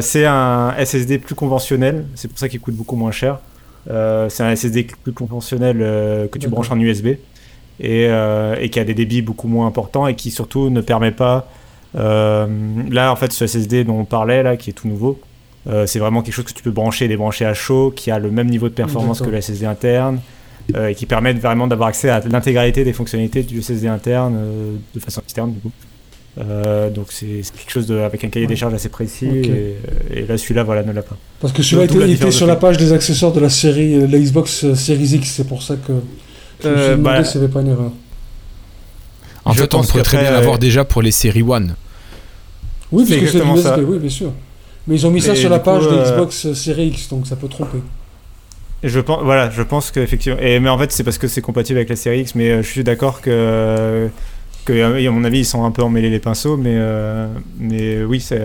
c'est 0.00 0.26
un 0.26 0.74
SSD 0.84 1.18
plus 1.18 1.36
conventionnel. 1.36 2.06
C'est 2.16 2.28
pour 2.28 2.38
ça 2.38 2.48
qu'il 2.48 2.60
coûte 2.60 2.74
beaucoup 2.74 2.96
moins 2.96 3.12
cher. 3.12 3.38
c'est 3.86 4.42
un 4.42 4.54
SSD 4.54 4.88
plus 5.04 5.12
conventionnel 5.12 5.78
que 6.30 6.38
tu 6.38 6.48
branches 6.48 6.72
en 6.72 6.80
USB 6.80 7.18
et, 7.80 8.04
et, 8.60 8.68
qui 8.70 8.80
a 8.80 8.84
des 8.84 8.94
débits 8.94 9.22
beaucoup 9.22 9.48
moins 9.48 9.66
importants 9.66 10.06
et 10.06 10.14
qui 10.14 10.30
surtout 10.30 10.70
ne 10.70 10.80
permet 10.80 11.12
pas. 11.12 11.48
là, 11.94 13.12
en 13.12 13.16
fait, 13.16 13.32
ce 13.32 13.46
SSD 13.46 13.84
dont 13.84 14.00
on 14.00 14.04
parlait 14.04 14.42
là, 14.42 14.56
qui 14.56 14.70
est 14.70 14.72
tout 14.74 14.88
nouveau 14.88 15.20
euh, 15.68 15.86
c'est 15.86 15.98
vraiment 15.98 16.22
quelque 16.22 16.34
chose 16.34 16.44
que 16.44 16.52
tu 16.52 16.62
peux 16.62 16.70
brancher 16.70 17.04
et 17.04 17.08
débrancher 17.08 17.44
à 17.44 17.54
chaud, 17.54 17.92
qui 17.94 18.10
a 18.10 18.18
le 18.18 18.30
même 18.30 18.48
niveau 18.48 18.68
de 18.68 18.74
performance 18.74 19.20
que 19.20 19.28
le 19.28 19.40
SSD 19.40 19.66
interne, 19.66 20.20
euh, 20.74 20.88
et 20.88 20.94
qui 20.94 21.06
permet 21.06 21.32
vraiment 21.34 21.66
d'avoir 21.66 21.90
accès 21.90 22.08
à 22.08 22.20
l'intégralité 22.20 22.84
des 22.84 22.92
fonctionnalités 22.92 23.42
du 23.42 23.60
SSD 23.60 23.88
interne 23.88 24.36
euh, 24.38 24.76
de 24.94 25.00
façon 25.00 25.20
externe 25.20 25.52
du 25.52 25.60
coup. 25.60 25.72
donc 26.94 27.06
c'est 27.10 27.42
quelque 27.56 27.70
chose 27.70 27.90
avec 27.90 28.22
un 28.24 28.28
cahier 28.28 28.46
des 28.46 28.54
charges 28.54 28.74
assez 28.74 28.90
précis 28.90 29.26
et, 30.14 30.22
là 30.26 30.38
celui-là 30.38 30.62
voilà 30.62 30.82
ne 30.82 30.92
l'a 30.92 31.02
pas. 31.02 31.16
Parce 31.40 31.52
que 31.52 31.62
celui-là 31.62 32.06
était, 32.06 32.30
sur 32.30 32.46
la 32.46 32.56
page 32.56 32.76
des 32.76 32.92
accessoires 32.92 33.32
de 33.32 33.40
la 33.40 33.50
série 33.50 34.06
la 34.06 34.18
Xbox 34.18 34.72
Series 34.74 35.14
X, 35.14 35.32
c'est 35.36 35.48
pour 35.48 35.62
ça 35.62 35.76
que 35.76 35.92
je 36.62 36.68
me 36.68 36.76
suis 36.76 36.90
demandé 36.90 37.02
bah, 37.02 37.24
si 37.24 37.38
pas 37.38 37.60
une 37.60 37.68
erreur. 37.68 37.92
En 39.44 39.54
fait, 39.54 39.74
on 39.74 39.82
pourrait 39.82 40.02
très 40.02 40.18
bien 40.18 40.30
l'avoir 40.30 40.58
déjà 40.58 40.84
pour 40.84 41.02
les 41.02 41.10
séries 41.10 41.42
One. 41.42 41.74
Oui, 42.92 43.04
parce 43.08 43.20
que 43.20 43.26
c'est 43.26 43.38
USB, 43.38 43.88
oui, 43.88 43.98
bien 43.98 44.10
sûr. 44.10 44.32
Mais 44.86 44.94
ils 44.96 45.06
ont 45.06 45.10
mis 45.10 45.20
ça 45.20 45.34
sur 45.34 45.50
la 45.50 45.58
page 45.58 45.84
de 45.84 45.88
euh, 45.88 46.04
Xbox 46.04 46.52
Series 46.54 46.88
X, 46.88 47.08
donc 47.10 47.26
ça 47.26 47.36
peut 47.36 47.48
tromper. 47.48 47.78
Je 48.82 49.00
pense, 49.00 49.22
voilà, 49.22 49.50
je 49.50 49.62
pense 49.62 49.90
qu'effectivement. 49.90 50.38
Mais 50.40 50.68
en 50.68 50.78
fait, 50.78 50.90
c'est 50.92 51.04
parce 51.04 51.18
que 51.18 51.28
c'est 51.28 51.42
compatible 51.42 51.78
avec 51.78 51.90
la 51.90 51.96
série 51.96 52.20
X, 52.20 52.34
mais 52.34 52.50
euh, 52.50 52.62
je 52.62 52.68
suis 52.68 52.84
d'accord 52.84 53.20
que, 53.20 54.08
que, 54.64 55.06
à 55.06 55.10
mon 55.10 55.24
avis, 55.24 55.40
ils 55.40 55.44
sont 55.44 55.64
un 55.64 55.70
peu 55.70 55.82
emmêlés 55.82 56.08
les 56.08 56.20
pinceaux, 56.20 56.56
mais, 56.56 56.74
euh, 56.74 57.28
mais 57.58 58.02
oui, 58.02 58.20
c'est. 58.20 58.40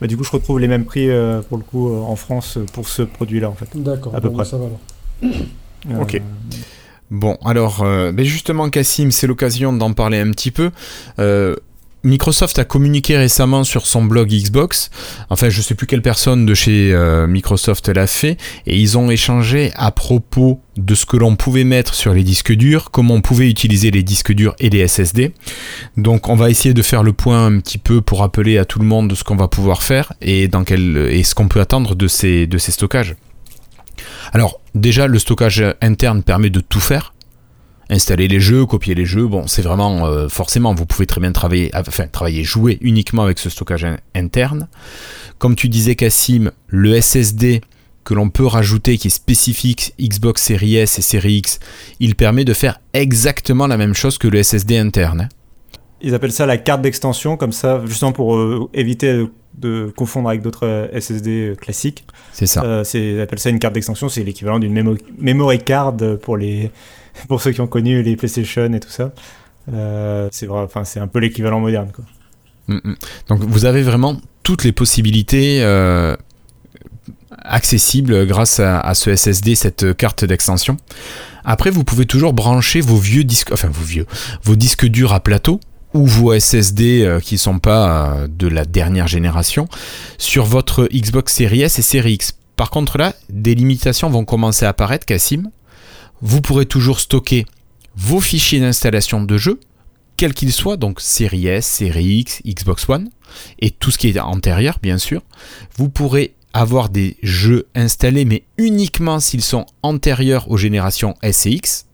Bah, 0.00 0.06
du 0.06 0.16
coup, 0.16 0.24
je 0.24 0.30
retrouve 0.30 0.58
les 0.58 0.68
mêmes 0.68 0.84
prix 0.84 1.08
pour 1.48 1.58
le 1.58 1.64
coup 1.64 1.94
en 1.94 2.16
France 2.16 2.58
pour 2.72 2.88
ce 2.88 3.02
produit-là, 3.02 3.50
en 3.50 3.54
fait. 3.54 3.68
D'accord, 3.74 4.14
à 4.14 4.20
peu 4.20 4.30
près. 4.30 4.44
Ça 4.46 4.56
va 4.56 4.64
alors. 4.64 6.02
ok. 6.02 6.20
Bon, 7.14 7.38
alors, 7.44 7.84
ben 7.84 8.24
justement, 8.24 8.68
Cassim, 8.68 9.10
c'est 9.10 9.26
l'occasion 9.26 9.72
d'en 9.72 9.92
parler 9.92 10.18
un 10.18 10.30
petit 10.32 10.50
peu. 10.50 10.70
Microsoft 12.04 12.58
a 12.58 12.64
communiqué 12.64 13.16
récemment 13.16 13.64
sur 13.64 13.86
son 13.86 14.04
blog 14.04 14.28
Xbox, 14.28 14.90
enfin 15.30 15.48
je 15.48 15.62
sais 15.62 15.74
plus 15.74 15.86
quelle 15.86 16.02
personne 16.02 16.44
de 16.44 16.52
chez 16.52 16.92
euh, 16.92 17.26
Microsoft 17.26 17.88
l'a 17.88 18.06
fait, 18.06 18.36
et 18.66 18.78
ils 18.78 18.98
ont 18.98 19.10
échangé 19.10 19.72
à 19.74 19.90
propos 19.90 20.60
de 20.76 20.94
ce 20.94 21.06
que 21.06 21.16
l'on 21.16 21.34
pouvait 21.34 21.64
mettre 21.64 21.94
sur 21.94 22.12
les 22.12 22.22
disques 22.22 22.52
durs, 22.52 22.90
comment 22.90 23.14
on 23.14 23.20
pouvait 23.22 23.48
utiliser 23.48 23.90
les 23.90 24.02
disques 24.02 24.32
durs 24.32 24.54
et 24.58 24.68
les 24.68 24.86
SSD. 24.86 25.32
Donc 25.96 26.28
on 26.28 26.36
va 26.36 26.50
essayer 26.50 26.74
de 26.74 26.82
faire 26.82 27.02
le 27.02 27.14
point 27.14 27.46
un 27.46 27.58
petit 27.60 27.78
peu 27.78 28.02
pour 28.02 28.18
rappeler 28.18 28.58
à 28.58 28.66
tout 28.66 28.80
le 28.80 28.86
monde 28.86 29.14
ce 29.14 29.24
qu'on 29.24 29.36
va 29.36 29.48
pouvoir 29.48 29.82
faire 29.82 30.12
et, 30.20 30.46
dans 30.46 30.64
quel, 30.64 30.98
et 31.10 31.24
ce 31.24 31.34
qu'on 31.34 31.48
peut 31.48 31.60
attendre 31.60 31.94
de 31.94 32.04
de 32.44 32.58
ces 32.58 32.72
stockages. 32.72 33.16
Alors 34.32 34.60
déjà 34.74 35.06
le 35.06 35.18
stockage 35.18 35.64
interne 35.80 36.22
permet 36.22 36.50
de 36.50 36.60
tout 36.60 36.80
faire, 36.80 37.14
installer 37.90 38.28
les 38.28 38.40
jeux, 38.40 38.66
copier 38.66 38.94
les 38.94 39.04
jeux. 39.04 39.26
Bon, 39.26 39.46
c'est 39.46 39.62
vraiment 39.62 40.06
euh, 40.06 40.28
forcément, 40.28 40.74
vous 40.74 40.86
pouvez 40.86 41.06
très 41.06 41.20
bien 41.20 41.32
travailler, 41.32 41.70
enfin 41.74 42.06
travailler, 42.06 42.44
jouer 42.44 42.78
uniquement 42.80 43.24
avec 43.24 43.38
ce 43.38 43.50
stockage 43.50 43.86
interne. 44.14 44.68
Comme 45.38 45.56
tu 45.56 45.68
disais, 45.68 45.94
Cassim, 45.94 46.50
le 46.68 47.00
SSD 47.00 47.60
que 48.04 48.14
l'on 48.14 48.28
peut 48.28 48.46
rajouter, 48.46 48.98
qui 48.98 49.08
est 49.08 49.10
spécifique 49.10 49.94
Xbox 49.98 50.42
Series 50.42 50.76
S 50.76 50.98
et 50.98 51.02
Series 51.02 51.36
X, 51.38 51.58
il 52.00 52.14
permet 52.14 52.44
de 52.44 52.52
faire 52.52 52.78
exactement 52.92 53.66
la 53.66 53.78
même 53.78 53.94
chose 53.94 54.18
que 54.18 54.28
le 54.28 54.42
SSD 54.42 54.78
interne. 54.78 55.22
Hein. 55.22 55.28
Ils 56.04 56.14
appellent 56.14 56.32
ça 56.32 56.46
la 56.46 56.58
carte 56.58 56.82
d'extension, 56.82 57.36
comme 57.36 57.52
ça, 57.52 57.82
justement 57.86 58.12
pour 58.12 58.36
euh, 58.36 58.68
éviter 58.74 59.26
de 59.58 59.92
confondre 59.96 60.28
avec 60.28 60.42
d'autres 60.42 60.66
euh, 60.66 61.00
SSD 61.00 61.54
classiques. 61.60 62.04
C'est 62.32 62.46
ça. 62.46 62.82
ils 62.94 63.20
appellent 63.20 63.38
ça 63.38 63.50
une 63.50 63.58
carte 63.58 63.74
d'extension, 63.74 64.08
c'est 64.08 64.22
l'équivalent 64.22 64.58
d'une 64.58 64.96
memory 65.18 65.58
card 65.58 65.94
pour 66.20 66.36
les, 66.36 66.70
pour 67.28 67.40
ceux 67.40 67.52
qui 67.52 67.60
ont 67.60 67.66
connu 67.66 68.02
les 68.02 68.16
PlayStation 68.16 68.72
et 68.72 68.80
tout 68.80 68.90
ça. 68.90 69.12
Euh, 69.72 70.28
c'est 70.30 71.00
un 71.00 71.06
peu 71.06 71.20
l'équivalent 71.20 71.60
moderne 71.60 71.90
quoi. 71.94 72.04
Mm, 72.66 72.90
mm. 72.90 72.96
Donc 73.28 73.40
vous 73.40 73.64
avez 73.64 73.82
vraiment 73.82 74.20
toutes 74.42 74.64
les 74.64 74.72
possibilités 74.72 75.62
euh, 75.62 76.16
accessibles 77.38 78.26
grâce 78.26 78.60
à, 78.60 78.94
ce 78.94 79.14
SSD, 79.14 79.54
cette 79.54 79.96
carte 79.96 80.24
d'extension. 80.24 80.76
Après, 81.46 81.70
vous 81.70 81.84
pouvez 81.84 82.06
toujours 82.06 82.32
brancher 82.32 82.80
vos 82.80 82.96
vieux 82.96 83.24
disques, 83.24 83.52
enfin 83.52 83.68
vos 83.68 83.84
vieux, 83.84 84.06
vos 84.42 84.56
disques 84.56 84.86
durs 84.86 85.12
à 85.12 85.20
plateau 85.20 85.60
ou 85.94 86.06
vos 86.06 86.38
SSD 86.38 87.18
qui 87.22 87.38
sont 87.38 87.58
pas 87.58 88.26
de 88.28 88.48
la 88.48 88.64
dernière 88.64 89.08
génération 89.08 89.68
sur 90.18 90.44
votre 90.44 90.88
Xbox 90.92 91.32
Series 91.32 91.62
S 91.62 91.78
et 91.78 91.82
Series 91.82 92.14
X. 92.14 92.34
Par 92.56 92.70
contre 92.70 92.98
là, 92.98 93.14
des 93.30 93.54
limitations 93.54 94.10
vont 94.10 94.24
commencer 94.24 94.64
à 94.64 94.70
apparaître, 94.70 95.06
Cassim. 95.06 95.50
Vous 96.20 96.40
pourrez 96.40 96.66
toujours 96.66 97.00
stocker 97.00 97.46
vos 97.96 98.20
fichiers 98.20 98.60
d'installation 98.60 99.22
de 99.22 99.38
jeu, 99.38 99.60
quels 100.16 100.34
qu'ils 100.34 100.52
soient, 100.52 100.76
donc 100.76 101.00
Series 101.00 101.46
S, 101.46 101.66
Series 101.66 102.18
X, 102.18 102.42
Xbox 102.46 102.88
One, 102.88 103.10
et 103.60 103.70
tout 103.70 103.90
ce 103.90 103.98
qui 103.98 104.08
est 104.08 104.18
antérieur, 104.18 104.78
bien 104.82 104.98
sûr. 104.98 105.22
Vous 105.76 105.88
pourrez 105.88 106.34
avoir 106.52 106.88
des 106.88 107.16
jeux 107.22 107.66
installés, 107.74 108.24
mais 108.24 108.44
uniquement 108.58 109.18
s'ils 109.18 109.42
sont 109.42 109.66
antérieurs 109.82 110.50
aux 110.50 110.56
générations 110.56 111.16
S 111.22 111.46
et 111.46 111.50
X. 111.50 111.86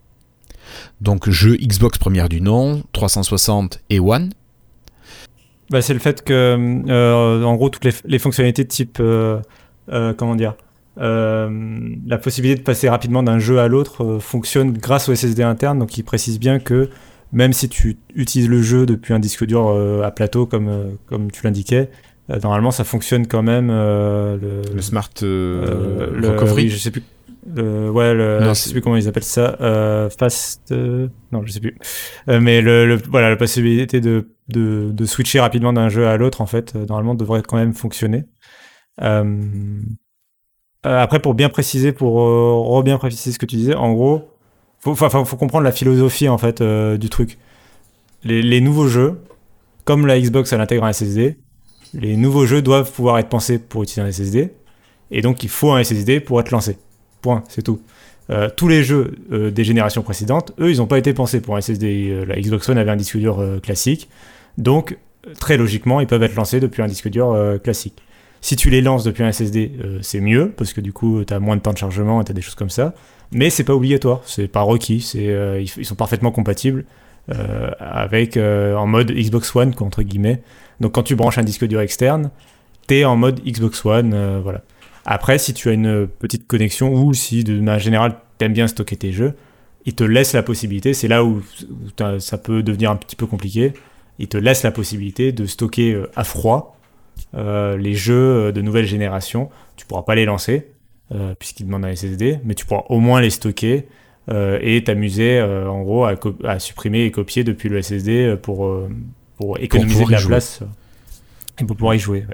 Donc 1.01 1.29
jeux 1.31 1.57
Xbox 1.57 1.99
première 1.99 2.29
du 2.29 2.41
nom, 2.41 2.83
360 2.93 3.81
et 3.91 4.01
One. 4.01 4.31
Bah, 5.71 5.83
c'est 5.83 5.95
le 5.95 6.01
fait 6.01 6.25
que, 6.25 6.33
euh, 6.89 7.45
en 7.45 7.55
gros, 7.55 7.71
toutes 7.71 7.87
les, 8.05 8.19
fonctionnalités 8.19 8.65
de 8.65 8.69
type, 8.69 8.99
euh, 9.01 9.41
euh, 9.93 10.13
comment 10.15 10.35
dire, 10.35 10.55
la 10.97 12.19
possibilité 12.19 12.59
de 12.59 12.65
passer 12.65 12.89
rapidement 12.89 13.23
d'un 13.23 13.39
jeu 13.39 13.59
à 13.59 13.69
l'autre 13.69 14.19
fonctionne 14.21 14.73
grâce 14.73 15.09
au 15.09 15.15
SSD 15.15 15.43
interne. 15.43 15.79
Donc, 15.79 15.97
il 15.97 16.03
précise 16.03 16.39
bien 16.39 16.59
que 16.59 16.91
même 17.33 17.53
si 17.53 17.69
tu 17.69 17.97
utilises 18.15 18.49
le 18.49 18.63
jeu 18.63 18.87
depuis 18.87 19.15
un 19.15 19.19
disque 19.19 19.45
dur 19.47 19.69
euh, 19.69 20.03
à 20.03 20.11
plateau 20.11 20.47
comme, 20.47 20.69
euh, 20.69 20.91
comme 21.07 21.31
tu 21.31 21.45
l'indiquais, 21.45 21.91
euh, 22.31 22.39
normalement 22.43 22.71
ça 22.71 22.85
fonctionne 22.85 23.27
quand 23.27 23.43
même. 23.43 23.69
le, 23.69 24.63
le, 24.75 24.83
smart 24.83 25.11
recovery 25.21 26.69
Je 26.69 26.77
sais 26.77 26.91
plus. 26.91 27.03
Ouais, 27.57 28.15
le, 28.15 28.41
je 28.43 28.53
sais 28.55 28.71
plus 28.73 28.81
comment 28.81 28.97
ils 28.97 29.09
appellent 29.09 29.23
ça. 29.23 29.57
fast. 30.19 30.71
non, 30.71 31.43
je 31.45 31.53
sais 31.53 31.61
plus. 31.61 31.77
mais 32.27 32.61
le, 32.61 32.99
voilà, 33.09 33.31
la 33.31 33.37
possibilité 33.37 34.01
de, 34.01 34.31
de, 34.49 34.91
de 34.93 35.05
switcher 35.05 35.41
rapidement 35.41 35.73
d'un 35.73 35.89
jeu 35.89 36.07
à 36.07 36.17
l'autre, 36.17 36.41
en 36.41 36.47
fait, 36.47 36.75
normalement 36.75 37.15
devrait 37.15 37.43
quand 37.43 37.57
même 37.57 37.75
fonctionner. 37.75 38.25
après, 40.83 41.21
pour 41.21 41.35
bien 41.35 41.49
préciser, 41.49 41.93
pour 41.93 42.83
bien 42.83 42.99
préciser 42.99 43.33
ce 43.33 43.39
que 43.39 43.47
tu 43.47 43.57
disais, 43.57 43.75
en 43.75 43.93
gros, 43.93 44.31
faut, 44.81 44.95
faut, 44.95 45.25
faut 45.25 45.37
comprendre 45.37 45.65
la 45.65 45.73
philosophie 45.73 46.29
en 46.29 46.39
fait 46.39 46.61
euh, 46.61 46.97
du 46.97 47.09
truc. 47.09 47.39
Les, 48.25 48.61
nouveaux 48.61 48.89
jeux, 48.89 49.21
comme 49.85 50.07
la 50.07 50.21
Xbox 50.21 50.53
elle 50.53 50.61
intègre 50.61 50.85
un 50.85 50.93
SSD, 50.93 51.39
les 51.95 52.17
nouveaux 52.17 52.47
jeux 52.47 52.63
doivent 52.63 52.91
pouvoir 52.91 53.19
être 53.19 53.29
pensés 53.29 53.59
pour 53.59 53.83
utiliser 53.83 54.03
un 54.03 54.13
SSD, 54.13 54.53
et 55.11 55.23
donc 55.23 55.43
il 55.43 55.49
faut 55.49 55.73
un 55.73 55.83
SSD 55.83 56.21
pour 56.21 56.41
être 56.41 56.51
lancé. 56.51 56.79
Point, 57.21 57.45
c'est 57.49 57.63
tout. 57.63 57.81
Euh, 58.31 58.49
tous 58.55 58.69
les 58.69 58.85
jeux 58.85 59.15
euh, 59.33 59.51
des 59.51 59.65
générations 59.65 60.03
précédentes, 60.03 60.53
eux, 60.61 60.71
ils 60.71 60.79
n'ont 60.79 60.87
pas 60.87 60.99
été 60.99 61.13
pensés 61.13 61.41
pour 61.41 61.57
un 61.57 61.61
SSD. 61.61 62.25
la 62.27 62.41
Xbox 62.41 62.69
One 62.69 62.79
avait 62.79 62.91
un 62.91 62.97
disque 62.97 63.17
dur 63.17 63.45
classique, 63.63 64.09
donc 64.59 64.97
très 65.39 65.57
logiquement, 65.57 66.01
ils 66.01 66.07
peuvent 66.07 66.23
être 66.23 66.37
lancés 66.37 66.61
depuis 66.61 66.83
un 66.83 66.87
disque 66.87 67.09
dur 67.09 67.37
classique. 67.63 68.03
Si 68.41 68.57
tu 68.57 68.71
les 68.71 68.81
lances 68.81 69.05
depuis 69.05 69.23
un 69.23 69.33
SSD, 69.33 69.73
c'est 70.01 70.21
mieux, 70.21 70.53
parce 70.57 70.73
que 70.73 70.81
du 70.81 70.93
coup, 70.93 71.23
tu 71.27 71.35
as 71.35 71.41
moins 71.41 71.57
de 71.57 71.61
temps 71.61 71.73
de 71.73 71.79
chargement 71.79 72.23
et 72.23 72.25
tu 72.25 72.31
as 72.31 72.35
des 72.35 72.41
choses 72.41 72.55
comme 72.55 72.71
ça 72.71 72.95
mais 73.33 73.51
c'est 73.51 73.65
pas 73.65 73.75
obligatoire, 73.75 74.21
c'est 74.25 74.49
pas 74.49 74.63
requis, 74.63 75.01
c'est, 75.01 75.29
euh, 75.29 75.61
ils, 75.61 75.85
sont 75.85 75.95
parfaitement 75.95 76.33
compatibles 76.33 76.85
euh, 77.31 77.71
avec 77.79 78.37
euh, 78.37 78.75
en 78.75 78.87
mode 78.87 79.13
Xbox 79.13 79.55
One 79.55 79.73
entre 79.79 80.03
guillemets. 80.03 80.43
Donc 80.81 80.93
quand 80.93 81.03
tu 81.03 81.15
branches 81.15 81.39
un 81.39 81.45
disque 81.45 81.65
dur 81.67 81.81
externe, 81.81 82.31
t'es 82.87 83.05
en 83.05 83.17
mode 83.17 83.41
Xbox 83.45 83.85
One, 83.85 84.41
voilà. 84.43 84.63
Après, 85.13 85.39
si 85.39 85.55
tu 85.55 85.69
as 85.69 85.73
une 85.73 86.07
petite 86.07 86.47
connexion 86.47 86.95
ou 86.95 87.13
si 87.15 87.43
de 87.43 87.59
manière 87.61 87.81
générale 87.81 88.15
t'aimes 88.39 88.53
bien 88.53 88.69
stocker 88.69 88.97
tes 88.97 89.11
jeux, 89.11 89.35
il 89.85 89.97
te 89.97 90.05
laisse 90.05 90.35
la 90.35 90.45
possibilité, 90.45 90.95
c'est 90.95 91.09
là 91.09 91.25
où, 91.25 91.43
ça 92.21 92.39
peut 92.39 92.63
devenir 92.63 92.93
un 92.93 92.97
petit 92.97 93.17
peu 93.17 93.27
compliqué, 93.27 93.73
il 94.21 94.29
te 94.29 94.37
laisse 94.37 94.63
la 94.63 94.71
possibilité 94.71 95.33
de 95.33 95.47
stocker 95.47 96.01
à 96.15 96.23
froid 96.23 96.77
les 97.35 97.95
jeux 97.95 98.53
de 98.53 98.61
nouvelle 98.61 98.87
génération. 98.87 99.51
Tu 99.75 99.85
pourras 99.85 100.03
pas 100.03 100.15
les 100.15 100.27
lancer, 100.27 100.69
euh, 101.13 101.35
puisqu'il 101.37 101.67
demande 101.67 101.85
un 101.87 101.93
SSD, 101.93 102.39
mais 102.45 102.55
tu 102.55 102.65
pourras 102.65 102.85
au 102.89 103.01
moins 103.01 103.21
les 103.21 103.31
stocker 103.31 103.89
euh, 104.31 104.61
et 104.63 104.85
t'amuser 104.85 105.41
euh, 105.41 105.69
en 105.69 105.83
gros 105.83 106.05
à, 106.05 106.59
supprimer 106.61 107.03
et 107.03 107.11
copier 107.11 107.43
depuis 107.43 107.69
le 107.69 107.83
SSD 107.83 108.37
pour, 108.41 108.73
pour 109.37 109.59
économiser 109.59 110.05
de 110.05 110.13
la 110.13 110.21
place 110.21 110.61
et 111.61 111.65
pour 111.65 111.75
pouvoir 111.75 111.97
y 111.97 111.99
jouer. 111.99 112.27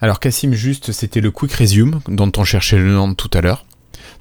Alors 0.00 0.20
Cassim, 0.20 0.52
juste, 0.52 0.92
c'était 0.92 1.20
le 1.20 1.30
Quick 1.30 1.52
Resume 1.52 2.00
dont 2.08 2.30
on 2.36 2.44
cherchait 2.44 2.78
le 2.78 2.92
nom 2.92 3.14
tout 3.14 3.30
à 3.34 3.40
l'heure. 3.40 3.64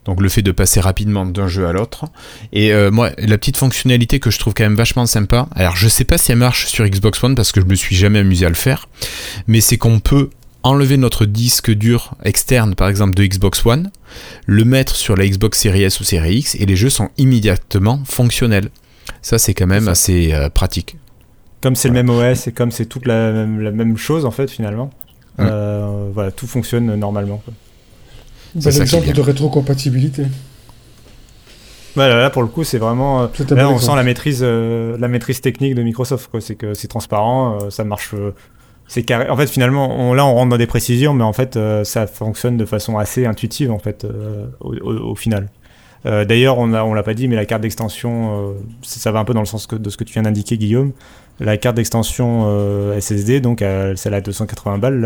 Donc 0.05 0.21
le 0.21 0.29
fait 0.29 0.43
de 0.43 0.51
passer 0.51 0.79
rapidement 0.79 1.25
d'un 1.25 1.47
jeu 1.47 1.67
à 1.67 1.73
l'autre. 1.73 2.05
Et 2.53 2.71
moi, 2.91 3.09
la 3.17 3.37
petite 3.39 3.57
fonctionnalité 3.57 4.19
que 4.19 4.29
je 4.29 4.37
trouve 4.37 4.53
quand 4.53 4.63
même 4.63 4.75
vachement 4.75 5.07
sympa, 5.07 5.47
alors 5.55 5.75
je 5.75 5.87
sais 5.87 6.05
pas 6.05 6.19
si 6.19 6.31
elle 6.31 6.37
marche 6.37 6.67
sur 6.67 6.87
Xbox 6.87 7.23
One 7.23 7.33
parce 7.33 7.51
que 7.51 7.59
je 7.59 7.65
me 7.65 7.73
suis 7.73 7.95
jamais 7.95 8.19
amusé 8.19 8.45
à 8.45 8.49
le 8.49 8.55
faire, 8.55 8.87
mais 9.47 9.61
c'est 9.61 9.77
qu'on 9.77 9.99
peut 9.99 10.29
enlever 10.65 10.97
notre 10.97 11.25
disque 11.25 11.69
dur 11.71 12.15
externe, 12.23 12.73
par 12.73 12.89
exemple 12.89 13.13
de 13.13 13.23
Xbox 13.23 13.63
One, 13.65 13.91
le 14.47 14.65
mettre 14.65 14.95
sur 14.95 15.15
la 15.15 15.27
Xbox 15.27 15.59
Series 15.59 15.83
S 15.83 15.99
ou 15.99 16.03
Series 16.03 16.37
X, 16.37 16.55
et 16.55 16.65
les 16.65 16.75
jeux 16.75 16.89
sont 16.89 17.09
immédiatement 17.17 18.01
fonctionnels. 18.03 18.69
Ça, 19.21 19.37
c'est 19.37 19.53
quand 19.53 19.67
même 19.67 19.87
assez 19.87 20.33
euh, 20.33 20.49
pratique. 20.49 20.97
Comme 21.61 21.75
c'est 21.75 21.87
le 21.87 21.93
même 21.93 22.09
OS 22.09 22.47
et 22.47 22.51
comme 22.51 22.71
c'est 22.71 22.87
toute 22.87 23.05
la, 23.05 23.31
même 23.45 23.95
chose, 23.95 24.25
en 24.25 24.31
fait, 24.31 24.49
finalement, 24.49 24.89
euh, 25.39 26.09
voilà, 26.13 26.31
tout 26.31 26.47
fonctionne 26.47 26.95
normalement. 26.95 27.41
C'est 28.59 28.77
l'exemple 28.79 29.11
de 29.11 29.21
rétrocompatibilité. 29.21 30.25
Voilà, 31.95 32.19
là 32.21 32.29
pour 32.29 32.41
le 32.41 32.49
coup 32.49 32.65
c'est 32.65 32.77
vraiment 32.77 33.23
euh, 33.23 33.27
là 33.51 33.69
on 33.69 33.79
sent 33.79 33.95
la 33.95 34.03
maîtrise 34.03 34.43
la 34.43 35.07
maîtrise 35.07 35.39
technique 35.39 35.75
de 35.75 35.81
Microsoft 35.81 36.29
c'est 36.41 36.55
que 36.55 36.73
c'est 36.73 36.89
transparent 36.89 37.69
ça 37.69 37.85
marche 37.85 38.13
c'est 38.87 39.03
carré. 39.03 39.29
En 39.29 39.37
fait, 39.37 39.47
finalement, 39.47 40.13
là, 40.13 40.25
on 40.25 40.35
rentre 40.35 40.49
dans 40.49 40.57
des 40.57 40.67
précisions, 40.67 41.13
mais 41.13 41.23
en 41.23 41.33
fait, 41.33 41.57
euh, 41.57 41.83
ça 41.83 42.07
fonctionne 42.07 42.57
de 42.57 42.65
façon 42.65 42.97
assez 42.97 43.25
intuitive, 43.25 43.71
en 43.71 43.79
fait, 43.79 44.05
euh, 44.05 44.47
au, 44.61 45.15
final. 45.15 45.49
Euh, 46.05 46.25
d'ailleurs, 46.25 46.57
on 46.57 46.73
on 46.73 46.93
l'a 46.93 47.03
pas 47.03 47.13
dit, 47.13 47.27
mais 47.27 47.35
la 47.35 47.45
carte 47.45 47.61
d'extension, 47.61 48.53
ça, 48.81 49.11
va 49.11 49.19
un 49.19 49.25
peu 49.25 49.33
dans 49.33 49.39
le 49.39 49.45
sens 49.45 49.67
de 49.67 49.89
ce 49.89 49.97
que 49.97 50.03
tu 50.03 50.13
viens 50.13 50.23
d'indiquer, 50.23 50.57
Guillaume. 50.57 50.91
La 51.39 51.57
carte 51.57 51.75
d'extension 51.75 52.47
SSD, 52.99 53.41
donc 53.41 53.63
celle 53.95 54.13
à 54.13 54.21
280 54.21 54.77
balles, 54.77 55.01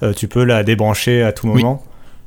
là, 0.00 0.12
tu 0.14 0.26
peux 0.26 0.44
la 0.44 0.64
débrancher 0.64 1.22
à 1.22 1.32
tout 1.32 1.46
moment. 1.46 1.82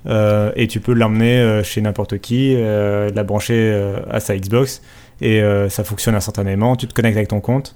et 0.08 0.68
tu 0.68 0.80
peux 0.80 0.94
l'emmener 0.94 1.62
chez 1.64 1.82
n'importe 1.82 2.20
qui, 2.20 2.56
la 2.56 3.24
brancher 3.24 3.94
à 4.10 4.20
sa 4.20 4.38
Xbox, 4.38 4.82
et 5.20 5.42
ça 5.70 5.84
fonctionne 5.84 6.16
instantanément. 6.16 6.76
Tu 6.76 6.88
te 6.88 6.94
connectes 6.94 7.18
avec 7.18 7.28
ton 7.30 7.42
compte, 7.42 7.76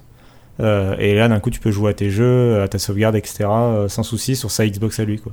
euh, 0.60 0.96
et 0.98 1.14
là, 1.14 1.28
d'un 1.28 1.40
coup, 1.40 1.50
tu 1.50 1.60
peux 1.60 1.70
jouer 1.70 1.90
à 1.90 1.94
tes 1.94 2.10
jeux, 2.10 2.60
à 2.62 2.68
ta 2.68 2.78
sauvegarde, 2.78 3.16
etc., 3.16 3.44
euh, 3.48 3.88
sans 3.88 4.02
souci 4.02 4.36
sur 4.36 4.50
sa 4.50 4.66
Xbox 4.66 4.98
à 5.00 5.04
lui, 5.04 5.18
quoi. 5.18 5.32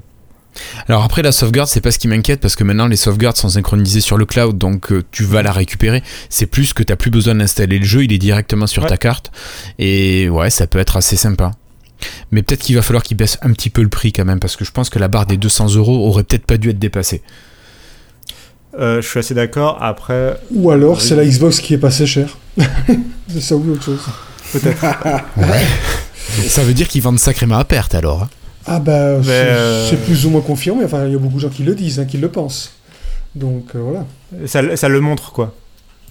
Alors 0.88 1.04
après 1.04 1.22
la 1.22 1.32
sauvegarde 1.32 1.68
c'est 1.68 1.82
pas 1.82 1.91
ce 1.91 1.97
qui 1.97 2.08
m'inquiète 2.08 2.39
parce 2.39 2.56
que 2.56 2.64
maintenant 2.64 2.88
les 2.88 2.95
sauvegardes 2.95 3.38
sont 3.38 3.49
synchronisées 3.49 4.01
sur 4.01 4.18
le 4.18 4.26
cloud 4.26 4.58
donc 4.58 4.91
euh, 4.91 5.04
tu 5.12 5.24
vas 5.24 5.41
la 5.41 5.51
récupérer. 5.51 6.04
C'est 6.30 6.45
plus 6.45 6.74
que 6.74 6.84
t'as 6.84 6.95
plus 6.95 7.12
besoin 7.12 7.36
d'installer 7.36 7.80
le 7.80 7.86
jeu, 7.86 8.04
il 8.04 8.14
est 8.14 8.18
directement 8.18 8.68
sur 8.68 8.86
ta 8.86 8.97
carte 8.97 9.32
et 9.80 10.30
ouais 10.30 10.49
ça 10.49 10.68
peut 10.68 10.80
être 10.80 10.97
assez 10.97 11.16
sympa. 11.16 11.51
Mais 12.32 12.43
peut-être 12.43 12.62
qu'il 12.62 12.76
va 12.76 12.82
falloir 12.82 13.04
qu'il 13.04 13.18
baisse 13.18 13.38
un 13.41 13.51
petit 13.54 13.70
peu 13.70 13.82
le 13.82 13.89
prix 13.89 14.12
quand 14.12 14.26
même 14.26 14.39
parce 14.39 14.56
que 14.56 14.66
je 14.66 14.72
pense 14.72 14.89
que 14.89 14.99
la 14.99 15.08
barre 15.08 15.26
des 15.26 15.38
200 15.38 15.76
euros 15.76 16.08
aurait 16.08 16.24
peut-être 16.24 16.45
pas 16.45 16.58
dû 16.58 16.70
être 16.70 16.80
dépassée. 16.80 17.22
je 18.78 19.01
suis 19.01 19.20
assez 19.20 19.34
d'accord. 19.34 19.78
Après. 19.82 20.38
Ou 20.51 20.72
alors 20.72 21.01
c'est 21.01 21.16
la 21.16 21.26
Xbox 21.26 21.60
qui 21.60 21.74
est 21.74 21.78
passée 21.78 22.06
cher. 22.06 22.38
c'est 23.28 23.41
ça 23.41 23.56
ou 23.56 23.72
autre 23.72 23.84
chose 23.84 24.01
peut-être. 24.54 24.86
Ça 26.47 26.64
veut 26.64 26.74
dire 26.74 26.88
qu'ils 26.88 27.01
vendent 27.01 27.20
sacrément 27.20 27.58
à 27.58 27.66
perte 27.66 27.95
alors. 27.95 28.28
Ah 28.66 28.80
bah 28.80 28.91
euh, 28.91 29.88
c'est 29.89 30.03
plus 30.03 30.26
ou 30.26 30.30
moins 30.30 30.41
confirmé. 30.41 30.86
Enfin, 30.86 31.05
il 31.05 31.14
y 31.14 31.16
a 31.16 31.20
beaucoup 31.20 31.36
de 31.36 31.39
gens 31.41 31.49
qui 31.49 31.64
le 31.64 31.76
disent, 31.76 31.99
hein, 31.99 32.05
qui 32.05 32.18
le 32.18 32.30
pensent. 32.30 32.74
Donc 33.36 33.76
euh, 33.76 33.80
voilà. 33.80 34.05
Ça, 34.45 34.76
ça, 34.76 34.89
le 34.89 34.99
montre 34.99 35.32
quoi. 35.32 35.53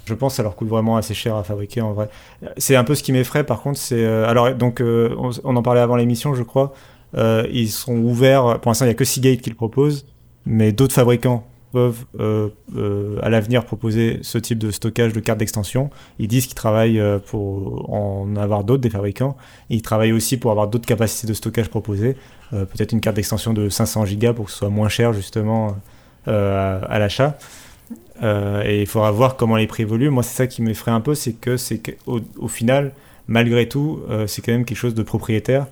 Je 0.05 0.14
pense 0.14 0.32
que 0.32 0.36
ça 0.38 0.42
leur 0.42 0.57
coûte 0.57 0.68
vraiment 0.68 0.96
assez 0.96 1.14
cher 1.14 1.36
à 1.36 1.44
fabriquer 1.44 1.80
en 1.80 1.92
vrai. 1.92 2.09
C'est 2.57 2.76
un 2.76 2.84
peu 2.84 2.94
ce 2.94 3.03
qui 3.03 3.12
m'effraie 3.12 3.44
par 3.44 3.62
contre. 3.62 3.78
C'est 3.78 4.05
euh, 4.05 4.28
alors 4.28 4.55
donc 4.55 4.82
on, 4.82 5.30
on, 5.44 5.57
en 5.57 5.62
parlait 5.62 5.80
avant 5.80 5.96
l'émission, 5.96 6.34
je 6.34 6.42
crois. 6.42 6.74
ils 7.16 7.70
sont 7.70 7.96
ouverts. 7.96 8.59
Pour 8.61 8.70
l'instant, 8.70 8.84
il 8.84 8.88
y 8.88 8.92
a 8.92 8.94
que 8.94 9.05
Seagate 9.05 9.40
qui 9.40 9.50
le 9.50 9.57
propose, 9.57 10.07
mais 10.44 10.72
d'autres 10.72 10.94
fabricants 10.94 11.46
peuvent 11.72 12.04
euh, 12.20 12.50
euh, 12.76 13.18
à 13.22 13.30
l'avenir 13.30 13.64
proposer 13.64 14.20
ce 14.22 14.38
type 14.38 14.58
de 14.58 14.70
stockage 14.70 15.12
de 15.12 15.20
cartes 15.20 15.38
d'extension. 15.38 15.90
Ils 16.18 16.28
disent 16.28 16.46
qu'ils 16.46 16.54
travaillent 16.54 17.00
euh, 17.00 17.18
pour 17.18 17.92
en 17.92 18.36
avoir 18.36 18.62
d'autres, 18.62 18.82
des 18.82 18.90
fabricants. 18.90 19.36
ils 19.70 19.82
travaillent 19.82 20.12
aussi 20.12 20.36
pour 20.36 20.50
avoir 20.50 20.68
d'autres 20.68 20.86
capacités 20.86 21.26
de 21.26 21.34
stockage 21.34 21.68
proposées. 21.68 22.16
Peut-être 22.50 22.92
une 22.92 23.00
carte 23.00 23.16
d'extension 23.16 23.54
de 23.54 23.70
500 23.70 24.04
Go 24.20 24.34
pour 24.34 24.44
que 24.44 24.50
ce 24.50 24.58
soit 24.58 24.68
moins 24.68 24.90
cher 24.90 25.14
justement 25.14 25.74
à, 26.26 26.98
l'achat. 26.98 27.38
et 28.22 28.82
il 28.82 28.86
faudra 28.86 29.10
voir 29.10 29.36
comment 29.36 29.56
les 29.56 29.66
prix 29.66 29.84
évoluent. 29.84 30.10
Moi, 30.10 30.22
c'est 30.22 30.36
ça 30.36 30.46
qui 30.46 30.60
m'effraie 30.60 30.90
un 30.90 31.00
peu, 31.00 31.14
c'est 31.14 31.32
que 31.32 31.56
c'est 31.56 31.80
au 32.06 32.48
final, 32.48 32.92
malgré 33.26 33.66
tout, 33.68 34.02
c'est 34.26 34.42
quand 34.42 34.52
même 34.52 34.66
quelque 34.66 34.76
chose 34.76 34.94
de 34.94 35.02
propriétaire. 35.02 35.66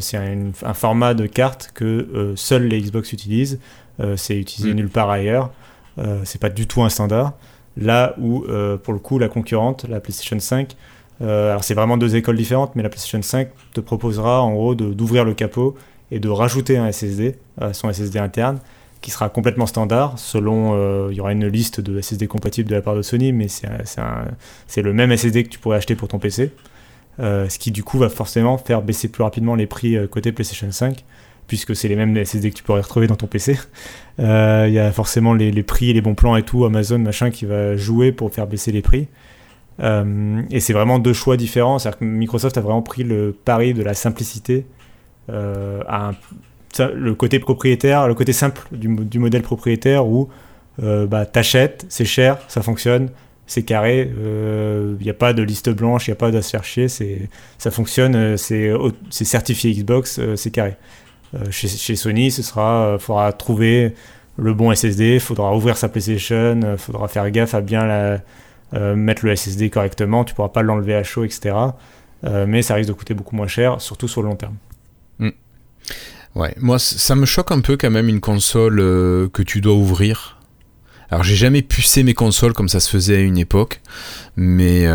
C'est 0.00 0.16
un, 0.16 0.50
un, 0.62 0.74
format 0.74 1.14
de 1.14 1.26
carte 1.26 1.70
que 1.74 2.34
seuls 2.36 2.66
les 2.66 2.80
Xbox 2.80 3.12
utilisent. 3.12 3.58
Euh, 4.00 4.16
c'est 4.16 4.38
utilisé 4.38 4.72
mm. 4.72 4.76
nulle 4.76 4.88
part 4.88 5.10
ailleurs. 5.10 5.50
Euh, 5.98 6.20
c'est 6.24 6.40
pas 6.40 6.48
du 6.48 6.66
tout 6.66 6.82
un 6.82 6.88
standard. 6.88 7.34
Là 7.76 8.14
où, 8.18 8.44
euh, 8.44 8.76
pour 8.76 8.92
le 8.92 8.98
coup, 8.98 9.18
la 9.18 9.28
concurrente, 9.28 9.86
la 9.88 10.00
PlayStation 10.00 10.38
5, 10.38 10.76
alors 11.22 11.62
c'est 11.62 11.74
vraiment 11.74 11.98
deux 11.98 12.16
écoles 12.16 12.38
différentes, 12.38 12.74
mais 12.76 12.82
la 12.82 12.88
PlayStation 12.88 13.20
5 13.20 13.50
te 13.74 13.80
proposera 13.82 14.40
en 14.40 14.54
gros 14.54 14.74
d'ouvrir 14.74 15.26
le 15.26 15.34
capot 15.34 15.76
et 16.10 16.18
de 16.18 16.30
rajouter 16.30 16.78
un 16.78 16.90
SSD 16.90 17.36
à 17.60 17.74
son 17.74 17.92
SSD 17.92 18.18
interne 18.18 18.58
qui 19.02 19.10
sera 19.10 19.28
complètement 19.28 19.66
standard. 19.66 20.18
Selon, 20.18 21.10
il 21.10 21.14
y 21.14 21.20
aura 21.20 21.32
une 21.32 21.46
liste 21.46 21.82
de 21.82 22.00
SSD 22.00 22.26
compatibles 22.26 22.70
de 22.70 22.74
la 22.74 22.80
part 22.80 22.96
de 22.96 23.02
Sony, 23.02 23.34
mais 23.34 23.48
c'est 23.48 24.80
le 24.80 24.92
même 24.94 25.14
SSD 25.14 25.44
que 25.44 25.50
tu 25.50 25.58
pourrais 25.58 25.76
acheter 25.76 25.94
pour 25.94 26.08
ton 26.08 26.18
PC. 26.18 26.52
Ce 27.18 27.58
qui 27.58 27.70
du 27.70 27.82
coup 27.82 27.98
va 27.98 28.08
forcément 28.08 28.56
faire 28.56 28.82
baisser 28.82 29.08
plus 29.08 29.22
rapidement 29.22 29.54
les 29.54 29.66
prix 29.66 29.96
côté 30.08 30.32
PlayStation 30.32 30.70
5 30.70 31.04
puisque 31.50 31.74
c'est 31.74 31.88
les 31.88 31.96
mêmes 31.96 32.14
SSD 32.14 32.50
que 32.50 32.54
tu 32.54 32.62
pourrais 32.62 32.80
retrouver 32.80 33.08
dans 33.08 33.16
ton 33.16 33.26
PC. 33.26 33.58
Euh, 34.20 34.66
il 34.68 34.72
y 34.72 34.78
a 34.78 34.92
forcément 34.92 35.34
les, 35.34 35.62
prix, 35.64 35.92
les 35.92 36.00
bons 36.00 36.14
plans 36.14 36.36
et 36.36 36.44
tout, 36.44 36.64
Amazon, 36.64 37.00
machin, 37.00 37.30
qui 37.30 37.44
va 37.44 37.76
jouer 37.76 38.12
pour 38.12 38.32
faire 38.32 38.46
baisser 38.46 38.70
les 38.70 38.82
prix. 38.82 39.08
Euh, 39.82 40.42
et 40.52 40.60
c'est 40.60 40.72
vraiment 40.72 41.00
deux 41.00 41.12
choix 41.12 41.36
différents. 41.36 41.80
C'est-à-dire 41.80 41.98
que 41.98 42.04
Microsoft 42.04 42.56
a 42.56 42.60
vraiment 42.60 42.82
pris 42.82 43.02
le 43.02 43.36
pari 43.44 43.74
de 43.74 43.82
la 43.82 43.94
simplicité 43.94 44.64
euh, 45.28 45.82
le 46.78 47.14
côté 47.14 47.40
propriétaire, 47.40 48.06
le 48.06 48.14
côté 48.14 48.32
simple 48.32 48.62
du, 48.70 49.18
modèle 49.18 49.42
propriétaire 49.42 50.06
où 50.06 50.28
bah, 50.78 51.26
t'achètes, 51.26 51.84
c'est 51.88 52.04
cher, 52.04 52.38
ça 52.46 52.62
fonctionne, 52.62 53.10
c'est 53.50 53.64
carré, 53.64 54.10
il 54.16 55.02
n'y 55.02 55.10
a 55.10 55.14
pas 55.14 55.32
de 55.32 55.42
liste 55.42 55.70
blanche, 55.70 56.06
il 56.06 56.10
n'y 56.10 56.14
a 56.14 56.16
pas 56.16 56.30
de 56.30 56.40
se 56.40 56.50
faire 56.50 56.64
chier, 56.64 56.86
ça 56.88 57.70
fonctionne, 57.70 58.36
c'est 58.36 58.74
certifié 59.10 59.72
Xbox, 59.72 60.20
c'est 60.36 60.50
carré. 60.50 60.76
Euh, 61.34 61.50
chez, 61.50 61.96
Sony, 61.96 62.30
ce 62.30 62.42
sera, 62.42 62.86
euh, 62.86 62.98
faudra 62.98 63.32
trouver 63.32 63.94
le 64.36 64.52
bon 64.52 64.74
SSD, 64.74 65.20
faudra 65.20 65.54
ouvrir 65.54 65.76
sa 65.76 65.88
PlayStation, 65.88 66.60
euh, 66.64 66.76
faudra 66.76 67.06
faire 67.08 67.30
gaffe 67.30 67.54
à 67.54 67.60
bien 67.60 68.20
mettre 68.72 69.24
le 69.24 69.34
SSD 69.34 69.68
correctement, 69.68 70.24
tu 70.24 70.34
pourras 70.34 70.48
pas 70.48 70.62
l'enlever 70.62 70.94
à 70.94 71.02
chaud, 71.02 71.24
etc. 71.24 71.56
mais 72.22 72.62
ça 72.62 72.74
risque 72.74 72.88
de 72.88 72.94
coûter 72.94 73.14
beaucoup 73.14 73.34
moins 73.34 73.48
cher, 73.48 73.80
surtout 73.80 74.06
sur 74.06 74.22
le 74.22 74.28
long 74.28 74.36
terme. 74.36 74.54
Hmm. 75.18 75.30
Ouais, 76.36 76.54
moi 76.56 76.78
ça 76.78 77.16
me 77.16 77.26
choque 77.26 77.50
un 77.50 77.60
peu 77.60 77.76
quand 77.76 77.90
même 77.90 78.08
une 78.08 78.20
console 78.20 78.76
que 79.32 79.42
tu 79.42 79.60
dois 79.60 79.74
ouvrir. 79.74 80.39
Alors 81.10 81.24
j'ai 81.24 81.36
jamais 81.36 81.62
pucé 81.62 82.02
mes 82.02 82.14
consoles 82.14 82.52
comme 82.52 82.68
ça 82.68 82.80
se 82.80 82.90
faisait 82.90 83.16
à 83.16 83.20
une 83.20 83.38
époque, 83.38 83.80
mais 84.36 84.86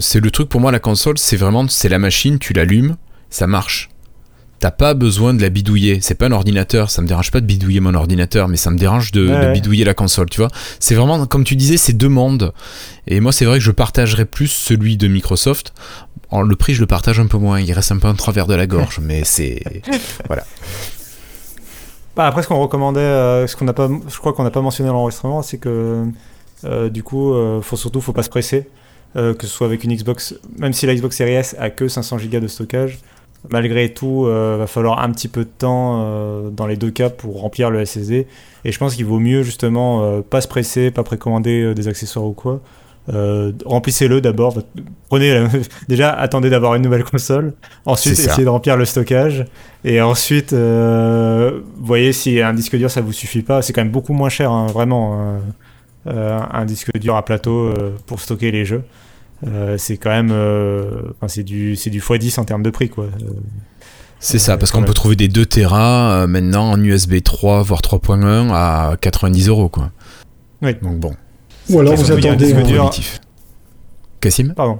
c'est 0.00 0.20
le 0.20 0.30
truc 0.30 0.48
pour 0.48 0.60
moi 0.60 0.72
la 0.72 0.78
console, 0.78 1.18
c'est 1.18 1.36
vraiment 1.36 1.66
c'est 1.68 1.88
la 1.88 1.98
machine, 1.98 2.38
tu 2.38 2.52
l'allumes, 2.52 2.96
ça 3.30 3.46
marche 3.46 3.90
t'as 4.60 4.70
pas 4.70 4.94
besoin 4.94 5.34
de 5.34 5.42
la 5.42 5.48
bidouiller. 5.48 6.00
C'est 6.00 6.14
pas 6.14 6.26
un 6.26 6.32
ordinateur, 6.32 6.90
ça 6.90 7.02
me 7.02 7.06
dérange 7.06 7.30
pas 7.30 7.40
de 7.40 7.46
bidouiller 7.46 7.80
mon 7.80 7.94
ordinateur, 7.94 8.48
mais 8.48 8.56
ça 8.56 8.70
me 8.70 8.78
dérange 8.78 9.12
de, 9.12 9.52
bidouiller 9.52 9.84
la 9.84 9.94
console, 9.94 10.28
tu 10.30 10.40
vois. 10.40 10.50
C'est 10.80 10.94
vraiment, 10.94 11.26
comme 11.26 11.44
tu 11.44 11.56
disais, 11.56 11.76
c'est 11.76 11.92
deux 11.92 12.08
mondes. 12.08 12.52
Et 13.06 13.20
moi, 13.20 13.32
c'est 13.32 13.44
vrai 13.44 13.58
que 13.58 13.64
je 13.64 13.70
partagerais 13.70 14.24
plus 14.24 14.48
celui 14.48 14.96
de 14.96 15.08
Microsoft. 15.08 15.72
En, 16.30 16.42
le 16.42 16.56
prix, 16.56 16.74
je 16.74 16.80
le 16.80 16.86
partage 16.86 17.20
un 17.20 17.26
peu 17.26 17.38
moins. 17.38 17.60
Il 17.60 17.72
reste 17.72 17.92
un 17.92 17.98
peu 17.98 18.08
un 18.08 18.14
travers 18.14 18.46
de 18.46 18.54
la 18.54 18.66
gorge, 18.66 18.98
mais 19.02 19.22
c'est. 19.24 19.62
voilà. 20.26 20.44
Bah, 22.18 22.26
après, 22.26 22.42
ce 22.42 22.48
qu'on 22.48 22.58
recommandait, 22.58 22.98
euh, 22.98 23.46
ce 23.46 23.54
qu'on 23.54 23.64
n'a 23.64 23.72
pas, 23.72 23.88
je 24.08 24.18
crois 24.18 24.32
qu'on 24.32 24.42
n'a 24.42 24.50
pas 24.50 24.60
mentionné 24.60 24.90
l'enregistrement, 24.90 25.40
c'est 25.40 25.58
que 25.58 26.04
euh, 26.64 26.88
du 26.88 27.04
coup, 27.04 27.32
euh, 27.32 27.60
faut 27.62 27.76
surtout, 27.76 28.00
faut 28.00 28.12
pas 28.12 28.24
se 28.24 28.28
presser. 28.28 28.68
que 29.14 29.36
ce 29.42 29.46
soit 29.46 29.68
avec 29.68 29.84
une 29.84 29.94
Xbox, 29.94 30.34
même 30.58 30.72
si 30.72 30.84
la 30.86 30.96
Xbox 30.96 31.16
Series 31.16 31.34
S 31.34 31.56
a 31.60 31.70
que 31.70 31.86
500 31.86 32.16
Go 32.30 32.40
de 32.40 32.48
stockage, 32.48 32.98
malgré 33.50 33.94
tout, 33.94 34.24
va 34.24 34.66
falloir 34.66 35.00
un 35.00 35.12
petit 35.12 35.28
peu 35.28 35.44
de 35.44 35.50
temps 35.50 36.50
dans 36.50 36.66
les 36.66 36.76
deux 36.76 36.90
cas 36.90 37.08
pour 37.08 37.40
remplir 37.40 37.70
le 37.70 37.84
SSD. 37.84 38.26
Et 38.64 38.72
je 38.72 38.78
pense 38.78 38.96
qu'il 38.96 39.06
vaut 39.06 39.18
mieux 39.20 39.42
justement 39.44 40.22
pas 40.22 40.40
se 40.40 40.48
presser, 40.48 40.90
pas 40.90 41.04
précommander 41.04 41.72
des 41.74 41.88
accessoires 41.88 42.26
ou 42.26 42.32
quoi. 42.32 42.60
Remplissez-le 43.64 44.20
d'abord. 44.20 44.58
Prenez 45.08 45.46
déjà, 45.88 46.12
attendez 46.12 46.50
d'avoir 46.50 46.74
une 46.74 46.82
nouvelle 46.82 47.04
console. 47.04 47.54
Ensuite, 47.86 48.18
essayez 48.18 48.44
de 48.44 48.48
remplir 48.48 48.76
le 48.76 48.84
stockage. 48.84 49.44
Et 49.84 50.00
ensuite, 50.00 50.54
voyez 51.80 52.12
si 52.12 52.40
un 52.40 52.54
disque 52.54 52.76
dur 52.76 52.90
ça 52.90 53.00
vous 53.00 53.12
suffit 53.12 53.42
pas. 53.42 53.62
C'est 53.62 53.72
quand 53.72 53.82
même 53.82 53.92
beaucoup 53.92 54.12
moins 54.12 54.28
cher, 54.28 54.50
hein, 54.50 54.66
vraiment, 54.66 55.40
un 56.06 56.64
disque 56.64 56.96
dur 56.98 57.16
à 57.16 57.24
plateau 57.24 57.72
pour 58.06 58.20
stocker 58.20 58.50
les 58.50 58.64
jeux. 58.64 58.82
Euh, 59.46 59.76
c'est 59.78 59.96
quand 59.96 60.10
même 60.10 60.30
euh, 60.32 61.02
c'est 61.28 61.44
du 61.44 61.76
c'est 61.76 61.90
du 61.90 62.00
x10 62.00 62.40
en 62.40 62.44
termes 62.44 62.64
de 62.64 62.70
prix 62.70 62.88
quoi 62.88 63.06
c'est 64.20 64.40
ça, 64.40 64.56
parce 64.56 64.72
qu'on 64.72 64.82
peut 64.82 64.94
trouver 64.94 65.14
des 65.14 65.28
2 65.28 65.46
Tera 65.46 66.22
euh, 66.22 66.26
maintenant 66.26 66.72
en 66.72 66.82
USB 66.82 67.22
3 67.22 67.62
voire 67.62 67.80
3.1 67.80 68.50
à 68.52 68.96
90 69.00 69.48
euros 69.48 69.68
quoi. 69.68 69.92
Oui. 70.60 70.74
Donc 70.82 70.98
bon. 70.98 71.14
Ou 71.70 71.80
alors 71.80 71.94
vous 71.94 72.10
attendez 72.10 72.54
un 72.54 72.62
dur. 72.62 72.90
Cassim 74.20 74.52
Pardon. 74.54 74.78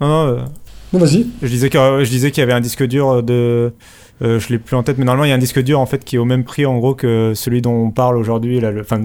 Non, 0.00 0.44
non, 0.92 0.98
vas-y. 0.98 1.26
Je 1.42 1.48
disais 1.48 1.70
que 1.70 1.78
je 2.04 2.10
disais 2.10 2.30
qu'il 2.30 2.40
y 2.40 2.44
avait 2.44 2.52
un 2.52 2.60
disque 2.60 2.84
dur 2.84 3.22
de 3.22 3.72
je 4.20 4.48
l'ai 4.48 4.58
plus 4.58 4.76
en 4.76 4.82
tête, 4.82 4.96
mais 4.98 5.04
normalement 5.04 5.24
il 5.24 5.30
y 5.30 5.32
a 5.32 5.34
un 5.34 5.38
disque 5.38 5.60
dur 5.60 5.80
en 5.80 5.86
fait 5.86 6.04
qui 6.04 6.16
est 6.16 6.18
au 6.18 6.24
même 6.24 6.44
prix 6.44 6.66
en 6.66 6.78
gros 6.78 6.94
que 6.94 7.32
celui 7.34 7.62
dont 7.62 7.74
on 7.74 7.90
parle 7.90 8.16
aujourd'hui, 8.16 8.60
enfin 8.80 9.00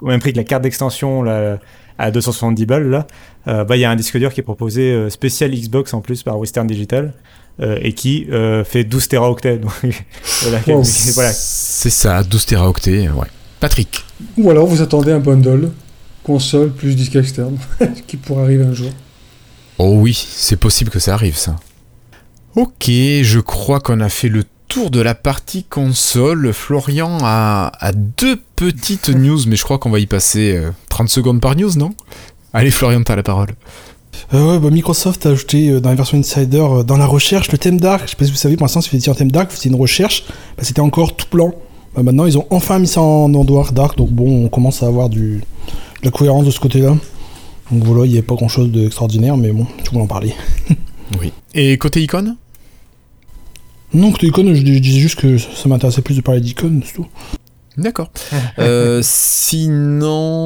au 0.00 0.06
même 0.06 0.20
prix 0.20 0.32
que 0.32 0.38
la 0.38 0.44
carte 0.44 0.62
d'extension, 0.62 1.22
la, 1.22 1.58
à 1.98 2.10
270 2.10 2.66
balles 2.66 2.88
là, 2.88 3.06
euh, 3.48 3.64
bah 3.64 3.76
il 3.76 3.80
y 3.80 3.84
a 3.84 3.90
un 3.90 3.96
disque 3.96 4.18
dur 4.18 4.32
qui 4.32 4.40
est 4.40 4.44
proposé 4.44 4.92
euh, 4.92 5.10
spécial 5.10 5.50
Xbox 5.50 5.94
en 5.94 6.00
plus 6.00 6.22
par 6.22 6.38
Western 6.38 6.66
Digital. 6.66 7.14
Euh, 7.60 7.78
et 7.82 7.92
qui 7.92 8.26
fait 8.64 8.82
12 8.82 9.08
teraoctets. 9.08 9.60
voilà, 10.42 11.32
C'est 11.34 11.90
ça, 11.90 12.22
12 12.22 12.46
teraoctets, 12.46 13.10
ouais. 13.10 13.26
Patrick. 13.60 14.02
Ou 14.38 14.48
alors 14.48 14.66
vous 14.66 14.80
attendez 14.80 15.12
un 15.12 15.18
bundle, 15.18 15.68
console 16.22 16.70
plus 16.72 16.94
disque 16.94 17.16
externe, 17.16 17.56
qui 18.06 18.16
pourrait 18.16 18.44
arriver 18.44 18.64
un 18.64 18.72
jour. 18.72 18.90
Oh 19.78 19.96
oui, 19.96 20.14
c'est 20.14 20.56
possible 20.56 20.90
que 20.90 20.98
ça 20.98 21.14
arrive 21.14 21.36
ça. 21.36 21.56
Ok, 22.54 22.88
je 22.88 23.40
crois 23.40 23.80
qu'on 23.80 24.00
a 24.00 24.08
fait 24.08 24.28
le 24.28 24.44
tour 24.68 24.90
de 24.90 25.00
la 25.00 25.14
partie 25.14 25.64
console. 25.64 26.52
Florian 26.52 27.18
a, 27.22 27.72
a 27.80 27.92
deux 27.92 28.40
petites 28.56 29.08
news, 29.14 29.40
mais 29.46 29.56
je 29.56 29.64
crois 29.64 29.78
qu'on 29.78 29.90
va 29.90 29.98
y 29.98 30.06
passer 30.06 30.60
30 30.90 31.08
secondes 31.08 31.40
par 31.40 31.56
news, 31.56 31.72
non? 31.76 31.94
Allez, 32.52 32.70
Florian, 32.70 33.02
t'as 33.02 33.16
la 33.16 33.22
parole. 33.22 33.48
Euh, 34.34 34.52
ouais, 34.52 34.58
bah, 34.58 34.70
Microsoft 34.70 35.26
a 35.26 35.30
ajouté 35.30 35.68
euh, 35.68 35.80
dans 35.80 35.90
la 35.90 35.94
version 35.94 36.18
Insider, 36.18 36.58
euh, 36.60 36.82
dans 36.82 36.96
la 36.96 37.06
recherche, 37.06 37.50
le 37.52 37.58
thème 37.58 37.78
dark. 37.78 38.02
Je 38.04 38.10
sais 38.10 38.16
pas 38.16 38.24
si 38.24 38.30
vous 38.30 38.36
savez, 38.36 38.56
pour 38.56 38.64
l'instant, 38.64 38.80
si 38.80 38.90
vous 38.90 38.96
étiez 38.96 39.12
en 39.12 39.14
thème 39.14 39.30
dark, 39.30 39.52
c'était 39.52 39.68
une 39.68 39.80
recherche, 39.80 40.24
bah, 40.56 40.62
c'était 40.62 40.80
encore 40.80 41.16
tout 41.16 41.26
blanc. 41.30 41.52
Bah, 41.94 42.02
maintenant, 42.02 42.24
ils 42.24 42.38
ont 42.38 42.46
enfin 42.50 42.78
mis 42.78 42.86
ça 42.86 43.00
en 43.00 43.28
noir 43.28 43.72
dark, 43.72 43.96
donc 43.96 44.10
bon, 44.10 44.44
on 44.44 44.48
commence 44.48 44.82
à 44.82 44.86
avoir 44.86 45.08
du, 45.08 45.42
la 46.02 46.10
cohérence 46.10 46.44
de 46.44 46.50
ce 46.50 46.60
côté-là. 46.60 46.96
Donc 47.70 47.84
voilà, 47.84 48.06
il 48.06 48.12
n'y 48.12 48.18
a 48.18 48.22
pas 48.22 48.34
grand-chose 48.34 48.70
d'extraordinaire, 48.70 49.36
mais 49.36 49.52
bon, 49.52 49.66
tu 49.82 49.90
voulais 49.90 50.02
en 50.02 50.06
parler. 50.06 50.34
oui. 51.20 51.32
Et 51.54 51.78
côté 51.78 52.02
icône? 52.02 52.36
Non, 53.94 54.10
côté 54.12 54.26
icône, 54.26 54.54
je, 54.54 54.60
je, 54.60 54.78
disais 54.78 55.00
juste 55.00 55.18
que 55.18 55.38
ça 55.38 55.68
m'intéressait 55.68 56.02
plus 56.02 56.16
de 56.16 56.20
parler 56.20 56.40
d'icône, 56.40 56.82
c'est 56.84 56.94
tout. 56.94 57.06
D'accord. 57.76 58.10
Euh, 58.58 59.00
sinon, 59.02 60.42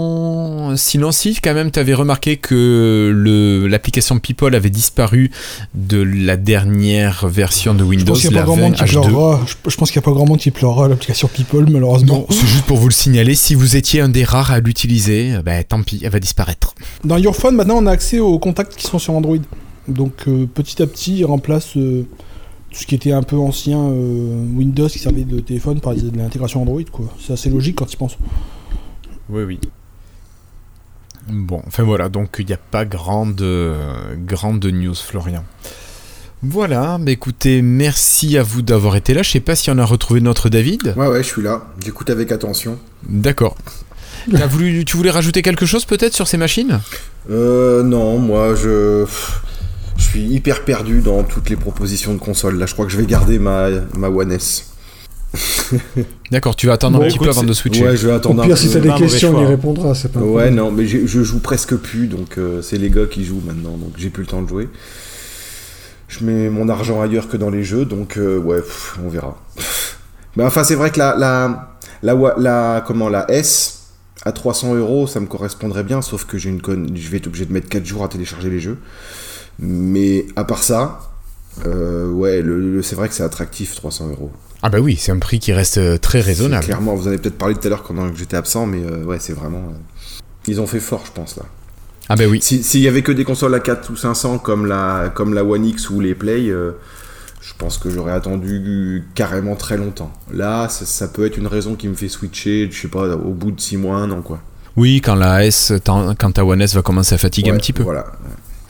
sinon, 0.77 1.13
si 1.13 1.35
quand 1.43 1.55
même, 1.55 1.71
tu 1.71 1.79
avais 1.79 1.95
remarqué 1.95 2.37
que 2.37 3.65
l'application 3.69 4.19
People 4.19 4.55
avait 4.55 4.71
disparu 4.71 5.31
de 5.75 6.01
la 6.03 6.37
dernière 6.37 7.27
version 7.27 7.75
de 7.75 7.83
Windows. 7.83 8.15
Je 8.15 8.21
pense 8.21 8.21
qu'il 8.21 8.31
n'y 8.31 8.39
a, 8.39 8.41
pas 8.41 8.47
grand 8.47 8.57
monde 8.57 8.75
qui 8.75 8.85
pleurera. 8.85 9.41
Je, 9.47 9.77
pense 9.77 9.91
qu'il 9.91 9.99
a 9.99 10.03
pas 10.03 10.13
grand 10.13 10.27
monde 10.27 10.39
qui 10.39 10.51
pleurera 10.51 10.89
l'application 10.89 11.29
People, 11.29 11.67
malheureusement. 11.69 12.27
c'est 12.31 12.47
juste 12.47 12.65
pour 12.67 12.79
vous 12.79 12.89
le 12.89 12.95
signaler. 12.95 13.35
Si 13.35 13.55
vous 13.55 13.77
étiez 13.77 14.01
un 14.01 14.09
des 14.09 14.25
rares 14.25 14.53
à 14.53 14.61
l'utiliser, 14.61 15.39
ben, 15.45 15.65
tant 15.65 15.83
pis, 15.83 16.01
elle 16.03 16.11
va 16.11 16.21
disparaître. 16.21 16.75
Dans 17.05 17.19
Your 17.19 17.35
Phone, 17.35 17.57
maintenant, 17.57 17.79
on 17.79 17.87
a 17.87 17.91
accès 17.93 18.21
aux 18.21 18.39
contacts 18.39 18.77
qui 18.77 18.87
sont 18.87 18.99
sur 18.99 19.15
Android. 19.15 19.39
Donc, 19.89 20.13
euh, 20.29 20.47
petit 20.47 20.83
à 20.83 20.87
petit, 20.87 21.19
il 21.19 21.25
remplace. 21.25 21.77
Euh, 21.77 22.07
ce 22.77 22.87
qui 22.87 22.95
était 22.95 23.13
un 23.13 23.23
peu 23.23 23.37
ancien 23.37 23.79
euh, 23.79 24.45
Windows 24.55 24.89
qui 24.89 24.99
servait 24.99 25.25
de 25.25 25.41
téléphone 25.41 25.81
par 25.81 25.95
de 25.95 26.17
l'intégration 26.17 26.63
Android 26.63 26.83
quoi. 26.91 27.07
C'est 27.21 27.33
assez 27.33 27.51
logique 27.51 27.77
quand 27.77 27.87
tu 27.87 27.97
penses. 27.97 28.17
Oui 29.29 29.43
oui. 29.43 29.61
Bon, 31.29 31.61
enfin 31.67 31.83
voilà, 31.83 32.09
donc 32.09 32.37
il 32.39 32.47
n'y 32.47 32.53
a 32.53 32.59
pas 32.59 32.85
grande, 32.85 33.45
grande 34.25 34.65
news, 34.65 34.95
Florian. 34.95 35.45
Voilà, 36.43 36.99
bah 37.01 37.11
écoutez, 37.11 37.63
merci 37.63 38.37
à 38.39 38.43
vous 38.43 38.63
d'avoir 38.63 38.95
été 38.95 39.15
là. 39.15 39.23
Je 39.23 39.31
sais 39.31 39.41
pas 39.41 39.57
si 39.57 39.71
on 39.71 39.79
a 39.79 39.85
retrouvé 39.85 40.21
notre 40.21 40.49
David. 40.49 40.95
Ouais, 40.97 41.09
ouais, 41.09 41.23
je 41.23 41.29
suis 41.29 41.43
là. 41.43 41.67
J'écoute 41.85 42.11
avec 42.11 42.31
attention. 42.31 42.79
D'accord. 43.09 43.57
voulu, 44.49 44.85
tu 44.85 44.97
voulais 44.97 45.11
rajouter 45.11 45.43
quelque 45.43 45.67
chose 45.67 45.85
peut-être 45.87 46.15
sur 46.15 46.29
ces 46.29 46.37
machines? 46.37 46.81
Euh, 47.31 47.83
non, 47.83 48.19
moi 48.19 48.55
je 48.55 49.07
je 49.97 50.03
suis 50.03 50.23
hyper 50.23 50.65
perdu 50.65 51.01
dans 51.01 51.23
toutes 51.23 51.51
les 51.51 51.57
propositions 51.57 52.15
de 52.15 52.19
console. 52.19 52.59
Là, 52.59 52.67
je 52.67 52.75
crois 52.75 52.87
que 52.87 52.93
je 52.93 52.99
vais 52.99 53.07
garder 53.07 53.39
ma, 53.39 53.69
ma 53.97 54.09
One 54.09 54.33
S. 54.33 54.73
D'accord, 56.31 56.57
tu 56.57 56.67
vas 56.67 56.75
attendre 56.75 57.03
un 57.03 57.07
petit 57.07 57.19
peu 57.19 57.29
avant 57.29 57.43
de 57.43 57.53
switcher. 57.53 57.85
Ouais, 57.85 57.97
je 57.97 58.07
vais 58.07 58.15
attendre 58.15 58.43
Au 58.43 58.47
pire, 58.47 58.57
si 58.57 58.71
t'as 58.71 58.81
des 58.81 58.95
questions, 58.95 59.37
on 59.37 59.43
y 59.43 59.47
répondra. 59.47 59.95
C'est 59.95 60.13
pas 60.13 60.21
ouais, 60.21 60.51
non, 60.51 60.71
mais 60.71 60.87
je 60.87 61.23
joue 61.23 61.41
presque 61.41 61.77
plus, 61.77 62.07
donc 62.07 62.39
euh, 62.39 62.63
c'est 62.63 62.79
les 62.79 62.91
gars 62.91 63.07
qui 63.11 63.25
jouent 63.25 63.43
maintenant, 63.45 63.77
donc 63.77 63.93
j'ai 63.97 64.11
plus 64.11 64.23
le 64.23 64.29
temps 64.29 64.43
de 64.43 64.49
jouer. 64.49 64.69
Je 66.09 66.25
mets 66.25 66.49
mon 66.49 66.69
argent 66.69 67.03
ailleurs 67.03 67.29
que 67.29 67.37
dans 67.37 67.51
les 67.51 67.65
jeux, 67.65 67.85
donc 67.85 68.17
euh, 68.17 68.39
ouais, 68.39 68.61
on 69.05 69.09
verra. 69.09 69.43
mais 70.37 70.45
enfin, 70.45 70.63
c'est 70.65 70.77
vrai 70.77 70.91
que 70.91 70.99
la, 70.99 71.17
la, 71.17 71.79
la, 72.03 72.35
la, 72.39 72.85
comment, 72.87 73.09
la 73.09 73.31
S 73.31 73.77
à 74.25 74.33
300 74.33 74.75
euros, 74.75 75.07
ça 75.07 75.21
me 75.21 75.27
correspondrait 75.27 75.85
bien, 75.85 76.03
sauf 76.03 76.25
que 76.25 76.39
j'ai 76.39 76.51
une 76.51 76.63
conne, 76.63 76.91
je 76.97 77.09
vais 77.09 77.19
être 77.19 77.27
obligé 77.27 77.45
de 77.45 77.53
mettre 77.53 77.69
4 77.69 77.85
jours 77.85 78.05
à 78.05 78.09
télécharger 78.09 78.51
les 78.51 78.61
jeux. 78.61 78.79
Mais 79.59 80.27
à 80.37 80.45
part 80.45 80.63
ça, 80.63 81.01
ouais, 81.65 82.43
le, 82.43 82.83
c'est 82.83 82.97
vrai 82.97 83.09
que 83.09 83.15
c'est 83.15 83.23
attractif, 83.23 83.75
300 83.75 84.09
euros. 84.09 84.31
Ah 84.63 84.69
bah 84.69 84.79
oui, 84.79 84.97
c'est 84.97 85.13
un 85.13 85.19
prix 85.19 85.39
qui 85.39 85.53
reste 85.53 86.01
très 86.01 86.21
raisonnable. 86.21 86.65
Clairement, 86.65 86.95
vous 86.95 87.05
en 87.05 87.09
avez 87.09 87.19
peut-être 87.19 87.39
parlé 87.39 87.55
tout 87.55 87.67
à 87.67 87.71
l'heure 87.71 87.83
quand 87.83 87.95
j'étais 88.17 88.37
absent, 88.37 88.67
mais 88.67 88.85
ouais, 89.05 89.19
c'est 89.21 89.33
vraiment... 89.33 89.73
ils 90.47 90.61
ont 90.61 90.67
fait 90.67 90.81
fort, 90.81 91.05
je 91.07 91.13
pense, 91.13 91.37
là. 91.37 91.45
Ah 92.09 92.17
bah 92.17 92.25
oui. 92.29 92.41
S'il 92.41 92.81
y 92.81 92.89
avait 92.89 93.03
que 93.03 93.13
des 93.13 93.25
consoles 93.25 93.55
à 93.55 93.61
4 93.61 93.91
ou 93.91 93.97
500 93.97 94.39
comme 94.39 94.67
la, 94.67 95.11
comme 95.15 95.35
la 95.35 95.45
One 95.45 95.67
X 95.67 95.91
ou 95.91 96.01
les 96.01 96.15
Play, 96.15 96.53
je 97.47 97.53
pense 97.59 97.79
que 97.79 97.91
j'aurais 97.91 98.13
attendu 98.13 99.05
carrément 99.15 99.55
très 99.55 99.77
longtemps. 99.77 100.13
Là, 100.33 100.69
ça, 100.69 101.09
peut 101.09 101.25
être 101.27 101.37
une 101.37 101.47
raison 101.47 101.75
qui 101.77 101.89
me 101.89 101.95
fait 101.95 102.09
switcher, 102.09 102.69
je 102.71 102.81
sais 102.83 102.89
pas, 102.89 103.15
au 103.15 103.33
bout 103.33 103.53
de 103.53 103.61
6 103.61 103.77
mois, 103.77 103.99
un 103.99 104.11
an, 104.11 104.23
quoi. 104.23 104.41
Oui, 104.77 105.01
quand 105.01 105.15
la 105.15 105.47
S, 105.47 105.73
quand 105.85 106.33
ta 106.33 106.45
One 106.45 106.61
S 106.61 106.75
va 106.75 106.83
commencer 106.83 107.15
à 107.15 107.19
fatiguer 107.19 107.51
un 107.51 107.57
petit 107.57 107.73
peu. 107.73 107.83
Voilà. 107.83 108.07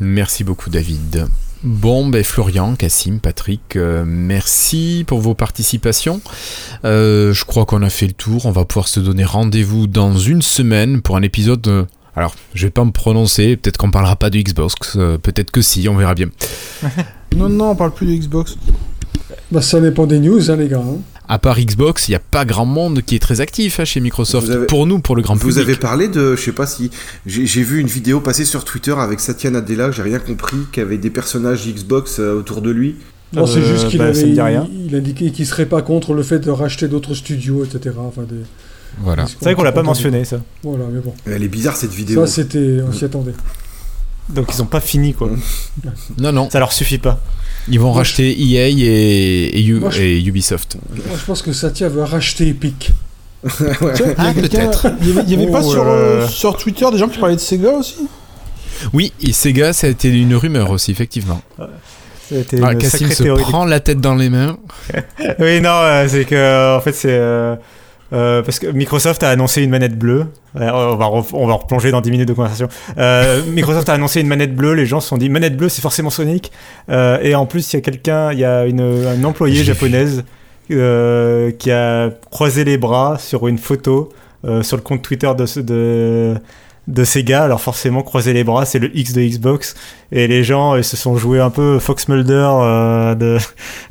Merci 0.00 0.44
beaucoup, 0.44 0.70
David. 0.70 1.26
Bon, 1.62 2.06
ben 2.06 2.22
Florian, 2.22 2.76
Cassim, 2.76 3.18
Patrick, 3.18 3.76
euh, 3.76 4.04
merci 4.06 5.04
pour 5.06 5.20
vos 5.20 5.34
participations. 5.34 6.20
Euh, 6.84 7.32
je 7.32 7.44
crois 7.44 7.64
qu'on 7.64 7.82
a 7.82 7.90
fait 7.90 8.06
le 8.06 8.12
tour. 8.12 8.46
On 8.46 8.52
va 8.52 8.64
pouvoir 8.64 8.88
se 8.88 9.00
donner 9.00 9.24
rendez-vous 9.24 9.86
dans 9.86 10.16
une 10.16 10.42
semaine 10.42 11.00
pour 11.00 11.16
un 11.16 11.22
épisode. 11.22 11.66
Euh, 11.66 11.84
alors, 12.14 12.34
je 12.54 12.66
vais 12.66 12.70
pas 12.70 12.84
me 12.84 12.92
prononcer. 12.92 13.56
Peut-être 13.56 13.78
qu'on 13.78 13.90
parlera 13.90 14.16
pas 14.16 14.30
de 14.30 14.38
Xbox. 14.38 14.96
peut-être 15.22 15.50
que 15.50 15.62
si. 15.62 15.88
On 15.88 15.96
verra 15.96 16.14
bien. 16.14 16.28
Non, 17.36 17.50
non, 17.50 17.70
on 17.72 17.76
parle 17.76 17.92
plus 17.92 18.06
de 18.06 18.14
Xbox. 18.14 18.56
Bah, 19.52 19.60
ça 19.60 19.78
dépend 19.78 20.06
des 20.06 20.20
news, 20.20 20.50
hein, 20.50 20.56
les 20.56 20.68
gars. 20.68 20.78
Hein. 20.80 21.00
À 21.28 21.38
part 21.38 21.58
Xbox, 21.58 22.08
il 22.08 22.12
n'y 22.12 22.16
a 22.16 22.20
pas 22.20 22.44
grand 22.44 22.66
monde 22.66 23.02
qui 23.02 23.16
est 23.16 23.18
très 23.18 23.40
actif 23.40 23.80
hein, 23.80 23.84
chez 23.84 24.00
Microsoft. 24.00 24.66
Pour 24.66 24.86
nous, 24.86 25.00
pour 25.00 25.16
le 25.16 25.22
grand 25.22 25.34
vous 25.34 25.40
public. 25.40 25.54
Vous 25.54 25.60
avez 25.60 25.76
parlé 25.76 26.08
de, 26.08 26.36
je 26.36 26.40
sais 26.40 26.52
pas 26.52 26.66
si, 26.66 26.90
j'ai 27.26 27.62
vu 27.62 27.80
une 27.80 27.88
vidéo 27.88 28.20
passer 28.20 28.44
sur 28.44 28.64
Twitter 28.64 28.94
avec 28.96 29.20
Satya 29.20 29.50
Nadella, 29.50 29.90
j'ai 29.90 30.02
rien 30.02 30.18
compris, 30.18 30.58
qu'il 30.72 30.82
y 30.82 30.86
avait 30.86 30.98
des 30.98 31.10
personnages 31.10 31.66
Xbox 31.66 32.20
euh, 32.20 32.38
autour 32.38 32.62
de 32.62 32.70
lui. 32.70 32.96
Non, 33.32 33.46
c'est 33.46 33.62
juste 33.62 33.86
euh, 33.86 33.88
qu'il 33.88 33.98
bah, 33.98 34.12
il, 34.12 34.86
il 34.86 34.94
indiquait 34.94 35.30
qu'il 35.30 35.46
serait 35.46 35.66
pas 35.66 35.82
contre 35.82 36.14
le 36.14 36.22
fait 36.22 36.38
de 36.38 36.50
racheter 36.50 36.86
d'autres 36.86 37.14
studios, 37.14 37.64
etc. 37.64 37.96
Enfin, 37.98 38.22
des... 38.22 38.36
Voilà. 39.00 39.26
C'est 39.26 39.42
vrai 39.42 39.54
qu'on 39.54 39.64
l'a 39.64 39.72
pas 39.72 39.82
mentionné 39.82 40.24
ça. 40.24 40.40
Voilà, 40.62 40.84
mais 40.90 41.00
bon. 41.00 41.12
Elle 41.26 41.42
est 41.42 41.48
bizarre 41.48 41.76
cette 41.76 41.92
vidéo. 41.92 42.24
Ça, 42.24 42.32
c'était, 42.32 42.78
on 42.86 42.92
s'y 42.92 43.04
attendait. 43.04 43.34
Donc 44.28 44.52
ils 44.52 44.60
ont 44.60 44.66
pas 44.66 44.80
fini 44.80 45.14
quoi. 45.14 45.30
non, 46.18 46.32
non. 46.32 46.50
Ça 46.50 46.58
leur 46.58 46.72
suffit 46.72 46.98
pas. 46.98 47.20
Ils 47.68 47.80
vont 47.80 47.92
racheter 47.92 48.30
EA 48.30 48.68
et, 48.68 49.58
et, 49.58 50.24
Ubisoft. 50.24 50.76
Moi 51.06 51.16
je 51.18 51.24
pense 51.24 51.42
que 51.42 51.52
Satya 51.52 51.88
veut 51.88 52.04
racheter 52.04 52.48
Epic. 52.48 52.92
ah, 53.44 54.32
peut-être. 54.34 54.86
Il 55.02 55.08
y 55.28 55.34
avait, 55.34 55.50
pas 55.50 55.60
oh 55.62 55.70
sur, 55.70 55.84
euh, 55.86 56.26
sur 56.26 56.56
Twitter 56.56 56.86
des 56.90 56.98
gens 56.98 57.08
qui 57.08 57.18
parlaient 57.18 57.36
de 57.36 57.40
Sega 57.40 57.70
aussi? 57.70 58.08
Oui, 58.92 59.12
et 59.22 59.32
Sega, 59.32 59.72
ça 59.72 59.86
a 59.86 59.90
été 59.90 60.08
une 60.08 60.34
rumeur 60.34 60.70
aussi, 60.70 60.90
effectivement. 60.90 61.40
Ah, 61.60 62.74
Cassim 62.74 63.10
se 63.10 63.22
prend 63.40 63.64
la 63.64 63.80
tête 63.80 64.00
dans 64.00 64.14
les 64.14 64.30
mains. 64.30 64.58
oui, 65.38 65.60
non, 65.60 65.70
euh, 65.70 66.08
c'est 66.08 66.24
que 66.24 66.76
en 66.76 66.80
fait 66.80 66.92
c'est 66.92 67.08
euh, 67.10 67.54
euh, 68.12 68.42
parce 68.42 68.58
que 68.58 68.66
Microsoft 68.68 69.22
a 69.22 69.30
annoncé 69.30 69.62
une 69.62 69.70
manette 69.70 69.98
bleue. 69.98 70.26
Euh, 70.56 70.70
on, 70.70 70.96
va 70.96 71.10
on 71.32 71.46
va 71.46 71.54
replonger 71.54 71.90
dans 71.90 72.00
10 72.00 72.10
minutes 72.10 72.28
de 72.28 72.32
conversation. 72.32 72.68
Euh, 72.98 73.42
Microsoft 73.46 73.88
a 73.88 73.94
annoncé 73.94 74.20
une 74.20 74.28
manette 74.28 74.54
bleue. 74.54 74.74
Les 74.74 74.86
gens 74.86 75.00
se 75.00 75.08
sont 75.08 75.18
dit 75.18 75.28
manette 75.28 75.56
bleue, 75.56 75.68
c'est 75.68 75.82
forcément 75.82 76.10
Sonic. 76.10 76.52
et 76.88 77.34
en 77.34 77.46
plus, 77.46 77.72
il 77.72 77.76
y 77.76 77.78
a 77.78 77.82
quelqu'un, 77.82 78.32
il 78.32 78.38
y 78.38 78.44
a 78.44 78.66
une, 78.66 78.80
une 78.80 79.26
employée 79.26 79.64
japonaise 79.64 80.24
qui 80.68 81.70
a 81.70 82.10
croisé 82.30 82.64
les 82.64 82.78
bras 82.78 83.18
sur 83.18 83.48
une 83.48 83.58
photo 83.58 84.10
sur 84.62 84.76
le 84.76 84.82
compte 84.82 85.02
Twitter 85.02 85.30
de, 85.36 85.60
de 85.62 86.34
de 86.88 87.04
Sega. 87.04 87.42
Alors 87.44 87.60
forcément, 87.60 88.02
croiser 88.02 88.32
les 88.32 88.44
bras, 88.44 88.64
c'est 88.64 88.78
le 88.78 88.96
X 88.96 89.12
de 89.12 89.22
Xbox. 89.22 89.74
Et 90.12 90.28
les 90.28 90.44
gens 90.44 90.76
ils 90.76 90.84
se 90.84 90.96
sont 90.96 91.16
joués 91.16 91.40
un 91.40 91.50
peu 91.50 91.78
Fox 91.78 92.08
Mulder 92.08 92.48
euh, 92.52 93.14
de, 93.14 93.38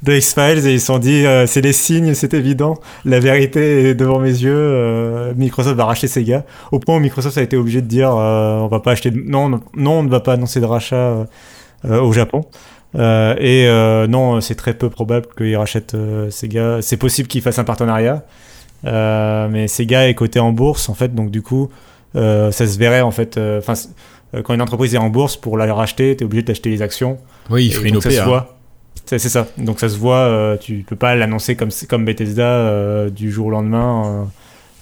de 0.03 0.13
X-Files 0.13 0.65
et 0.65 0.73
ils 0.73 0.79
se 0.79 0.87
sont 0.87 0.99
dit, 0.99 1.25
euh, 1.25 1.45
c'est 1.45 1.61
les 1.61 1.73
signes, 1.73 2.13
c'est 2.13 2.33
évident. 2.33 2.75
La 3.03 3.19
vérité 3.19 3.89
est 3.89 3.95
devant 3.95 4.19
mes 4.19 4.29
yeux. 4.29 4.53
Euh, 4.55 5.33
Microsoft 5.35 5.75
va 5.75 5.85
racheter 5.85 6.07
Sega. 6.07 6.45
Au 6.71 6.79
point 6.79 6.95
où 6.95 6.99
Microsoft 6.99 7.37
a 7.37 7.41
été 7.41 7.57
obligé 7.57 7.81
de 7.81 7.87
dire, 7.87 8.11
on 8.11 8.67
va 8.67 8.79
pas 8.79 8.91
acheter... 8.91 9.11
Non, 9.11 9.49
non, 9.49 9.61
on 9.75 10.03
ne 10.03 10.09
va 10.09 10.19
pas 10.19 10.33
annoncer 10.33 10.59
de 10.59 10.65
rachat 10.65 11.27
au 11.83 12.13
Japon. 12.13 12.45
et 12.95 13.67
non, 14.07 14.39
c'est 14.41 14.55
très 14.55 14.73
peu 14.73 14.89
probable 14.89 15.27
qu'ils 15.37 15.57
rachètent 15.57 15.95
Sega. 16.29 16.81
C'est 16.81 16.97
possible 16.97 17.27
qu'ils 17.27 17.41
fassent 17.41 17.59
un 17.59 17.65
partenariat. 17.65 18.23
mais 18.83 19.67
Sega 19.67 20.07
est 20.07 20.13
coté 20.13 20.39
en 20.39 20.51
bourse, 20.51 20.87
en 20.87 20.93
fait, 20.93 21.13
donc 21.13 21.29
du 21.29 21.41
coup... 21.41 21.69
Euh, 22.16 22.51
ça 22.51 22.68
se 22.68 22.78
verrait 22.78 23.01
en 23.01 23.11
fait. 23.11 23.38
Euh, 23.38 23.59
enfin, 23.59 23.74
euh, 24.34 24.41
quand 24.41 24.53
une 24.53 24.61
entreprise 24.61 24.95
est 24.95 24.99
en 24.99 25.09
bourse, 25.09 25.38
pour 25.38 25.57
la 25.57 25.74
racheter, 25.74 26.16
tu 26.16 26.24
es 26.24 26.26
obligé 26.26 26.43
d'acheter 26.43 26.70
les 26.70 26.82
actions. 26.82 27.18
Oui, 27.49 27.68
il 27.68 27.74
faut 27.74 27.84
une 27.84 27.97
OPA. 27.97 28.49
C'est 29.05 29.20
ça. 29.20 29.47
Donc 29.57 29.80
ça 29.80 29.88
se 29.89 29.97
voit, 29.97 30.57
tu 30.59 30.84
peux 30.88 30.95
pas 30.95 31.16
l'annoncer 31.16 31.55
comme, 31.55 31.70
comme 31.88 32.05
Bethesda 32.05 33.09
du 33.09 33.32
jour 33.32 33.47
au 33.47 33.49
lendemain 33.51 34.28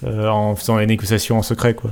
en 0.05 0.55
faisant 0.55 0.77
les 0.77 0.85
négociations 0.85 1.39
en 1.39 1.43
secret. 1.43 1.73
Quoi. 1.73 1.91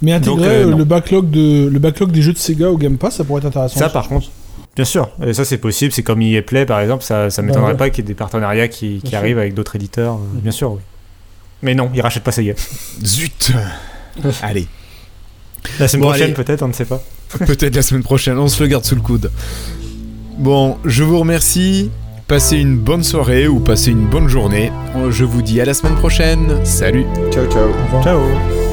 Mais 0.00 0.12
intégrer 0.12 0.64
le, 0.64 0.84
backlog 0.84 1.30
de, 1.30 1.68
le 1.68 1.78
backlog 1.78 2.10
des 2.10 2.22
jeux 2.22 2.32
de 2.32 2.38
Sega 2.38 2.70
au 2.70 2.78
Game 2.78 2.96
Pass, 2.96 3.16
ça 3.16 3.24
pourrait 3.24 3.40
être 3.40 3.46
intéressant. 3.46 3.78
Ça, 3.78 3.90
par 3.90 4.08
contre, 4.08 4.30
bien 4.74 4.86
sûr. 4.86 5.10
Et 5.22 5.34
ça, 5.34 5.44
c'est 5.44 5.58
possible. 5.58 5.92
C'est 5.92 6.02
comme 6.02 6.22
EA 6.22 6.40
Play, 6.40 6.64
par 6.64 6.80
exemple. 6.80 7.02
Ça 7.04 7.28
ne 7.28 7.42
m'étonnerait 7.42 7.76
pas 7.76 7.90
qu'il 7.90 8.02
y 8.02 8.06
ait 8.06 8.08
des 8.08 8.14
partenariats 8.14 8.68
qui, 8.68 9.02
qui 9.04 9.14
arrivent 9.14 9.38
avec 9.38 9.52
d'autres 9.52 9.76
éditeurs. 9.76 10.16
Mhm. 10.16 10.40
Bien 10.40 10.52
sûr, 10.52 10.72
oui. 10.72 10.80
Mais 11.62 11.74
non, 11.74 11.90
ils 11.94 12.00
rachètent 12.00 12.24
pas 12.24 12.32
Sega. 12.32 12.54
Zut 13.04 13.52
Allez. 14.42 14.66
La 15.78 15.88
semaine 15.88 16.08
prochaine, 16.08 16.34
peut-être, 16.34 16.62
on 16.62 16.68
ne 16.68 16.72
sait 16.72 16.84
pas. 16.84 17.02
peut-être 17.46 17.74
la 17.74 17.82
semaine 17.82 18.02
prochaine, 18.02 18.38
on 18.38 18.48
se 18.48 18.62
le 18.62 18.68
garde 18.68 18.84
sous 18.84 18.94
le 18.94 19.00
coude. 19.00 19.30
Bon, 20.38 20.78
je 20.84 21.02
vous 21.02 21.18
remercie. 21.18 21.90
Passez 22.26 22.56
une 22.56 22.78
bonne 22.78 23.04
soirée 23.04 23.48
ou 23.48 23.60
passez 23.60 23.90
une 23.90 24.06
bonne 24.06 24.28
journée. 24.28 24.72
Je 25.10 25.24
vous 25.24 25.42
dis 25.42 25.60
à 25.60 25.66
la 25.66 25.74
semaine 25.74 25.96
prochaine. 25.96 26.64
Salut. 26.64 27.04
Ciao, 27.30 27.46
ciao. 27.46 27.68
Ciao. 28.02 28.63